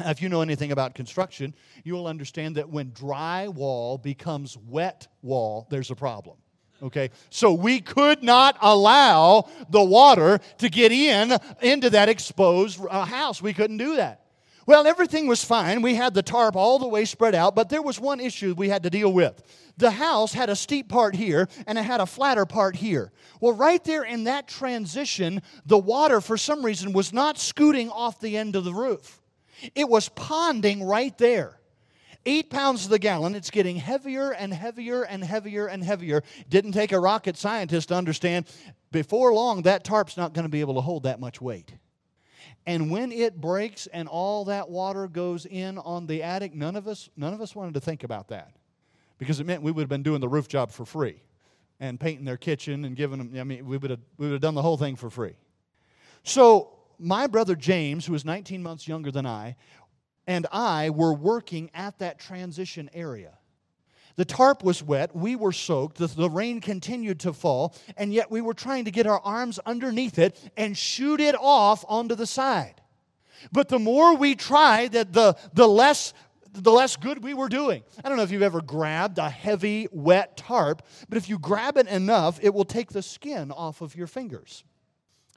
If 0.00 0.20
you 0.20 0.28
know 0.28 0.42
anything 0.42 0.72
about 0.72 0.96
construction, 0.96 1.54
you'll 1.84 2.08
understand 2.08 2.56
that 2.56 2.70
when 2.70 2.90
dry 2.90 3.46
wall 3.46 3.98
becomes 3.98 4.58
wet 4.66 5.06
wall, 5.22 5.68
there's 5.70 5.92
a 5.92 5.94
problem. 5.94 6.38
Okay? 6.82 7.10
So 7.30 7.52
we 7.52 7.78
could 7.78 8.24
not 8.24 8.58
allow 8.62 9.48
the 9.70 9.84
water 9.84 10.40
to 10.58 10.68
get 10.68 10.90
in 10.90 11.38
into 11.62 11.88
that 11.90 12.08
exposed 12.08 12.80
uh, 12.90 13.04
house. 13.04 13.40
We 13.40 13.52
couldn't 13.52 13.78
do 13.78 13.94
that. 13.94 14.24
Well, 14.68 14.86
everything 14.86 15.26
was 15.26 15.42
fine. 15.42 15.80
We 15.80 15.94
had 15.94 16.12
the 16.12 16.22
tarp 16.22 16.54
all 16.54 16.78
the 16.78 16.86
way 16.86 17.06
spread 17.06 17.34
out, 17.34 17.54
but 17.54 17.70
there 17.70 17.80
was 17.80 17.98
one 17.98 18.20
issue 18.20 18.54
we 18.54 18.68
had 18.68 18.82
to 18.82 18.90
deal 18.90 19.10
with. 19.10 19.42
The 19.78 19.92
house 19.92 20.34
had 20.34 20.50
a 20.50 20.54
steep 20.54 20.90
part 20.90 21.16
here 21.16 21.48
and 21.66 21.78
it 21.78 21.84
had 21.84 22.02
a 22.02 22.06
flatter 22.06 22.44
part 22.44 22.76
here. 22.76 23.10
Well, 23.40 23.54
right 23.54 23.82
there 23.82 24.04
in 24.04 24.24
that 24.24 24.46
transition, 24.46 25.40
the 25.64 25.78
water, 25.78 26.20
for 26.20 26.36
some 26.36 26.62
reason, 26.62 26.92
was 26.92 27.14
not 27.14 27.38
scooting 27.38 27.88
off 27.88 28.20
the 28.20 28.36
end 28.36 28.56
of 28.56 28.64
the 28.64 28.74
roof. 28.74 29.22
It 29.74 29.88
was 29.88 30.10
ponding 30.10 30.86
right 30.86 31.16
there. 31.16 31.58
Eight 32.26 32.50
pounds 32.50 32.82
to 32.82 32.90
the 32.90 32.98
gallon, 32.98 33.34
it's 33.34 33.50
getting 33.50 33.76
heavier 33.76 34.32
and 34.32 34.52
heavier 34.52 35.02
and 35.02 35.24
heavier 35.24 35.66
and 35.66 35.82
heavier. 35.82 36.22
Didn't 36.50 36.72
take 36.72 36.92
a 36.92 37.00
rocket 37.00 37.38
scientist 37.38 37.88
to 37.88 37.94
understand 37.94 38.44
before 38.92 39.32
long 39.32 39.62
that 39.62 39.82
tarp's 39.82 40.18
not 40.18 40.34
going 40.34 40.44
to 40.44 40.50
be 40.50 40.60
able 40.60 40.74
to 40.74 40.82
hold 40.82 41.04
that 41.04 41.20
much 41.20 41.40
weight. 41.40 41.72
And 42.68 42.90
when 42.90 43.12
it 43.12 43.40
breaks 43.40 43.86
and 43.86 44.06
all 44.06 44.44
that 44.44 44.68
water 44.68 45.08
goes 45.08 45.46
in 45.46 45.78
on 45.78 46.06
the 46.06 46.22
attic, 46.22 46.54
none 46.54 46.76
of 46.76 46.86
us, 46.86 47.08
none 47.16 47.32
of 47.32 47.40
us 47.40 47.56
wanted 47.56 47.72
to 47.72 47.80
think 47.80 48.04
about 48.04 48.28
that 48.28 48.52
because 49.16 49.40
it 49.40 49.46
meant 49.46 49.62
we 49.62 49.72
would 49.72 49.80
have 49.80 49.88
been 49.88 50.02
doing 50.02 50.20
the 50.20 50.28
roof 50.28 50.48
job 50.48 50.70
for 50.70 50.84
free 50.84 51.22
and 51.80 51.98
painting 51.98 52.26
their 52.26 52.36
kitchen 52.36 52.84
and 52.84 52.94
giving 52.94 53.20
them, 53.20 53.40
I 53.40 53.44
mean, 53.44 53.64
we 53.64 53.78
would 53.78 53.90
have, 53.90 54.00
we 54.18 54.26
would 54.26 54.32
have 54.32 54.42
done 54.42 54.54
the 54.54 54.60
whole 54.60 54.76
thing 54.76 54.96
for 54.96 55.08
free. 55.08 55.32
So, 56.24 56.74
my 56.98 57.26
brother 57.26 57.56
James, 57.56 58.04
who 58.04 58.12
was 58.12 58.26
19 58.26 58.62
months 58.62 58.86
younger 58.86 59.10
than 59.10 59.24
I, 59.24 59.56
and 60.26 60.46
I 60.52 60.90
were 60.90 61.14
working 61.14 61.70
at 61.72 61.98
that 62.00 62.18
transition 62.18 62.90
area. 62.92 63.38
The 64.18 64.24
tarp 64.24 64.64
was 64.64 64.82
wet, 64.82 65.14
we 65.14 65.36
were 65.36 65.52
soaked, 65.52 65.98
the, 65.98 66.08
the, 66.08 66.28
rain 66.28 66.60
continued 66.60 67.20
to 67.20 67.32
fall, 67.32 67.76
and 67.96 68.12
yet 68.12 68.32
we 68.32 68.40
were 68.40 68.52
trying 68.52 68.86
to 68.86 68.90
get 68.90 69.06
our 69.06 69.20
arms 69.20 69.60
underneath 69.64 70.18
it 70.18 70.36
and 70.56 70.76
shoot 70.76 71.20
it 71.20 71.36
off 71.38 71.84
onto 71.86 72.16
the 72.16 72.26
side. 72.26 72.82
But 73.52 73.68
the 73.68 73.78
more 73.78 74.16
we 74.16 74.34
tried, 74.34 74.90
the, 74.90 75.04
the, 75.08 75.36
the 75.52 75.68
less 75.68 76.14
the 76.52 76.72
less 76.72 76.96
good 76.96 77.22
we 77.22 77.34
were 77.34 77.48
doing. 77.48 77.84
I 78.02 78.08
don't 78.08 78.16
know 78.16 78.24
if 78.24 78.32
you've 78.32 78.42
ever 78.42 78.60
grabbed 78.60 79.18
a 79.18 79.30
heavy, 79.30 79.86
wet 79.92 80.36
tarp, 80.36 80.82
but 81.08 81.16
if 81.16 81.28
you 81.28 81.38
grab 81.38 81.76
it 81.76 81.86
enough, 81.86 82.40
it 82.42 82.52
will 82.52 82.64
take 82.64 82.90
the 82.90 83.02
skin 83.02 83.52
off 83.52 83.82
of 83.82 83.94
your 83.94 84.08
fingers. 84.08 84.64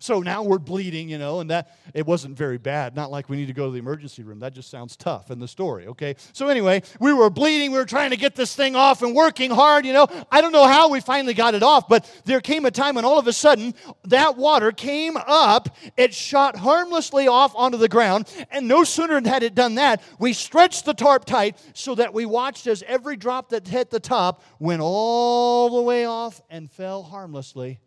So 0.02 0.20
now 0.20 0.44
we're 0.44 0.58
bleeding, 0.58 1.10
you 1.10 1.18
know, 1.18 1.40
and 1.40 1.50
that 1.50 1.78
it 1.94 2.06
wasn't 2.06 2.38
very 2.38 2.58
bad. 2.58 2.96
Not 2.96 3.12
like 3.12 3.30
we 3.30 3.38
need 3.38 3.48
to 3.48 3.54
go 3.54 3.68
to 3.68 3.72
the 3.72 3.80
emergency 3.80 4.24
room. 4.24 4.40
That 4.40 4.54
just 4.54 4.70
sounds 4.70 4.98
tough 4.98 5.32
in 5.32 5.40
the 5.40 5.48
story, 5.48 5.88
okay? 5.88 6.16
So 6.34 6.50
anyway, 6.50 6.82
we 7.00 7.14
were 7.14 7.30
bleeding. 7.30 7.72
We 7.72 7.78
were 7.78 7.86
trying 7.86 8.10
to 8.10 8.18
get 8.18 8.36
this 8.36 8.56
thing 8.56 8.76
off 8.76 9.02
and 9.02 9.16
working 9.16 9.52
hard, 9.52 9.86
you 9.86 9.94
know. 9.94 10.08
I 10.32 10.42
don't 10.42 10.52
know 10.52 10.68
how 10.68 10.90
we 10.90 11.00
finally 11.00 11.34
got 11.34 11.56
it 11.56 11.64
off, 11.64 11.88
but 11.88 12.10
there 12.26 12.42
came 12.42 12.66
a 12.66 12.72
time 12.72 12.96
when 12.96 13.06
all 13.06 13.20
of 13.20 13.28
a 13.28 13.34
sudden 13.34 13.74
that 14.06 14.38
water 14.38 14.72
came 14.72 15.16
up. 15.18 15.76
It 15.96 16.14
shot 16.14 16.56
harmlessly 16.56 17.28
off 17.28 17.56
onto 17.56 17.78
the 17.78 17.90
ground, 17.90 18.32
and 18.52 18.68
no 18.68 18.84
sooner 18.84 19.22
had 19.28 19.44
it 19.44 19.56
done 19.56 19.76
that, 19.76 20.02
we 20.20 20.34
stretched 20.34 20.86
the 20.86 20.94
tarp 20.94 21.26
tight 21.26 21.58
so 21.74 21.96
that 21.96 22.14
we 22.14 22.26
watched 22.26 22.66
as 22.68 22.84
every 22.88 23.18
drop 23.18 23.50
that 23.50 23.68
hit 23.68 23.90
the 23.90 24.00
top 24.00 24.44
went 24.60 24.82
all 24.82 25.70
the 25.70 25.82
way 25.82 26.06
off 26.06 26.42
and 26.50 26.72
fell 26.72 27.04
harmlessly 27.04 27.80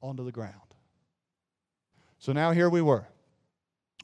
onto 0.00 0.24
the 0.24 0.32
ground. 0.32 0.69
So 2.20 2.32
now 2.32 2.52
here 2.52 2.68
we 2.68 2.82
were. 2.82 3.08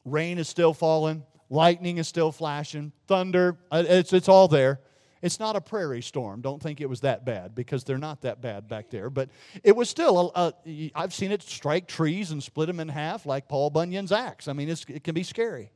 Rain 0.04 0.38
is 0.38 0.48
still 0.48 0.72
falling, 0.72 1.22
lightning 1.50 1.98
is 1.98 2.08
still 2.08 2.32
flashing, 2.32 2.92
thunder, 3.06 3.58
uh, 3.70 3.84
it's, 3.86 4.12
it's 4.12 4.28
all 4.28 4.48
there. 4.48 4.80
It's 5.22 5.40
not 5.40 5.56
a 5.56 5.60
prairie 5.60 6.02
storm. 6.02 6.40
Don't 6.40 6.62
think 6.62 6.80
it 6.80 6.88
was 6.88 7.00
that 7.00 7.24
bad 7.24 7.54
because 7.54 7.84
they're 7.84 7.98
not 7.98 8.22
that 8.22 8.40
bad 8.40 8.68
back 8.68 8.90
there. 8.90 9.10
But 9.10 9.30
it 9.64 9.74
was 9.74 9.90
still, 9.90 10.30
a, 10.34 10.52
a, 10.66 10.92
I've 10.94 11.12
seen 11.12 11.32
it 11.32 11.42
strike 11.42 11.88
trees 11.88 12.30
and 12.30 12.42
split 12.42 12.68
them 12.68 12.80
in 12.80 12.88
half 12.88 13.26
like 13.26 13.48
Paul 13.48 13.70
Bunyan's 13.70 14.12
axe. 14.12 14.46
I 14.46 14.52
mean, 14.52 14.68
it 14.68 15.02
can 15.02 15.14
be 15.14 15.22
scary. 15.22 15.70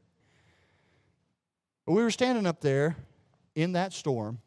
But 1.85 1.93
we 1.93 2.03
were 2.03 2.11
standing 2.11 2.47
up 2.47 2.61
there 2.61 2.97
in 3.55 3.73
that 3.73 3.93
storm, 3.93 4.39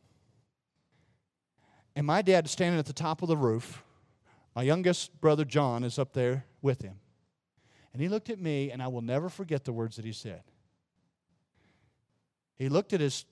and 1.96 2.08
my 2.08 2.22
dad 2.22 2.46
is 2.46 2.52
standing 2.52 2.80
at 2.80 2.86
the 2.86 2.94
top 2.94 3.22
of 3.22 3.28
the 3.28 3.38
roof. 3.38 3.84
My 4.56 4.64
youngest 4.64 5.20
brother, 5.20 5.44
John, 5.44 5.84
is 5.84 6.00
up 6.00 6.14
there 6.14 6.46
with 6.62 6.82
him. 6.82 7.00
And 7.94 8.02
he 8.02 8.10
looked 8.10 8.30
at 8.30 8.40
me, 8.40 8.72
and 8.72 8.82
I 8.82 8.88
will 8.88 9.02
never 9.02 9.30
forget 9.30 9.64
the 9.64 9.72
words 9.72 9.98
that 9.98 10.06
he 10.06 10.12
said. 10.12 10.42
He 12.56 12.68
looked 12.68 12.92
at 12.92 13.00
his 13.00 13.26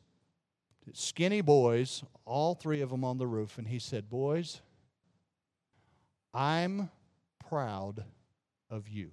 skinny 0.93 1.41
boys, 1.41 2.03
all 2.25 2.53
three 2.53 2.81
of 2.81 2.91
them 2.91 3.03
on 3.03 3.17
the 3.17 3.27
roof, 3.27 3.57
and 3.57 3.67
he 3.67 3.79
said, 3.79 4.09
Boys, 4.09 4.61
I'm 6.33 6.91
proud 7.49 8.05
of 8.69 8.87
you. 8.87 9.11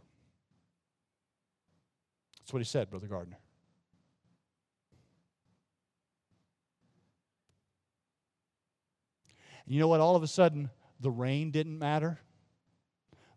That's 2.40 2.52
what 2.52 2.60
he 2.60 2.64
said, 2.64 2.90
Brother 2.90 3.06
Gardner. 3.06 3.38
And 9.64 9.74
you 9.74 9.80
know 9.80 9.88
what? 9.88 10.00
All 10.00 10.16
of 10.16 10.22
a 10.22 10.26
sudden, 10.26 10.70
the 11.00 11.10
rain 11.10 11.50
didn't 11.50 11.78
matter, 11.78 12.18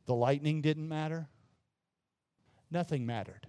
the 0.06 0.16
lightning 0.16 0.62
didn't 0.62 0.90
matter 0.90 1.30
nothing 2.72 3.06
mattered. 3.06 3.48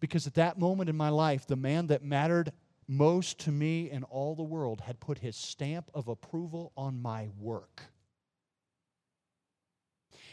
Because 0.00 0.26
at 0.26 0.34
that 0.34 0.58
moment 0.58 0.90
in 0.90 0.96
my 0.96 1.08
life, 1.08 1.46
the 1.46 1.56
man 1.56 1.86
that 1.88 2.04
mattered 2.04 2.52
most 2.88 3.38
to 3.40 3.50
me 3.50 3.90
in 3.90 4.04
all 4.04 4.34
the 4.34 4.42
world 4.42 4.80
had 4.82 5.00
put 5.00 5.18
his 5.18 5.36
stamp 5.36 5.90
of 5.94 6.08
approval 6.08 6.72
on 6.76 7.00
my 7.00 7.28
work. 7.38 7.82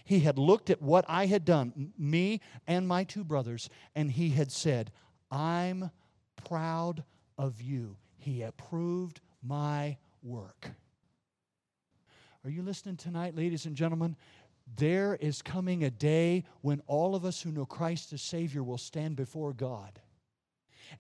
He 0.06 0.20
had 0.20 0.38
looked 0.38 0.70
at 0.70 0.82
what 0.82 1.06
I 1.08 1.28
had 1.28 1.46
done, 1.46 1.94
me 1.98 2.42
and 2.68 2.88
my 2.88 3.06
two 3.06 3.24
brothers, 3.24 3.70
and 3.96 4.12
he 4.12 4.30
had 4.30 4.52
said, 4.52 4.92
I'm 5.32 5.92
proud 6.44 7.04
of 7.38 7.62
you. 7.62 7.96
He 8.18 8.42
approved 8.42 9.22
my 9.42 9.98
work. 10.22 10.72
Are 12.44 12.50
you 12.50 12.62
listening 12.62 12.98
tonight, 12.98 13.36
ladies 13.36 13.66
and 13.66 13.76
gentlemen? 13.76 14.18
There 14.78 15.16
is 15.20 15.42
coming 15.42 15.84
a 15.84 15.90
day 15.90 16.46
when 16.62 16.82
all 16.88 17.16
of 17.16 17.26
us 17.26 17.42
who 17.42 17.52
know 17.52 17.66
Christ 17.66 18.14
as 18.14 18.22
Savior 18.22 18.64
will 18.64 18.78
stand 18.78 19.16
before 19.16 19.54
God. 19.54 20.00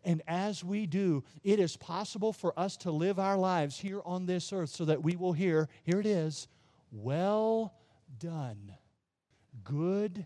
And 0.03 0.21
as 0.27 0.63
we 0.63 0.85
do, 0.85 1.23
it 1.43 1.59
is 1.59 1.77
possible 1.77 2.33
for 2.33 2.57
us 2.59 2.77
to 2.77 2.91
live 2.91 3.19
our 3.19 3.37
lives 3.37 3.79
here 3.79 4.01
on 4.05 4.25
this 4.25 4.51
earth 4.51 4.69
so 4.69 4.85
that 4.85 5.03
we 5.03 5.15
will 5.15 5.33
hear, 5.33 5.69
here 5.83 5.99
it 5.99 6.05
is, 6.05 6.47
well 6.91 7.73
done, 8.19 8.73
good 9.63 10.25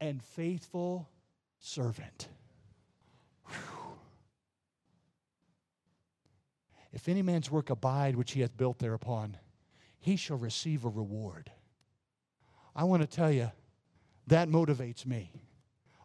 and 0.00 0.22
faithful 0.22 1.08
servant. 1.58 2.28
Whew. 3.46 3.98
If 6.92 7.08
any 7.08 7.22
man's 7.22 7.50
work 7.50 7.70
abide 7.70 8.16
which 8.16 8.32
he 8.32 8.40
hath 8.40 8.56
built 8.56 8.78
thereupon, 8.78 9.36
he 9.98 10.16
shall 10.16 10.38
receive 10.38 10.84
a 10.84 10.88
reward. 10.88 11.50
I 12.78 12.84
want 12.84 13.02
to 13.02 13.08
tell 13.08 13.32
you, 13.32 13.50
that 14.28 14.48
motivates 14.48 15.04
me. 15.04 15.32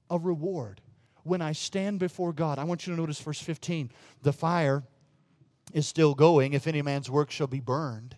A 0.09 0.17
reward. 0.17 0.81
When 1.21 1.39
I 1.39 1.51
stand 1.51 1.99
before 1.99 2.33
God, 2.33 2.57
I 2.57 2.63
want 2.63 2.87
you 2.87 2.95
to 2.95 2.99
notice 2.99 3.19
verse 3.19 3.39
15. 3.39 3.91
The 4.23 4.33
fire 4.33 4.83
is 5.71 5.85
still 5.85 6.15
going. 6.15 6.53
If 6.53 6.65
any 6.65 6.81
man's 6.81 7.11
work 7.11 7.29
shall 7.29 7.45
be 7.45 7.59
burned, 7.59 8.15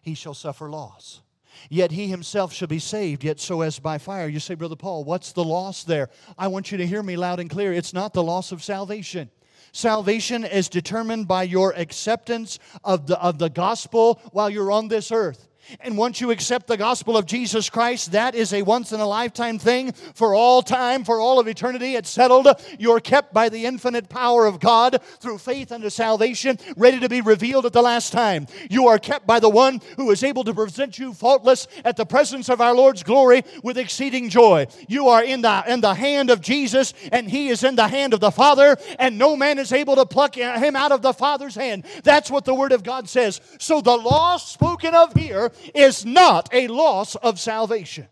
he 0.00 0.14
shall 0.14 0.32
suffer 0.32 0.70
loss. 0.70 1.20
Yet 1.68 1.90
he 1.90 2.08
himself 2.08 2.54
shall 2.54 2.66
be 2.66 2.78
saved, 2.78 3.24
yet 3.24 3.38
so 3.38 3.60
as 3.60 3.78
by 3.78 3.98
fire. 3.98 4.26
You 4.26 4.40
say, 4.40 4.54
Brother 4.54 4.74
Paul, 4.74 5.04
what's 5.04 5.32
the 5.32 5.44
loss 5.44 5.84
there? 5.84 6.08
I 6.38 6.48
want 6.48 6.72
you 6.72 6.78
to 6.78 6.86
hear 6.86 7.02
me 7.02 7.18
loud 7.18 7.40
and 7.40 7.50
clear. 7.50 7.74
It's 7.74 7.92
not 7.92 8.14
the 8.14 8.22
loss 8.22 8.52
of 8.52 8.64
salvation. 8.64 9.30
Salvation 9.72 10.44
is 10.44 10.70
determined 10.70 11.28
by 11.28 11.42
your 11.42 11.74
acceptance 11.74 12.58
of 12.84 13.06
the, 13.06 13.20
of 13.20 13.38
the 13.38 13.50
gospel 13.50 14.18
while 14.32 14.48
you're 14.48 14.72
on 14.72 14.88
this 14.88 15.12
earth. 15.12 15.50
And 15.80 15.96
once 15.96 16.20
you 16.20 16.30
accept 16.30 16.66
the 16.66 16.76
gospel 16.76 17.16
of 17.16 17.26
Jesus 17.26 17.70
Christ, 17.70 18.12
that 18.12 18.34
is 18.34 18.52
a 18.52 18.62
once 18.62 18.92
in 18.92 19.00
a 19.00 19.06
lifetime 19.06 19.58
thing 19.58 19.92
for 19.92 20.34
all 20.34 20.62
time, 20.62 21.04
for 21.04 21.20
all 21.20 21.38
of 21.38 21.48
eternity. 21.48 21.94
It's 21.94 22.10
settled. 22.10 22.48
You're 22.78 23.00
kept 23.00 23.32
by 23.32 23.48
the 23.48 23.66
infinite 23.66 24.08
power 24.08 24.46
of 24.46 24.60
God 24.60 25.00
through 25.20 25.38
faith 25.38 25.72
unto 25.72 25.90
salvation, 25.90 26.58
ready 26.76 27.00
to 27.00 27.08
be 27.08 27.20
revealed 27.20 27.66
at 27.66 27.72
the 27.72 27.82
last 27.82 28.12
time. 28.12 28.46
You 28.68 28.88
are 28.88 28.98
kept 28.98 29.26
by 29.26 29.40
the 29.40 29.48
one 29.48 29.80
who 29.96 30.10
is 30.10 30.22
able 30.22 30.44
to 30.44 30.54
present 30.54 30.98
you 30.98 31.12
faultless 31.12 31.66
at 31.84 31.96
the 31.96 32.06
presence 32.06 32.48
of 32.48 32.60
our 32.60 32.74
Lord's 32.74 33.02
glory 33.02 33.42
with 33.62 33.78
exceeding 33.78 34.28
joy. 34.28 34.66
You 34.88 35.08
are 35.08 35.24
in 35.24 35.42
the, 35.42 35.64
in 35.66 35.80
the 35.80 35.94
hand 35.94 36.30
of 36.30 36.40
Jesus, 36.40 36.94
and 37.10 37.30
he 37.30 37.48
is 37.48 37.64
in 37.64 37.76
the 37.76 37.88
hand 37.88 38.14
of 38.14 38.20
the 38.20 38.30
Father, 38.30 38.76
and 38.98 39.18
no 39.18 39.36
man 39.36 39.58
is 39.58 39.72
able 39.72 39.96
to 39.96 40.06
pluck 40.06 40.34
him 40.36 40.76
out 40.76 40.92
of 40.92 41.02
the 41.02 41.12
Father's 41.12 41.54
hand. 41.54 41.84
That's 42.04 42.30
what 42.30 42.44
the 42.44 42.54
Word 42.54 42.72
of 42.72 42.82
God 42.82 43.08
says. 43.08 43.40
So 43.58 43.80
the 43.80 43.96
law 43.96 44.36
spoken 44.36 44.94
of 44.94 45.12
here 45.14 45.51
is 45.74 46.04
not 46.04 46.48
a 46.52 46.68
loss 46.68 47.14
of 47.16 47.40
salvation, 47.40 48.08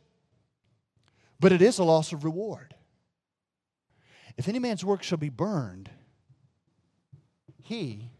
but 1.38 1.52
it 1.52 1.62
is 1.62 1.78
a 1.78 1.84
loss 1.84 2.12
of 2.12 2.24
reward. 2.24 2.74
If 4.36 4.48
any 4.48 4.58
man's 4.58 4.84
work 4.84 5.02
shall 5.02 5.18
be 5.18 5.28
burned, 5.28 5.90
he 7.62 8.10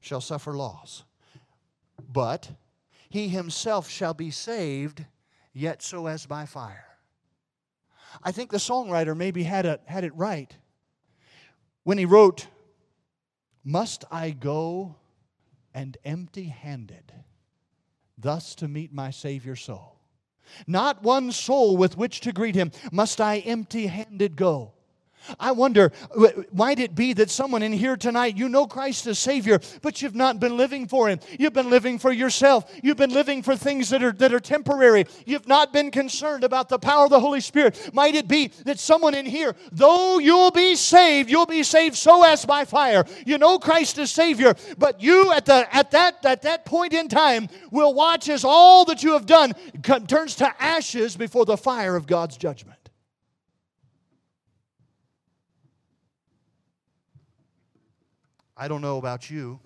shall 0.00 0.20
suffer 0.20 0.56
loss. 0.56 1.04
But 2.08 2.50
he 3.08 3.28
himself 3.28 3.88
shall 3.88 4.14
be 4.14 4.30
saved, 4.30 5.04
yet 5.52 5.82
so 5.82 6.06
as 6.06 6.26
by 6.26 6.46
fire. 6.46 6.84
I 8.22 8.32
think 8.32 8.50
the 8.50 8.58
songwriter 8.58 9.16
maybe 9.16 9.42
had, 9.42 9.66
a, 9.66 9.80
had 9.86 10.04
it 10.04 10.14
right 10.14 10.56
when 11.84 11.98
he 11.98 12.04
wrote, 12.04 12.46
Must 13.64 14.04
I 14.10 14.30
go 14.30 14.96
and 15.74 15.96
empty 16.04 16.44
handed? 16.44 17.12
Thus 18.18 18.54
to 18.56 18.68
meet 18.68 18.92
my 18.92 19.10
Savior's 19.10 19.62
soul. 19.62 20.00
Not 20.66 21.02
one 21.02 21.32
soul 21.32 21.76
with 21.76 21.96
which 21.96 22.20
to 22.20 22.32
greet 22.32 22.54
him 22.54 22.72
must 22.90 23.20
I 23.20 23.38
empty 23.38 23.86
handed 23.86 24.36
go. 24.36 24.72
I 25.38 25.52
wonder, 25.52 25.92
might 26.52 26.78
it 26.78 26.94
be 26.94 27.12
that 27.14 27.30
someone 27.30 27.62
in 27.62 27.72
here 27.72 27.96
tonight, 27.96 28.36
you 28.36 28.48
know 28.48 28.66
Christ 28.66 29.06
as 29.06 29.18
Savior, 29.18 29.60
but 29.82 30.02
you've 30.02 30.14
not 30.14 30.40
been 30.40 30.56
living 30.56 30.86
for 30.86 31.08
Him. 31.08 31.20
You've 31.38 31.52
been 31.52 31.70
living 31.70 31.98
for 31.98 32.12
yourself. 32.12 32.72
You've 32.82 32.96
been 32.96 33.12
living 33.12 33.42
for 33.42 33.56
things 33.56 33.90
that 33.90 34.02
are, 34.02 34.12
that 34.12 34.32
are 34.32 34.40
temporary. 34.40 35.06
You've 35.26 35.48
not 35.48 35.72
been 35.72 35.90
concerned 35.90 36.44
about 36.44 36.68
the 36.68 36.78
power 36.78 37.04
of 37.04 37.10
the 37.10 37.20
Holy 37.20 37.40
Spirit. 37.40 37.90
Might 37.92 38.14
it 38.14 38.28
be 38.28 38.48
that 38.64 38.78
someone 38.78 39.14
in 39.14 39.26
here, 39.26 39.54
though 39.72 40.18
you'll 40.18 40.50
be 40.50 40.76
saved, 40.76 41.30
you'll 41.30 41.46
be 41.46 41.62
saved 41.62 41.96
so 41.96 42.24
as 42.24 42.44
by 42.44 42.64
fire. 42.64 43.04
You 43.26 43.38
know 43.38 43.58
Christ 43.58 43.98
as 43.98 44.10
Savior, 44.10 44.54
but 44.78 45.02
you 45.02 45.32
at, 45.32 45.46
the, 45.46 45.68
at, 45.74 45.90
that, 45.92 46.24
at 46.24 46.42
that 46.42 46.64
point 46.64 46.92
in 46.92 47.08
time 47.08 47.48
will 47.70 47.94
watch 47.94 48.28
as 48.28 48.44
all 48.44 48.84
that 48.86 49.02
you 49.02 49.12
have 49.12 49.26
done 49.26 49.52
turns 49.82 50.36
to 50.36 50.62
ashes 50.62 51.16
before 51.16 51.44
the 51.44 51.56
fire 51.56 51.96
of 51.96 52.06
God's 52.06 52.36
judgment. 52.36 52.77
I 58.58 58.66
don't 58.66 58.82
know 58.82 58.98
about 58.98 59.30
you, 59.30 59.60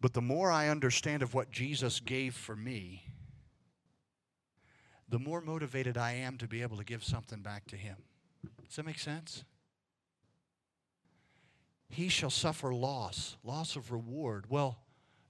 but 0.00 0.14
the 0.14 0.20
more 0.20 0.50
I 0.50 0.68
understand 0.68 1.22
of 1.22 1.32
what 1.32 1.52
Jesus 1.52 2.00
gave 2.00 2.34
for 2.34 2.56
me, 2.56 3.04
the 5.08 5.20
more 5.20 5.40
motivated 5.40 5.96
I 5.96 6.12
am 6.12 6.38
to 6.38 6.48
be 6.48 6.62
able 6.62 6.76
to 6.78 6.84
give 6.84 7.04
something 7.04 7.40
back 7.40 7.66
to 7.68 7.76
Him. 7.76 7.96
Does 8.66 8.76
that 8.76 8.86
make 8.86 8.98
sense? 8.98 9.44
He 11.88 12.08
shall 12.08 12.30
suffer 12.30 12.74
loss, 12.74 13.36
loss 13.44 13.76
of 13.76 13.92
reward. 13.92 14.46
Well, 14.48 14.78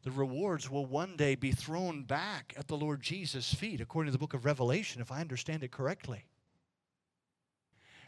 the 0.03 0.11
rewards 0.11 0.71
will 0.71 0.87
one 0.87 1.17
day 1.17 1.35
be 1.35 1.53
thrown 1.53 2.05
back 2.05 2.55
at 2.57 2.69
the 2.69 2.77
Lord 2.77 3.03
Jesus' 3.03 3.53
feet, 3.53 3.81
according 3.81 4.09
to 4.09 4.13
the 4.13 4.19
book 4.19 4.35
of 4.35 4.47
Revelation, 4.47 5.03
if 5.03 5.13
I 5.13 5.21
understand 5.21 5.63
it 5.63 5.71
correctly. 5.71 6.25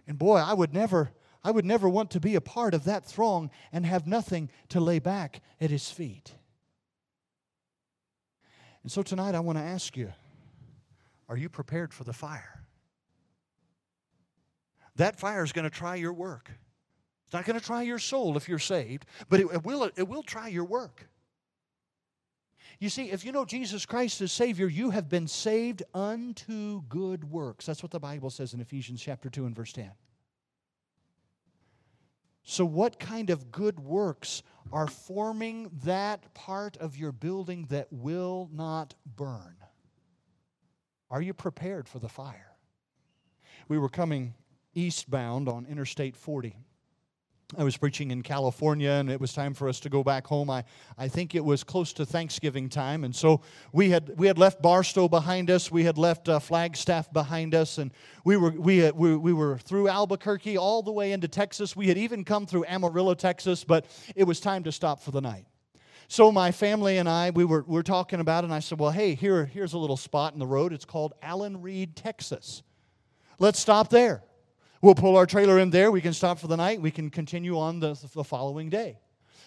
And 0.07 0.19
boy, 0.19 0.37
I 0.37 0.55
would 0.55 0.73
never 0.73 1.13
I 1.45 1.51
would 1.51 1.65
never 1.65 1.89
want 1.89 2.11
to 2.13 2.21
be 2.21 2.35
a 2.37 2.41
part 2.41 2.75
of 2.75 2.85
that 2.85 3.05
throng 3.05 3.51
and 3.73 3.85
have 3.85 4.07
nothing 4.07 4.49
to 4.69 4.81
lay 4.81 4.99
back 4.99 5.41
at 5.61 5.71
his 5.71 5.91
feet. 5.91 6.33
And 8.83 8.91
so 8.91 9.03
tonight 9.03 9.35
I 9.35 9.41
want 9.41 9.59
to 9.59 9.65
ask 9.65 9.97
you 9.97 10.13
are 11.29 11.37
you 11.37 11.49
prepared 11.49 11.95
for 11.95 12.05
the 12.05 12.13
fire? 12.13 12.63
That 14.97 15.19
fire 15.19 15.43
is 15.43 15.53
going 15.53 15.65
to 15.65 15.71
try 15.71 15.95
your 15.95 16.13
work. 16.13 16.51
It's 17.25 17.33
not 17.33 17.47
going 17.47 17.59
to 17.59 17.65
try 17.65 17.83
your 17.83 17.99
soul 17.99 18.37
if 18.37 18.49
you're 18.49 18.59
saved, 18.59 19.07
but 19.31 19.41
it, 19.41 19.47
it, 19.53 19.65
will, 19.65 19.91
it 19.97 20.07
will 20.07 20.23
try 20.23 20.49
your 20.49 20.65
work. 20.65 21.09
You 22.79 22.91
see, 22.91 23.11
if 23.11 23.25
you 23.25 23.33
know 23.33 23.47
Jesus 23.47 23.87
Christ 23.87 24.21
as 24.21 24.33
Savior, 24.33 24.67
you 24.67 24.91
have 24.91 25.09
been 25.09 25.27
saved 25.27 25.83
unto 25.95 26.83
good 26.89 27.31
works. 27.31 27.65
That's 27.65 27.83
what 27.83 27.93
the 27.93 28.01
Bible 28.01 28.29
says 28.29 28.53
in 28.53 28.61
Ephesians 28.61 29.01
chapter 29.01 29.31
2 29.31 29.47
and 29.47 29.57
verse 29.57 29.73
10. 29.73 29.91
So, 32.45 32.65
what 32.65 32.99
kind 32.99 33.31
of 33.31 33.53
good 33.53 33.79
works 33.79 34.43
are 34.73 34.89
forming 34.89 35.71
that 35.85 36.33
part 36.35 36.77
of 36.79 36.97
your 36.97 37.13
building 37.13 37.67
that 37.71 37.93
will 37.93 38.49
not 38.53 38.95
burn? 39.17 39.57
Are 41.11 41.23
you 41.23 41.35
prepared 41.35 41.89
for 41.89 41.99
the 41.99 42.09
fire? 42.09 42.57
We 43.69 43.79
were 43.79 43.89
coming 43.89 44.35
eastbound 44.75 45.49
on 45.49 45.67
Interstate 45.67 46.17
40 46.17 46.57
I 47.57 47.65
was 47.65 47.77
preaching 47.77 48.11
in 48.11 48.23
California 48.23 48.91
and 48.91 49.11
it 49.11 49.21
was 49.21 49.35
time 49.35 49.53
for 49.53 49.69
us 49.69 49.81
to 49.81 49.91
go 49.91 50.03
back 50.03 50.27
home. 50.27 50.49
I, 50.49 50.65
I 50.97 51.09
think 51.09 51.35
it 51.35 51.45
was 51.45 51.63
close 51.63 51.93
to 51.95 52.07
Thanksgiving 52.07 52.69
time. 52.69 53.05
And 53.05 53.15
so 53.15 53.43
we 53.73 53.91
had, 53.91 54.19
we 54.19 54.27
had 54.27 54.39
left 54.39 54.63
Barstow 54.63 55.09
behind 55.09 55.51
us. 55.51 55.71
We 55.71 55.85
had 55.85 55.99
left 55.99 56.29
uh, 56.29 56.39
Flagstaff 56.39 57.13
behind 57.13 57.55
us. 57.55 57.79
And 57.79 57.93
we 58.25 58.37
were, 58.37 58.51
we, 58.51 58.79
had, 58.79 58.97
we, 58.97 59.17
we 59.17 59.33
were 59.33 59.59
through 59.59 59.89
Albuquerque 59.89 60.57
all 60.57 60.83
the 60.83 60.93
way 60.93 61.13
into 61.13 61.29
Texas. 61.29 61.77
We 61.77 61.89
had 61.89 61.99
even 61.99 62.25
come 62.25 62.47
through 62.47 62.65
Amarillo, 62.67 63.15
Texas, 63.15 63.65
but 63.65 63.87
it 64.17 64.25
was 64.25 64.41
time 64.41 64.65
to 64.65 64.73
stop 64.73 65.01
for 65.01 65.11
the 65.11 65.21
night. 65.21 65.47
So 66.09 66.31
my 66.31 66.53
family 66.53 66.99
and 66.99 67.09
I, 67.09 67.31
we 67.31 67.45
were, 67.45 67.65
we 67.67 67.75
were 67.75 67.83
talking 67.83 68.21
about 68.21 68.45
it, 68.45 68.49
and 68.49 68.55
I 68.55 68.59
said, 68.59 68.79
well, 68.79 68.91
hey, 68.91 69.15
here, 69.15 69.47
here's 69.47 69.73
a 69.73 69.79
little 69.79 69.97
spot 69.97 70.35
in 70.35 70.39
the 70.39 70.47
road. 70.47 70.73
It's 70.73 70.85
called 70.85 71.15
Alanreed, 71.23 71.93
Texas. 71.95 72.63
Let's 73.39 73.59
stop 73.59 73.89
there. 73.89 74.23
We'll 74.83 74.97
pull 74.97 75.17
our 75.17 75.27
trailer 75.27 75.61
in 75.61 75.71
there. 75.71 75.93
We 75.93 76.01
can 76.01 76.13
stop 76.13 76.41
for 76.41 76.49
the 76.49 76.57
night. 76.57 76.83
We 76.83 76.91
can 76.91 77.09
continue 77.09 77.57
on 77.57 77.79
the, 77.79 77.97
the 78.15 78.25
following 78.25 78.69
day. 78.69 78.99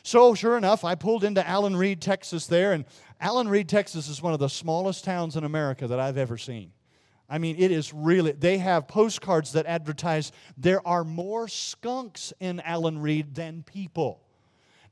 So, 0.01 0.33
sure 0.33 0.55
enough, 0.55 0.85
I 0.85 0.95
pulled 0.95 1.25
into 1.25 1.41
Alanreed, 1.41 1.99
Texas, 1.99 2.47
there. 2.47 2.71
And 2.71 2.85
Alanreed, 3.21 3.67
Texas 3.67 4.07
is 4.07 4.21
one 4.21 4.33
of 4.33 4.39
the 4.39 4.47
smallest 4.47 5.03
towns 5.03 5.35
in 5.35 5.43
America 5.43 5.87
that 5.87 5.99
I've 5.99 6.17
ever 6.17 6.37
seen. 6.37 6.71
I 7.29 7.39
mean, 7.39 7.57
it 7.59 7.71
is 7.71 7.93
really, 7.93 8.31
they 8.31 8.59
have 8.59 8.87
postcards 8.87 9.51
that 9.53 9.65
advertise 9.65 10.31
there 10.57 10.87
are 10.87 11.03
more 11.03 11.49
skunks 11.49 12.31
in 12.39 12.61
Alanreed 12.65 13.33
than 13.33 13.63
people. 13.63 14.21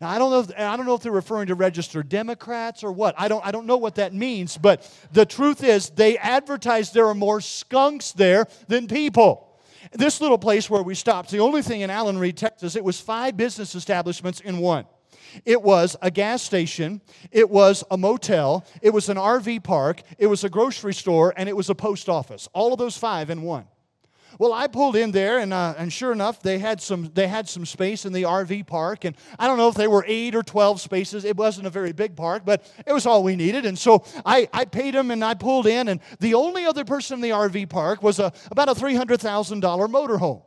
Now, 0.02 0.10
I 0.10 0.18
don't 0.18 0.32
know 0.32 0.40
if, 0.42 0.60
I 0.60 0.76
don't 0.76 0.86
know 0.86 0.96
if 0.96 1.04
they're 1.04 1.12
referring 1.14 1.48
to 1.48 1.56
registered 1.56 2.10
Democrats 2.10 2.84
or 2.84 2.92
what. 2.92 3.16
I 3.18 3.30
don't, 3.30 3.46
I 3.46 3.52
don't 3.52 3.68
know 3.68 3.78
what 3.78 3.96
that 3.96 4.14
means, 4.14 4.58
but 4.58 4.92
the 5.14 5.26
truth 5.26 5.64
is 5.64 5.92
they 5.92 6.18
advertise 6.18 6.92
there 6.92 7.08
are 7.08 7.16
more 7.16 7.40
skunks 7.40 8.12
there 8.12 8.48
than 8.68 8.88
people. 8.90 9.53
This 9.92 10.22
little 10.22 10.38
place 10.38 10.70
where 10.70 10.84
we 10.84 10.96
stopped, 10.96 11.30
the 11.30 11.40
only 11.40 11.62
thing 11.62 11.82
in 11.82 11.90
Alanreed, 11.90 12.36
Texas, 12.36 12.76
it 12.76 12.84
was 12.84 13.00
five 13.00 13.36
business 13.38 13.76
establishments 13.76 14.40
in 14.40 14.60
one. 14.60 14.86
It 15.46 15.62
was 15.62 15.96
a 16.02 16.12
gas 16.12 16.42
station, 16.42 17.02
it 17.32 17.50
was 17.50 17.84
a 17.90 17.98
motel, 17.98 18.66
it 18.82 18.92
was 18.92 19.10
an 19.10 19.18
RV 19.18 19.64
park, 19.64 20.02
it 20.18 20.28
was 20.28 20.44
a 20.44 20.50
grocery 20.50 20.94
store, 20.94 21.34
and 21.36 21.50
it 21.50 21.58
was 21.58 21.70
a 21.70 21.76
post 21.76 22.08
office. 22.08 22.48
All 22.54 22.72
of 22.72 22.80
those 22.80 22.98
five 22.98 23.30
in 23.30 23.42
one. 23.42 23.66
Well, 24.40 24.54
I 24.54 24.68
pulled 24.68 24.96
in 24.96 25.12
there, 25.12 25.40
and, 25.40 25.54
uh, 25.54 25.76
and 25.78 25.92
sure 25.92 26.12
enough, 26.12 26.42
they 26.42 26.60
had, 26.60 26.82
some, 26.82 27.12
they 27.14 27.28
had 27.28 27.48
some 27.48 27.66
space 27.66 28.06
in 28.06 28.14
the 28.14 28.24
RV 28.24 28.68
park. 28.68 29.06
And 29.06 29.16
I 29.38 29.48
don't 29.48 29.58
know 29.58 29.68
if 29.68 29.76
they 29.76 29.88
were 29.88 30.04
eight 30.08 30.36
or 30.36 30.44
12 30.44 30.82
spaces. 30.82 31.26
It 31.26 31.38
wasn't 31.38 31.68
a 31.68 31.70
very 31.70 31.92
big 31.92 32.16
park, 32.16 32.44
but 32.46 32.66
it 32.86 32.94
was 32.94 33.06
all 33.06 33.24
we 33.24 33.36
needed. 33.36 33.66
And 33.66 33.78
so 33.78 34.04
I, 34.26 34.50
I 34.54 34.66
paid 34.66 34.94
them 34.94 35.12
and 35.12 35.24
I 35.24 35.34
pulled 35.34 35.68
in. 35.68 35.88
And 35.88 36.00
the 36.20 36.34
only 36.34 36.66
other 36.66 36.86
person 36.86 37.16
in 37.16 37.22
the 37.22 37.30
RV 37.30 37.70
park 37.70 38.02
was 38.02 38.20
a, 38.20 38.34
about 38.50 38.70
a 38.70 38.74
$300,000 38.74 39.62
motorhome. 39.62 40.44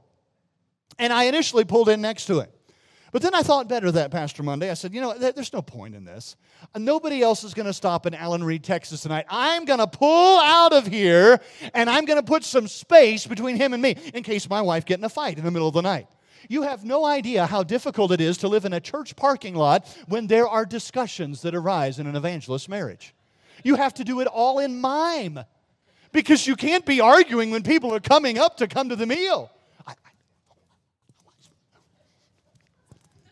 And 0.99 1.13
I 1.13 1.25
initially 1.25 1.65
pulled 1.65 1.89
in 1.89 2.01
next 2.01 2.27
to 2.27 2.41
it. 2.41 2.56
But 3.17 3.23
then 3.23 3.35
I 3.35 3.41
thought 3.41 3.67
better 3.67 3.91
that, 3.93 4.11
Pastor 4.11 4.43
Monday. 4.43 4.71
I 4.71 4.75
said, 4.75 4.93
you 4.93 5.01
know, 5.01 5.17
there's 5.17 5.55
no 5.55 5.63
point 5.63 5.95
in 5.95 6.05
this. 6.05 6.37
Nobody 6.77 7.23
else 7.23 7.45
is 7.45 7.55
going 7.55 7.65
to 7.65 7.73
stop 7.73 8.05
in 8.05 8.13
Alanreed, 8.13 8.63
Texas 8.63 9.01
tonight. 9.01 9.25
I'm 9.31 9.65
going 9.65 9.79
to 9.79 9.87
pull 9.87 10.39
out 10.39 10.75
of 10.75 10.87
here 10.87 11.41
and 11.73 11.89
I'm 11.89 12.05
going 12.05 12.19
to 12.19 12.23
put 12.23 12.45
some 12.45 12.69
space 12.69 13.27
between 13.27 13.57
him 13.57 13.73
and 13.73 13.83
me 13.83 13.97
in 14.13 14.23
case 14.23 14.51
my 14.51 14.61
wife 14.61 14.85
get 14.85 14.99
in 14.99 15.05
a 15.07 15.09
fight 15.09 15.39
in 15.39 15.47
the 15.47 15.51
middle 15.51 15.67
of 15.67 15.73
the 15.73 15.81
night. 15.81 16.09
You 16.51 16.61
have 16.65 16.85
no 16.85 17.07
idea 17.07 17.47
how 17.47 17.63
difficult 17.63 18.13
it 18.13 18.21
is 18.21 18.37
to 18.37 18.49
live 18.49 18.67
in 18.67 18.75
a 18.75 18.81
church 18.81 19.17
parking 19.17 19.55
lot 19.55 19.89
when 20.09 20.27
there 20.27 20.47
are 20.47 20.67
discussions 20.67 21.41
that 21.41 21.55
arise 21.55 21.99
in 21.99 22.07
an 22.07 22.17
evangelist 22.17 22.69
marriage. 22.69 23.15
You 23.65 23.77
have 23.77 23.95
to 23.95 24.05
do 24.05 24.21
it 24.21 24.27
all 24.27 24.59
in 24.59 24.79
mime 24.79 25.41
because 26.13 26.47
you 26.47 26.55
can't 26.55 26.85
be 26.85 27.01
arguing 27.01 27.51
when 27.51 27.63
people 27.63 27.95
are 27.95 28.01
coming 28.01 28.37
up 28.37 28.59
to 28.59 28.69
come 28.69 28.91
to 28.91 28.97
the 28.97 29.07
meal. 29.07 29.51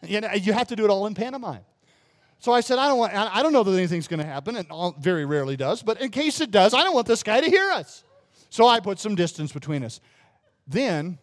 You, 0.06 0.20
know, 0.20 0.32
you 0.32 0.52
have 0.52 0.68
to 0.68 0.76
do 0.76 0.84
it 0.84 0.90
all 0.90 1.06
in 1.06 1.14
pantomime. 1.14 1.62
So 2.38 2.52
I 2.52 2.60
said, 2.60 2.78
I 2.78 2.88
don't 2.88 2.98
want, 2.98 3.14
I 3.14 3.42
don't 3.42 3.52
know 3.52 3.62
that 3.62 3.72
anything's 3.72 4.08
going 4.08 4.20
to 4.20 4.26
happen, 4.26 4.56
and 4.56 4.70
all, 4.70 4.94
very 4.98 5.24
rarely 5.24 5.56
does, 5.56 5.82
but 5.82 6.00
in 6.00 6.10
case 6.10 6.40
it 6.40 6.50
does, 6.50 6.74
I 6.74 6.84
don't 6.84 6.94
want 6.94 7.06
this 7.06 7.22
guy 7.22 7.40
to 7.40 7.48
hear 7.48 7.70
us. 7.70 8.04
So 8.50 8.68
I 8.68 8.80
put 8.80 8.98
some 8.98 9.14
distance 9.14 9.50
between 9.52 9.82
us. 9.82 10.00
Then 10.66 11.18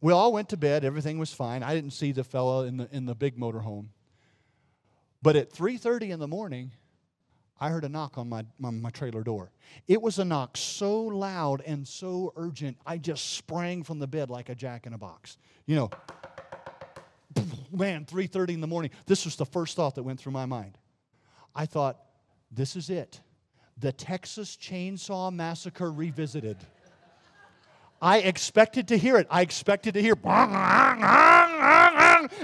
we 0.00 0.12
all 0.12 0.32
went 0.32 0.48
to 0.50 0.56
bed. 0.56 0.84
Everything 0.84 1.18
was 1.18 1.32
fine. 1.32 1.62
I 1.62 1.74
didn't 1.74 1.92
see 1.92 2.12
the 2.12 2.24
fellow 2.24 2.64
in 2.64 2.76
the, 2.78 2.88
in 2.90 3.06
the 3.06 3.14
big 3.14 3.38
motorhome. 3.38 3.86
But 5.22 5.36
at 5.36 5.52
3.30 5.52 6.10
in 6.10 6.18
the 6.18 6.26
morning, 6.26 6.72
I 7.60 7.68
heard 7.68 7.84
a 7.84 7.88
knock 7.88 8.18
on 8.18 8.28
my, 8.28 8.44
my, 8.58 8.70
my, 8.70 8.90
trailer 8.90 9.22
door. 9.22 9.52
It 9.86 10.02
was 10.02 10.18
a 10.18 10.24
knock 10.24 10.56
so 10.56 11.02
loud 11.02 11.62
and 11.64 11.86
so 11.86 12.32
urgent, 12.34 12.76
I 12.84 12.98
just 12.98 13.34
sprang 13.34 13.84
from 13.84 14.00
the 14.00 14.08
bed 14.08 14.30
like 14.30 14.48
a 14.48 14.54
jack 14.56 14.84
in 14.84 14.94
a 14.94 14.98
box. 14.98 15.38
You 15.66 15.76
know, 15.76 15.90
man, 17.72 18.04
3:30 18.04 18.54
in 18.54 18.60
the 18.60 18.66
morning. 18.66 18.90
This 19.06 19.24
was 19.24 19.36
the 19.36 19.46
first 19.46 19.76
thought 19.76 19.94
that 19.94 20.02
went 20.02 20.20
through 20.20 20.32
my 20.32 20.46
mind. 20.46 20.78
I 21.54 21.66
thought, 21.66 21.98
this 22.50 22.76
is 22.76 22.90
it. 22.90 23.20
The 23.78 23.92
Texas 23.92 24.56
Chainsaw 24.56 25.32
Massacre 25.32 25.90
revisited. 25.90 26.56
I 28.00 28.18
expected 28.18 28.88
to 28.88 28.98
hear 28.98 29.16
it. 29.16 29.26
I 29.30 29.42
expected 29.42 29.94
to 29.94 30.02
hear. 30.02 30.16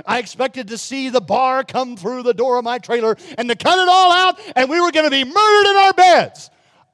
I 0.06 0.18
expected 0.18 0.68
to 0.68 0.78
see 0.78 1.08
the 1.08 1.20
bar 1.20 1.64
come 1.64 1.96
through 1.96 2.22
the 2.22 2.34
door 2.34 2.58
of 2.58 2.64
my 2.64 2.78
trailer 2.78 3.16
and 3.36 3.48
to 3.48 3.56
cut 3.56 3.78
it 3.78 3.88
all 3.88 4.12
out, 4.12 4.38
and 4.54 4.70
we 4.70 4.80
were 4.80 4.92
going 4.92 5.04
to 5.04 5.10
be 5.10 5.24
murdered 5.24 5.70
in 5.70 5.76
our 5.76 5.92
beds. 5.92 6.50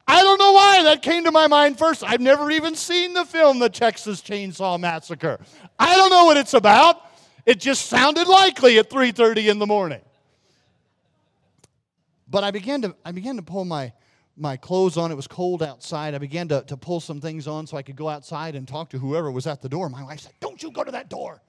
I 0.06 0.22
don't 0.22 0.38
know 0.38 0.52
why 0.52 0.82
that 0.84 1.02
came 1.02 1.24
to 1.24 1.30
my 1.30 1.46
mind 1.46 1.78
first. 1.78 2.02
I've 2.04 2.20
never 2.20 2.50
even 2.50 2.74
seen 2.74 3.14
the 3.14 3.24
film 3.24 3.58
The 3.58 3.70
Texas 3.70 4.20
Chainsaw 4.20 4.78
Massacre. 4.78 5.40
I 5.78 5.96
don't 5.96 6.10
know 6.10 6.24
what 6.26 6.36
it's 6.36 6.54
about. 6.54 7.02
It 7.46 7.60
just 7.60 7.86
sounded 7.86 8.26
likely 8.26 8.78
at 8.78 8.88
3:30 8.88 9.50
in 9.50 9.58
the 9.58 9.66
morning. 9.66 10.00
But 12.28 12.42
I 12.44 12.50
began 12.50 12.82
to 12.82 12.96
I 13.04 13.12
began 13.12 13.36
to 13.36 13.42
pull 13.42 13.64
my 13.64 13.92
my 14.36 14.56
clothes 14.56 14.96
on. 14.96 15.12
It 15.12 15.14
was 15.14 15.26
cold 15.26 15.62
outside. 15.62 16.14
I 16.14 16.18
began 16.18 16.48
to, 16.48 16.62
to 16.62 16.76
pull 16.76 17.00
some 17.00 17.20
things 17.20 17.46
on 17.46 17.66
so 17.66 17.76
I 17.76 17.82
could 17.82 17.96
go 17.96 18.08
outside 18.08 18.56
and 18.56 18.66
talk 18.66 18.90
to 18.90 18.98
whoever 18.98 19.30
was 19.30 19.46
at 19.46 19.62
the 19.62 19.68
door. 19.68 19.88
My 19.88 20.02
wife 20.02 20.20
said, 20.20 20.32
Don't 20.40 20.62
you 20.62 20.72
go 20.72 20.82
to 20.82 20.90
that 20.92 21.08
door. 21.08 21.40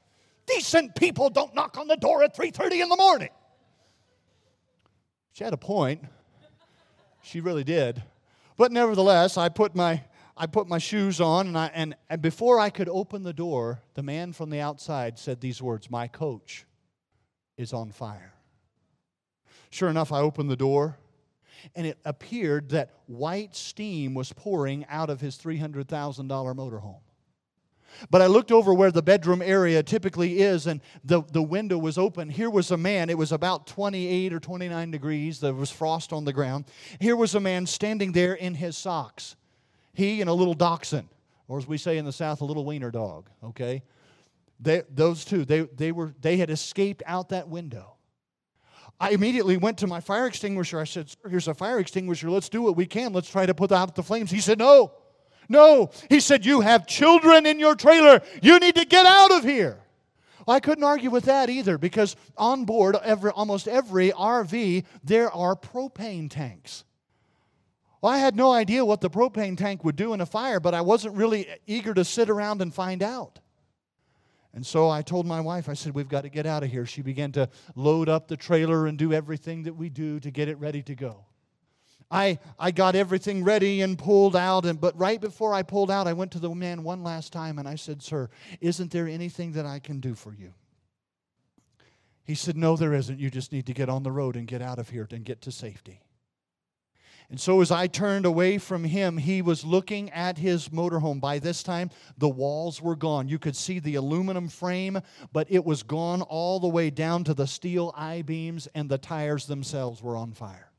Decent 0.45 0.95
people 0.95 1.29
don't 1.29 1.55
knock 1.55 1.77
on 1.77 1.87
the 1.87 1.97
door 1.97 2.23
at 2.23 2.35
3:30 2.35 2.83
in 2.83 2.89
the 2.89 2.97
morning. 2.97 3.29
She 5.33 5.43
had 5.43 5.53
a 5.53 5.57
point. 5.57 6.03
She 7.23 7.41
really 7.41 7.63
did. 7.63 8.03
But 8.57 8.71
nevertheless, 8.71 9.37
I 9.37 9.49
put 9.49 9.75
my 9.75 10.03
I 10.37 10.47
put 10.47 10.67
my 10.67 10.79
shoes 10.79 11.21
on 11.21 11.47
and 11.47 11.57
I 11.57 11.67
and, 11.73 11.95
and 12.09 12.21
before 12.21 12.59
I 12.59 12.69
could 12.69 12.89
open 12.89 13.23
the 13.23 13.33
door, 13.33 13.81
the 13.93 14.03
man 14.03 14.33
from 14.33 14.49
the 14.49 14.59
outside 14.59 15.17
said 15.17 15.39
these 15.39 15.61
words, 15.61 15.89
"My 15.89 16.07
coach 16.07 16.65
is 17.57 17.73
on 17.73 17.91
fire." 17.91 18.33
Sure 19.69 19.89
enough, 19.89 20.11
I 20.11 20.19
opened 20.19 20.49
the 20.49 20.55
door 20.55 20.97
and 21.73 21.87
it 21.87 21.97
appeared 22.05 22.69
that 22.69 22.91
white 23.07 23.55
steam 23.55 24.13
was 24.13 24.31
pouring 24.33 24.85
out 24.87 25.09
of 25.09 25.21
his 25.21 25.37
$300,000 25.37 26.27
motorhome. 26.27 27.01
But 28.09 28.21
I 28.21 28.27
looked 28.27 28.51
over 28.51 28.73
where 28.73 28.91
the 28.91 29.01
bedroom 29.01 29.41
area 29.41 29.81
typically 29.81 30.41
is, 30.41 30.67
and 30.67 30.81
the, 31.03 31.23
the 31.31 31.41
window 31.41 31.77
was 31.77 31.97
open. 31.97 32.29
Here 32.29 32.49
was 32.49 32.71
a 32.71 32.77
man, 32.77 33.09
it 33.09 33.17
was 33.17 33.31
about 33.31 33.67
28 33.67 34.33
or 34.33 34.39
29 34.39 34.91
degrees, 34.91 35.39
there 35.39 35.53
was 35.53 35.71
frost 35.71 36.11
on 36.11 36.25
the 36.25 36.33
ground. 36.33 36.65
Here 36.99 37.15
was 37.15 37.35
a 37.35 37.39
man 37.39 37.65
standing 37.65 38.11
there 38.11 38.33
in 38.33 38.55
his 38.55 38.77
socks. 38.77 39.37
He 39.95 40.21
and 40.21 40.29
a 40.29 40.33
little 40.33 40.53
dachshund, 40.53 41.07
or 41.47 41.57
as 41.57 41.67
we 41.67 41.77
say 41.77 41.97
in 41.97 42.05
the 42.05 42.11
South, 42.11 42.41
a 42.41 42.45
little 42.45 42.65
wiener 42.65 42.91
dog, 42.91 43.29
okay? 43.43 43.81
They, 44.59 44.83
those 44.89 45.25
two, 45.25 45.45
they, 45.45 45.61
they, 45.61 45.91
were, 45.91 46.13
they 46.21 46.37
had 46.37 46.49
escaped 46.49 47.01
out 47.05 47.29
that 47.29 47.47
window. 47.47 47.95
I 48.99 49.09
immediately 49.09 49.57
went 49.57 49.77
to 49.79 49.87
my 49.87 49.99
fire 49.99 50.27
extinguisher. 50.27 50.79
I 50.79 50.85
said, 50.85 51.09
Sir, 51.09 51.29
here's 51.29 51.47
a 51.47 51.53
fire 51.53 51.79
extinguisher. 51.79 52.29
Let's 52.29 52.49
do 52.49 52.61
what 52.61 52.77
we 52.77 52.85
can. 52.85 53.11
Let's 53.11 53.29
try 53.29 53.45
to 53.45 53.53
put 53.53 53.71
out 53.71 53.95
the 53.95 54.03
flames. 54.03 54.31
He 54.31 54.39
said, 54.39 54.59
No, 54.59 54.93
no. 55.49 55.91
He 56.09 56.19
said, 56.19 56.45
You 56.45 56.61
have 56.61 56.87
children 56.87 57.45
in 57.45 57.59
your 57.59 57.75
trailer. 57.75 58.21
You 58.41 58.59
need 58.59 58.75
to 58.75 58.85
get 58.85 59.05
out 59.05 59.31
of 59.31 59.43
here. 59.43 59.79
I 60.47 60.59
couldn't 60.59 60.83
argue 60.83 61.09
with 61.09 61.25
that 61.25 61.49
either 61.49 61.77
because 61.77 62.15
on 62.37 62.65
board 62.65 62.95
every, 63.03 63.31
almost 63.31 63.67
every 63.67 64.11
RV, 64.11 64.85
there 65.03 65.31
are 65.31 65.55
propane 65.55 66.29
tanks. 66.29 66.83
Well, 68.01 68.11
I 68.11 68.17
had 68.17 68.35
no 68.35 68.51
idea 68.51 68.85
what 68.85 69.01
the 69.01 69.09
propane 69.09 69.57
tank 69.57 69.83
would 69.83 69.95
do 69.95 70.13
in 70.13 70.21
a 70.21 70.25
fire, 70.25 70.59
but 70.59 70.73
I 70.73 70.81
wasn't 70.81 71.15
really 71.15 71.47
eager 71.65 71.93
to 71.93 72.05
sit 72.05 72.29
around 72.29 72.61
and 72.61 72.73
find 72.73 73.01
out. 73.01 73.39
And 74.53 74.65
so 74.65 74.89
I 74.89 75.01
told 75.01 75.25
my 75.25 75.41
wife, 75.41 75.67
I 75.67 75.73
said, 75.73 75.93
We've 75.93 76.07
got 76.07 76.21
to 76.21 76.29
get 76.29 76.45
out 76.45 76.63
of 76.63 76.71
here. 76.71 76.85
She 76.85 77.01
began 77.01 77.31
to 77.33 77.49
load 77.75 78.07
up 78.07 78.27
the 78.27 78.37
trailer 78.37 78.87
and 78.87 78.97
do 78.97 79.11
everything 79.11 79.63
that 79.63 79.75
we 79.75 79.89
do 79.89 80.19
to 80.21 80.31
get 80.31 80.47
it 80.47 80.57
ready 80.59 80.81
to 80.83 80.95
go. 80.95 81.25
I, 82.09 82.39
I 82.57 82.71
got 82.71 82.95
everything 82.95 83.43
ready 83.43 83.81
and 83.81 83.97
pulled 83.97 84.35
out, 84.35 84.65
and, 84.65 84.79
but 84.79 84.97
right 84.97 85.19
before 85.19 85.53
I 85.53 85.63
pulled 85.63 85.89
out, 85.89 86.07
I 86.07 86.13
went 86.13 86.31
to 86.31 86.39
the 86.39 86.53
man 86.53 86.83
one 86.83 87.03
last 87.03 87.33
time 87.33 87.57
and 87.59 87.67
I 87.67 87.75
said, 87.75 88.01
Sir, 88.01 88.29
isn't 88.61 88.91
there 88.91 89.07
anything 89.07 89.53
that 89.53 89.65
I 89.65 89.79
can 89.79 89.99
do 89.99 90.13
for 90.13 90.33
you? 90.33 90.53
He 92.23 92.35
said, 92.35 92.55
No, 92.55 92.77
there 92.77 92.93
isn't. 92.93 93.19
You 93.19 93.29
just 93.29 93.51
need 93.51 93.65
to 93.65 93.73
get 93.73 93.89
on 93.89 94.03
the 94.03 94.11
road 94.11 94.35
and 94.35 94.47
get 94.47 94.61
out 94.61 94.79
of 94.79 94.89
here 94.89 95.07
and 95.11 95.25
get 95.25 95.41
to 95.41 95.51
safety. 95.51 96.01
And 97.29 97.39
so, 97.39 97.61
as 97.61 97.71
I 97.71 97.87
turned 97.87 98.25
away 98.25 98.57
from 98.59 98.83
him, 98.83 99.17
he 99.17 99.41
was 99.41 99.65
looking 99.65 100.11
at 100.11 100.37
his 100.37 100.69
motorhome. 100.69 101.19
By 101.19 101.39
this 101.39 101.63
time, 101.63 101.89
the 102.17 102.29
walls 102.29 102.81
were 102.81 102.95
gone. 102.95 103.27
You 103.27 103.39
could 103.39 103.55
see 103.55 103.79
the 103.79 103.95
aluminum 103.95 104.47
frame, 104.47 104.99
but 105.33 105.47
it 105.49 105.65
was 105.65 105.81
gone 105.81 106.21
all 106.21 106.59
the 106.59 106.67
way 106.67 106.91
down 106.91 107.23
to 107.23 107.33
the 107.33 107.47
steel 107.47 107.93
I 107.95 108.21
beams, 108.21 108.67
and 108.75 108.89
the 108.89 108.99
tires 108.99 109.47
themselves 109.47 110.03
were 110.03 110.15
on 110.15 110.33
fire. 110.33 110.71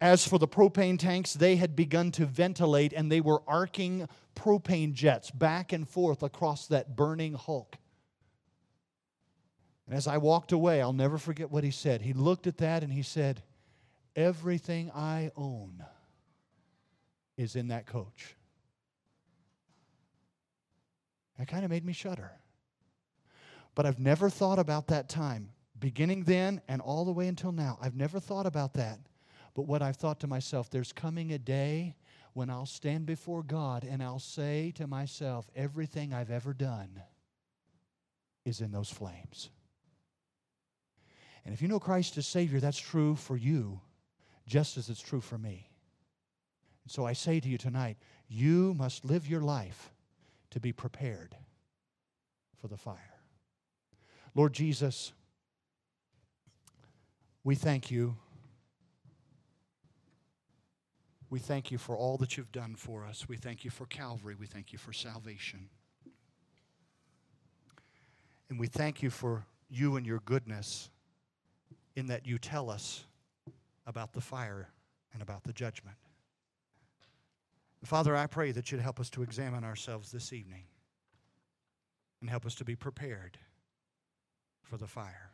As 0.00 0.26
for 0.26 0.38
the 0.38 0.48
propane 0.48 0.98
tanks, 0.98 1.34
they 1.34 1.56
had 1.56 1.76
begun 1.76 2.10
to 2.12 2.24
ventilate 2.24 2.94
and 2.94 3.12
they 3.12 3.20
were 3.20 3.42
arcing 3.46 4.08
propane 4.34 4.94
jets 4.94 5.30
back 5.30 5.72
and 5.74 5.86
forth 5.86 6.22
across 6.22 6.66
that 6.68 6.96
burning 6.96 7.34
hulk. 7.34 7.76
And 9.86 9.94
as 9.94 10.06
I 10.06 10.16
walked 10.16 10.52
away, 10.52 10.80
I'll 10.80 10.94
never 10.94 11.18
forget 11.18 11.50
what 11.50 11.64
he 11.64 11.70
said. 11.70 12.00
He 12.00 12.14
looked 12.14 12.46
at 12.46 12.58
that 12.58 12.82
and 12.82 12.92
he 12.92 13.02
said, 13.02 13.42
Everything 14.16 14.90
I 14.94 15.30
own 15.36 15.84
is 17.36 17.56
in 17.56 17.68
that 17.68 17.86
coach. 17.86 18.36
That 21.38 21.48
kind 21.48 21.64
of 21.64 21.70
made 21.70 21.84
me 21.84 21.92
shudder. 21.92 22.32
But 23.74 23.86
I've 23.86 23.98
never 23.98 24.28
thought 24.28 24.58
about 24.58 24.88
that 24.88 25.08
time, 25.08 25.50
beginning 25.78 26.24
then 26.24 26.60
and 26.68 26.82
all 26.82 27.04
the 27.04 27.12
way 27.12 27.28
until 27.28 27.52
now. 27.52 27.78
I've 27.80 27.96
never 27.96 28.20
thought 28.20 28.46
about 28.46 28.74
that. 28.74 28.98
But 29.54 29.62
what 29.62 29.80
I've 29.80 29.96
thought 29.96 30.20
to 30.20 30.26
myself, 30.26 30.70
there's 30.70 30.92
coming 30.92 31.32
a 31.32 31.38
day 31.38 31.96
when 32.34 32.50
I'll 32.50 32.66
stand 32.66 33.06
before 33.06 33.42
God 33.42 33.84
and 33.84 34.02
I'll 34.02 34.18
say 34.18 34.72
to 34.76 34.86
myself, 34.86 35.48
everything 35.56 36.12
I've 36.12 36.30
ever 36.30 36.52
done 36.52 37.00
is 38.44 38.60
in 38.60 38.70
those 38.70 38.90
flames. 38.90 39.50
And 41.44 41.54
if 41.54 41.62
you 41.62 41.68
know 41.68 41.80
Christ 41.80 42.18
as 42.18 42.26
Savior, 42.26 42.60
that's 42.60 42.78
true 42.78 43.16
for 43.16 43.36
you 43.36 43.80
just 44.50 44.76
as 44.76 44.90
it's 44.90 45.00
true 45.00 45.20
for 45.20 45.38
me. 45.38 45.70
And 46.84 46.90
so 46.90 47.06
I 47.06 47.12
say 47.12 47.38
to 47.38 47.48
you 47.48 47.56
tonight, 47.56 47.96
you 48.28 48.74
must 48.74 49.04
live 49.04 49.28
your 49.28 49.40
life 49.40 49.92
to 50.50 50.58
be 50.58 50.72
prepared 50.72 51.36
for 52.56 52.66
the 52.66 52.76
fire. 52.76 53.14
Lord 54.34 54.52
Jesus, 54.52 55.12
we 57.44 57.54
thank 57.54 57.92
you. 57.92 58.16
We 61.30 61.38
thank 61.38 61.70
you 61.70 61.78
for 61.78 61.96
all 61.96 62.16
that 62.16 62.36
you've 62.36 62.50
done 62.50 62.74
for 62.74 63.04
us. 63.04 63.28
We 63.28 63.36
thank 63.36 63.64
you 63.64 63.70
for 63.70 63.86
Calvary. 63.86 64.34
We 64.34 64.46
thank 64.46 64.72
you 64.72 64.78
for 64.78 64.92
salvation. 64.92 65.68
And 68.48 68.58
we 68.58 68.66
thank 68.66 69.00
you 69.00 69.10
for 69.10 69.46
you 69.68 69.94
and 69.94 70.04
your 70.04 70.18
goodness 70.24 70.90
in 71.94 72.08
that 72.08 72.26
you 72.26 72.36
tell 72.36 72.68
us 72.68 73.04
about 73.86 74.12
the 74.12 74.20
fire 74.20 74.68
and 75.12 75.22
about 75.22 75.44
the 75.44 75.52
judgment. 75.52 75.96
Father, 77.84 78.14
I 78.14 78.26
pray 78.26 78.52
that 78.52 78.70
you'd 78.70 78.80
help 78.80 79.00
us 79.00 79.08
to 79.10 79.22
examine 79.22 79.64
ourselves 79.64 80.12
this 80.12 80.32
evening 80.32 80.64
and 82.20 82.28
help 82.28 82.44
us 82.44 82.54
to 82.56 82.64
be 82.64 82.76
prepared 82.76 83.38
for 84.62 84.76
the 84.76 84.86
fire. 84.86 85.30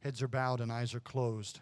Heads 0.00 0.22
are 0.22 0.28
bowed 0.28 0.60
and 0.60 0.70
eyes 0.70 0.94
are 0.94 1.00
closed. 1.00 1.60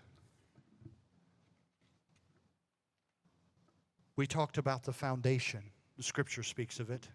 We 4.15 4.27
talked 4.27 4.59
about 4.59 4.85
the 4.85 4.93
foundation. 4.93 5.63
The 5.97 6.03
scripture 6.03 6.43
speaks 6.43 6.79
of 6.79 6.91
it. 6.91 7.09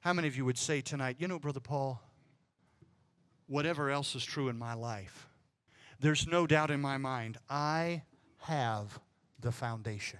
How 0.00 0.12
many 0.12 0.26
of 0.26 0.36
you 0.36 0.44
would 0.44 0.58
say 0.58 0.80
tonight, 0.80 1.16
you 1.20 1.28
know, 1.28 1.38
Brother 1.38 1.60
Paul, 1.60 2.02
whatever 3.46 3.90
else 3.90 4.16
is 4.16 4.24
true 4.24 4.48
in 4.48 4.58
my 4.58 4.74
life, 4.74 5.28
there's 6.02 6.26
no 6.26 6.46
doubt 6.46 6.70
in 6.70 6.80
my 6.80 6.98
mind, 6.98 7.38
I 7.48 8.02
have 8.40 9.00
the 9.40 9.52
foundation. 9.52 10.18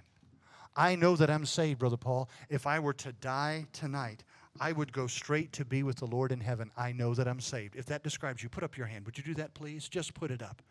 I 0.75 0.95
know 0.95 1.15
that 1.15 1.29
I'm 1.29 1.45
saved, 1.45 1.79
Brother 1.79 1.97
Paul. 1.97 2.29
If 2.49 2.65
I 2.65 2.79
were 2.79 2.93
to 2.93 3.11
die 3.11 3.67
tonight, 3.73 4.23
I 4.59 4.71
would 4.71 4.93
go 4.93 5.07
straight 5.07 5.51
to 5.53 5.65
be 5.65 5.83
with 5.83 5.97
the 5.97 6.05
Lord 6.05 6.31
in 6.31 6.39
heaven. 6.39 6.71
I 6.77 6.93
know 6.93 7.13
that 7.13 7.27
I'm 7.27 7.39
saved. 7.39 7.75
If 7.75 7.85
that 7.87 8.03
describes 8.03 8.41
you, 8.41 8.49
put 8.49 8.63
up 8.63 8.77
your 8.77 8.87
hand. 8.87 9.05
Would 9.05 9.17
you 9.17 9.23
do 9.23 9.33
that, 9.35 9.53
please? 9.53 9.87
Just 9.87 10.13
put 10.13 10.31
it 10.31 10.41
up 10.41 10.61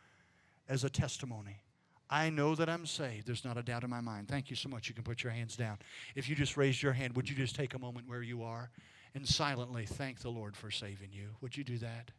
as 0.69 0.83
a 0.83 0.91
testimony. 0.91 1.63
I 2.09 2.31
know 2.31 2.55
that 2.55 2.69
I'm 2.69 2.87
saved. 2.87 3.27
There's 3.27 3.45
not 3.45 3.57
a 3.57 3.63
doubt 3.63 3.85
in 3.85 3.91
my 3.91 4.01
mind. 4.01 4.29
Thank 4.29 4.51
you 4.51 4.57
so 4.57 4.69
much. 4.69 4.89
You 4.89 4.95
can 4.95 5.05
put 5.05 5.23
your 5.23 5.33
hands 5.33 5.57
down. 5.57 5.79
If 6.15 6.29
you 6.29 6.35
just 6.35 6.57
raised 6.57 6.83
your 6.83 6.93
hand, 6.93 7.17
would 7.17 7.29
you 7.29 7.37
just 7.37 7.55
take 7.55 7.75
a 7.75 7.79
moment 7.79 8.09
where 8.09 8.23
you 8.23 8.43
are 8.43 8.71
and 9.15 9.27
silently 9.27 9.87
thank 9.87 10.21
the 10.21 10.31
Lord 10.31 10.57
for 10.57 10.71
saving 10.71 11.11
you? 11.13 11.31
Would 11.41 11.57
you 11.57 11.65
do 11.65 11.79
that? 11.79 12.11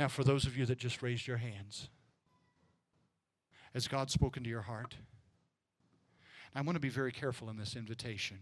Now, 0.00 0.08
for 0.08 0.24
those 0.24 0.46
of 0.46 0.56
you 0.56 0.64
that 0.64 0.78
just 0.78 1.02
raised 1.02 1.26
your 1.26 1.36
hands, 1.36 1.90
has 3.74 3.86
God 3.86 4.10
spoken 4.10 4.42
to 4.42 4.48
your 4.48 4.62
heart? 4.62 4.94
I 6.54 6.62
want 6.62 6.76
to 6.76 6.80
be 6.80 6.88
very 6.88 7.12
careful 7.12 7.50
in 7.50 7.58
this 7.58 7.76
invitation. 7.76 8.38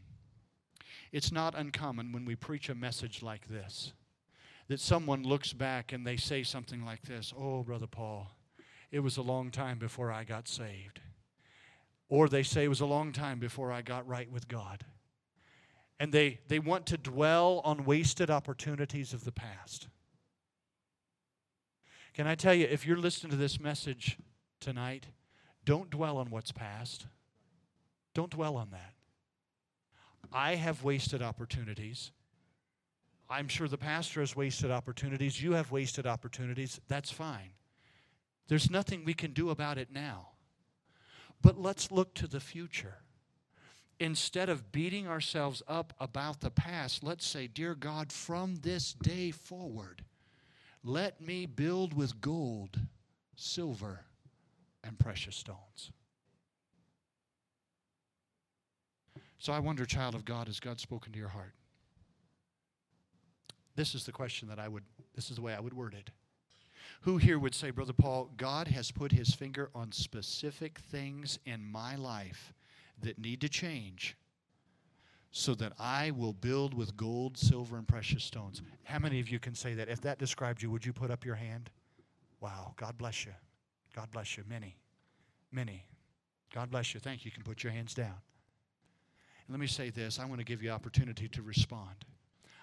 It's 1.11 1.33
not 1.33 1.57
uncommon 1.57 2.13
when 2.13 2.25
we 2.25 2.37
preach 2.37 2.69
a 2.69 2.77
message 2.77 3.25
like 3.25 3.49
this 3.49 3.93
that 4.69 4.79
someone 4.79 5.25
looks 5.25 5.53
back 5.53 5.93
and 5.93 6.07
they 6.07 6.17
say 6.17 6.45
something 6.45 6.85
like 6.85 7.03
this 7.03 7.35
Oh, 7.37 7.65
Brother 7.65 7.89
Paul, 7.89 8.31
it 8.93 9.01
was 9.01 9.17
a 9.17 9.23
long 9.23 9.51
time 9.51 9.81
before 9.81 10.13
I 10.13 10.23
got 10.23 10.47
saved. 10.47 11.01
Or 12.09 12.29
they 12.29 12.45
say 12.45 12.67
it 12.67 12.69
was 12.69 12.83
a 12.83 12.87
long 12.87 13.11
time 13.11 13.41
before 13.41 13.73
I 13.73 13.83
got 13.83 14.07
right 14.07 14.31
with 14.31 14.47
God. 14.47 14.85
And 15.99 16.13
they, 16.13 16.39
they 16.47 16.61
want 16.61 16.87
to 16.87 16.97
dwell 16.97 17.63
on 17.65 17.85
wasted 17.85 18.31
opportunities 18.31 19.13
of 19.13 19.25
the 19.25 19.33
past. 19.33 19.89
Can 22.19 22.27
I 22.27 22.35
tell 22.35 22.53
you, 22.53 22.67
if 22.69 22.85
you're 22.85 22.97
listening 22.97 23.31
to 23.31 23.37
this 23.37 23.61
message 23.61 24.19
tonight, 24.59 25.07
don't 25.65 25.89
dwell 25.89 26.17
on 26.17 26.31
what's 26.31 26.51
past. 26.51 27.07
Don't 28.13 28.33
dwell 28.33 28.57
on 28.57 28.71
that. 28.71 28.95
I 30.33 30.57
have 30.57 30.83
wasted 30.83 31.23
opportunities. 31.23 32.11
I'm 33.31 33.47
sure 33.47 33.69
the 33.69 33.79
pastor 33.79 34.19
has 34.19 34.35
wasted 34.35 34.73
opportunities. 34.73 35.41
You 35.41 35.53
have 35.53 35.71
wasted 35.71 36.09
opportunities. 36.09 36.81
That's 36.89 37.13
fine. 37.13 37.51
There's 38.49 38.69
nothing 38.69 39.05
we 39.05 39.15
can 39.15 39.33
do 39.33 39.51
about 39.51 39.79
it 39.79 39.93
now. 39.93 40.31
But 41.41 41.57
let's 41.57 41.93
look 41.93 42.15
to 42.15 42.27
the 42.27 42.41
future. 42.41 42.97
Instead 44.01 44.49
of 44.49 44.73
beating 44.73 45.07
ourselves 45.07 45.63
up 45.69 45.93
about 46.01 46.41
the 46.41 46.51
past, 46.51 47.05
let's 47.05 47.29
say, 47.29 47.47
Dear 47.47 47.77
God, 47.77 48.11
from 48.11 48.57
this 48.57 48.93
day 48.93 49.31
forward, 49.31 50.03
let 50.85 51.21
me 51.21 51.47
build 51.47 51.95
with 51.95 52.21
gold, 52.21 52.79
silver, 53.37 54.01
and 54.85 54.99
precious 54.99 55.37
stones. 55.37 55.93
So 59.39 59.53
I 59.53 59.61
wonder, 59.61 59.85
child 59.85 60.15
of 60.15 60.25
God, 60.25 60.49
has 60.49 60.61
God 60.61 60.81
spoken 60.81 61.13
to 61.13 61.19
your 61.19 61.29
heart? 61.29 61.55
This 63.77 63.95
is 63.95 64.05
the 64.05 64.13
question 64.13 64.49
that 64.49 64.59
I 64.59 64.67
would, 64.67 64.83
this 65.15 65.31
is 65.31 65.37
the 65.37 65.43
way 65.43 65.55
I 65.55 65.61
would 65.61 65.75
word 65.75 65.95
it. 65.95 66.11
Who 67.03 67.17
here 67.17 67.39
would 67.39 67.55
say, 67.55 67.71
Brother 67.71 67.93
Paul, 67.93 68.31
God 68.37 68.67
has 68.69 68.91
put 68.91 69.13
his 69.13 69.33
finger 69.33 69.71
on 69.75 69.93
specific 69.93 70.79
things 70.79 71.39
in 71.47 71.65
my 71.65 71.95
life 71.95 72.53
that 73.01 73.19
need 73.19 73.41
to 73.43 73.49
change 73.49 74.17
so 75.31 75.55
that 75.55 75.73
I 75.79 76.11
will 76.11 76.33
build 76.33 76.75
with 76.75 76.97
gold, 76.97 77.37
silver, 77.37 77.77
and 77.77 77.87
precious 77.87 78.25
stones? 78.25 78.63
How 78.85 78.99
many 78.99 79.21
of 79.21 79.29
you 79.29 79.39
can 79.39 79.55
say 79.55 79.75
that? 79.75 79.89
If 79.89 80.01
that 80.03 80.19
described 80.19 80.63
you, 80.63 80.71
would 80.71 80.87
you 80.87 80.93
put 80.93 81.11
up 81.11 81.25
your 81.25 81.35
hand? 81.35 81.71
Wow, 82.41 82.75
God 82.77 82.97
bless 82.97 83.25
you. 83.27 83.33
God 83.95 84.11
bless 84.11 84.37
you. 84.37 84.45
Many, 84.49 84.77
many. 85.53 85.85
God 86.55 86.71
bless 86.71 86.95
you. 86.95 87.01
Thank 87.01 87.25
you. 87.25 87.31
You 87.31 87.33
can 87.33 87.43
put 87.43 87.63
your 87.63 87.73
hands 87.73 87.95
down. 87.95 88.15
And 89.47 89.51
let 89.51 89.61
me 89.61 89.67
say 89.67 89.91
this 89.91 90.19
I 90.19 90.25
want 90.25 90.39
to 90.41 90.45
give 90.45 90.63
you 90.63 90.71
opportunity 90.71 91.29
to 91.29 91.43
respond. 91.43 92.05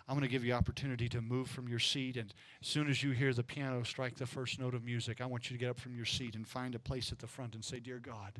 I'm 0.07 0.15
going 0.15 0.27
to 0.27 0.31
give 0.31 0.45
you 0.45 0.53
opportunity 0.53 1.09
to 1.09 1.21
move 1.21 1.49
from 1.49 1.67
your 1.67 1.79
seat. 1.79 2.15
And 2.15 2.31
as 2.61 2.67
soon 2.67 2.87
as 2.87 3.01
you 3.01 3.11
hear 3.11 3.33
the 3.33 3.43
piano 3.43 3.83
strike 3.83 4.15
the 4.15 4.27
first 4.27 4.59
note 4.59 4.75
of 4.75 4.83
music, 4.83 5.19
I 5.19 5.25
want 5.25 5.49
you 5.49 5.57
to 5.57 5.59
get 5.59 5.69
up 5.69 5.79
from 5.79 5.95
your 5.95 6.05
seat 6.05 6.35
and 6.35 6.47
find 6.47 6.75
a 6.75 6.79
place 6.79 7.11
at 7.11 7.17
the 7.17 7.27
front 7.27 7.55
and 7.55 7.65
say, 7.65 7.79
Dear 7.79 7.99
God, 7.99 8.39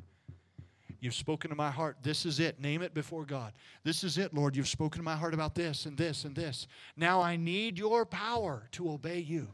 you've 1.00 1.14
spoken 1.14 1.50
to 1.50 1.56
my 1.56 1.70
heart. 1.70 1.98
This 2.02 2.26
is 2.26 2.40
it. 2.40 2.60
Name 2.60 2.82
it 2.82 2.94
before 2.94 3.24
God. 3.24 3.52
This 3.84 4.04
is 4.04 4.18
it, 4.18 4.34
Lord. 4.34 4.56
You've 4.56 4.68
spoken 4.68 4.98
to 4.98 5.04
my 5.04 5.16
heart 5.16 5.34
about 5.34 5.54
this 5.54 5.86
and 5.86 5.96
this 5.96 6.24
and 6.24 6.34
this. 6.34 6.66
Now 6.96 7.20
I 7.20 7.36
need 7.36 7.78
your 7.78 8.04
power 8.04 8.68
to 8.72 8.90
obey 8.90 9.18
you. 9.18 9.48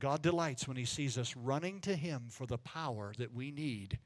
God 0.00 0.22
delights 0.22 0.66
when 0.66 0.76
He 0.76 0.84
sees 0.84 1.16
us 1.16 1.36
running 1.36 1.80
to 1.82 1.94
Him 1.94 2.24
for 2.28 2.46
the 2.46 2.58
power 2.58 3.12
that 3.18 3.34
we 3.34 3.50
need 3.50 3.98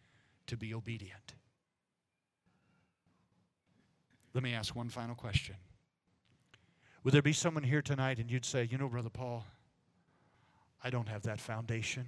to 0.46 0.56
be 0.56 0.74
obedient. 0.74 1.34
Let 4.34 4.44
me 4.44 4.54
ask 4.54 4.76
one 4.76 4.88
final 4.88 5.14
question. 5.14 5.56
Would 7.02 7.14
there 7.14 7.22
be 7.22 7.32
someone 7.32 7.62
here 7.62 7.82
tonight 7.82 8.18
and 8.18 8.30
you'd 8.30 8.44
say, 8.44 8.68
you 8.70 8.78
know, 8.78 8.88
Brother 8.88 9.10
Paul, 9.10 9.46
I 10.82 10.90
don't 10.90 11.08
have 11.08 11.22
that 11.22 11.40
foundation. 11.40 12.06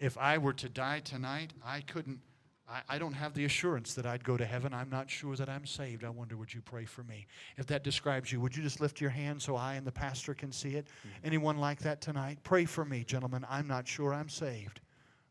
If 0.00 0.16
I 0.16 0.38
were 0.38 0.52
to 0.54 0.68
die 0.68 1.00
tonight, 1.00 1.52
I 1.64 1.80
couldn't, 1.80 2.20
I, 2.68 2.82
I, 2.88 2.98
don't 2.98 3.14
have 3.14 3.34
the 3.34 3.44
assurance 3.44 3.94
that 3.94 4.06
I'd 4.06 4.22
go 4.22 4.36
to 4.36 4.44
heaven. 4.44 4.72
I'm 4.72 4.90
not 4.90 5.10
sure 5.10 5.34
that 5.36 5.48
I'm 5.48 5.66
saved. 5.66 6.04
I 6.04 6.10
wonder, 6.10 6.36
would 6.36 6.54
you 6.54 6.60
pray 6.60 6.84
for 6.84 7.02
me? 7.02 7.26
If 7.56 7.66
that 7.66 7.82
describes 7.82 8.30
you, 8.30 8.40
would 8.40 8.56
you 8.56 8.62
just 8.62 8.80
lift 8.80 9.00
your 9.00 9.10
hand 9.10 9.42
so 9.42 9.56
I 9.56 9.74
and 9.74 9.86
the 9.86 9.92
pastor 9.92 10.34
can 10.34 10.52
see 10.52 10.76
it? 10.76 10.86
Mm-hmm. 10.86 11.26
Anyone 11.26 11.58
like 11.58 11.80
that 11.80 12.00
tonight? 12.00 12.38
Pray 12.44 12.64
for 12.64 12.84
me, 12.84 13.02
gentlemen. 13.04 13.44
I'm 13.50 13.66
not 13.66 13.88
sure 13.88 14.14
I'm 14.14 14.28
saved. 14.28 14.80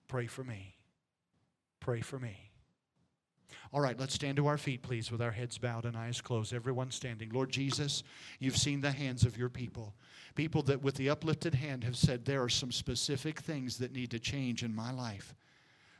Pray 0.07 0.27
for 0.27 0.43
me. 0.43 0.75
Pray 1.79 2.01
for 2.01 2.19
me. 2.19 2.46
All 3.73 3.81
right, 3.81 3.99
let's 3.99 4.13
stand 4.13 4.37
to 4.37 4.47
our 4.47 4.57
feet, 4.57 4.81
please, 4.81 5.11
with 5.11 5.21
our 5.21 5.31
heads 5.31 5.57
bowed 5.57 5.85
and 5.85 5.97
eyes 5.97 6.21
closed. 6.21 6.53
Everyone 6.53 6.91
standing. 6.91 7.29
Lord 7.29 7.49
Jesus, 7.49 8.03
you've 8.39 8.57
seen 8.57 8.81
the 8.81 8.91
hands 8.91 9.23
of 9.23 9.37
your 9.37 9.49
people. 9.49 9.93
People 10.35 10.61
that, 10.63 10.81
with 10.81 10.95
the 10.95 11.09
uplifted 11.09 11.55
hand, 11.55 11.83
have 11.83 11.97
said, 11.97 12.25
There 12.25 12.43
are 12.43 12.49
some 12.49 12.71
specific 12.71 13.39
things 13.39 13.77
that 13.77 13.93
need 13.93 14.11
to 14.11 14.19
change 14.19 14.63
in 14.63 14.75
my 14.75 14.91
life 14.91 15.35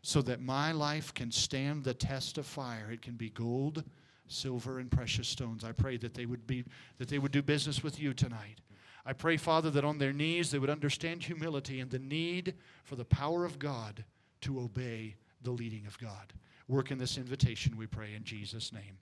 so 0.01 0.21
that 0.21 0.41
my 0.41 0.71
life 0.71 1.13
can 1.13 1.31
stand 1.31 1.83
the 1.83 1.93
test 1.93 2.37
of 2.37 2.45
fire. 2.45 2.89
It 2.91 3.01
can 3.01 3.15
be 3.15 3.29
gold, 3.29 3.83
silver, 4.27 4.79
and 4.79 4.89
precious 4.89 5.27
stones. 5.27 5.63
I 5.63 5.73
pray 5.73 5.97
that 5.97 6.13
they 6.13 6.25
would, 6.25 6.47
be, 6.47 6.63
that 6.97 7.09
they 7.09 7.19
would 7.19 7.31
do 7.31 7.41
business 7.41 7.83
with 7.83 7.99
you 7.99 8.13
tonight. 8.13 8.61
I 9.05 9.13
pray, 9.13 9.37
Father, 9.37 9.69
that 9.71 9.85
on 9.85 9.97
their 9.97 10.13
knees 10.13 10.51
they 10.51 10.59
would 10.59 10.69
understand 10.69 11.23
humility 11.23 11.79
and 11.79 11.89
the 11.89 11.99
need 11.99 12.53
for 12.83 12.95
the 12.95 13.05
power 13.05 13.45
of 13.45 13.59
God 13.59 14.03
to 14.41 14.59
obey 14.59 15.15
the 15.41 15.51
leading 15.51 15.85
of 15.87 15.97
God. 15.97 16.33
Work 16.67 16.91
in 16.91 16.97
this 16.97 17.17
invitation, 17.17 17.77
we 17.77 17.87
pray 17.87 18.13
in 18.13 18.23
Jesus' 18.23 18.73
name. 18.73 18.97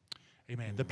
Amen. 0.51 0.75
The 0.75 0.85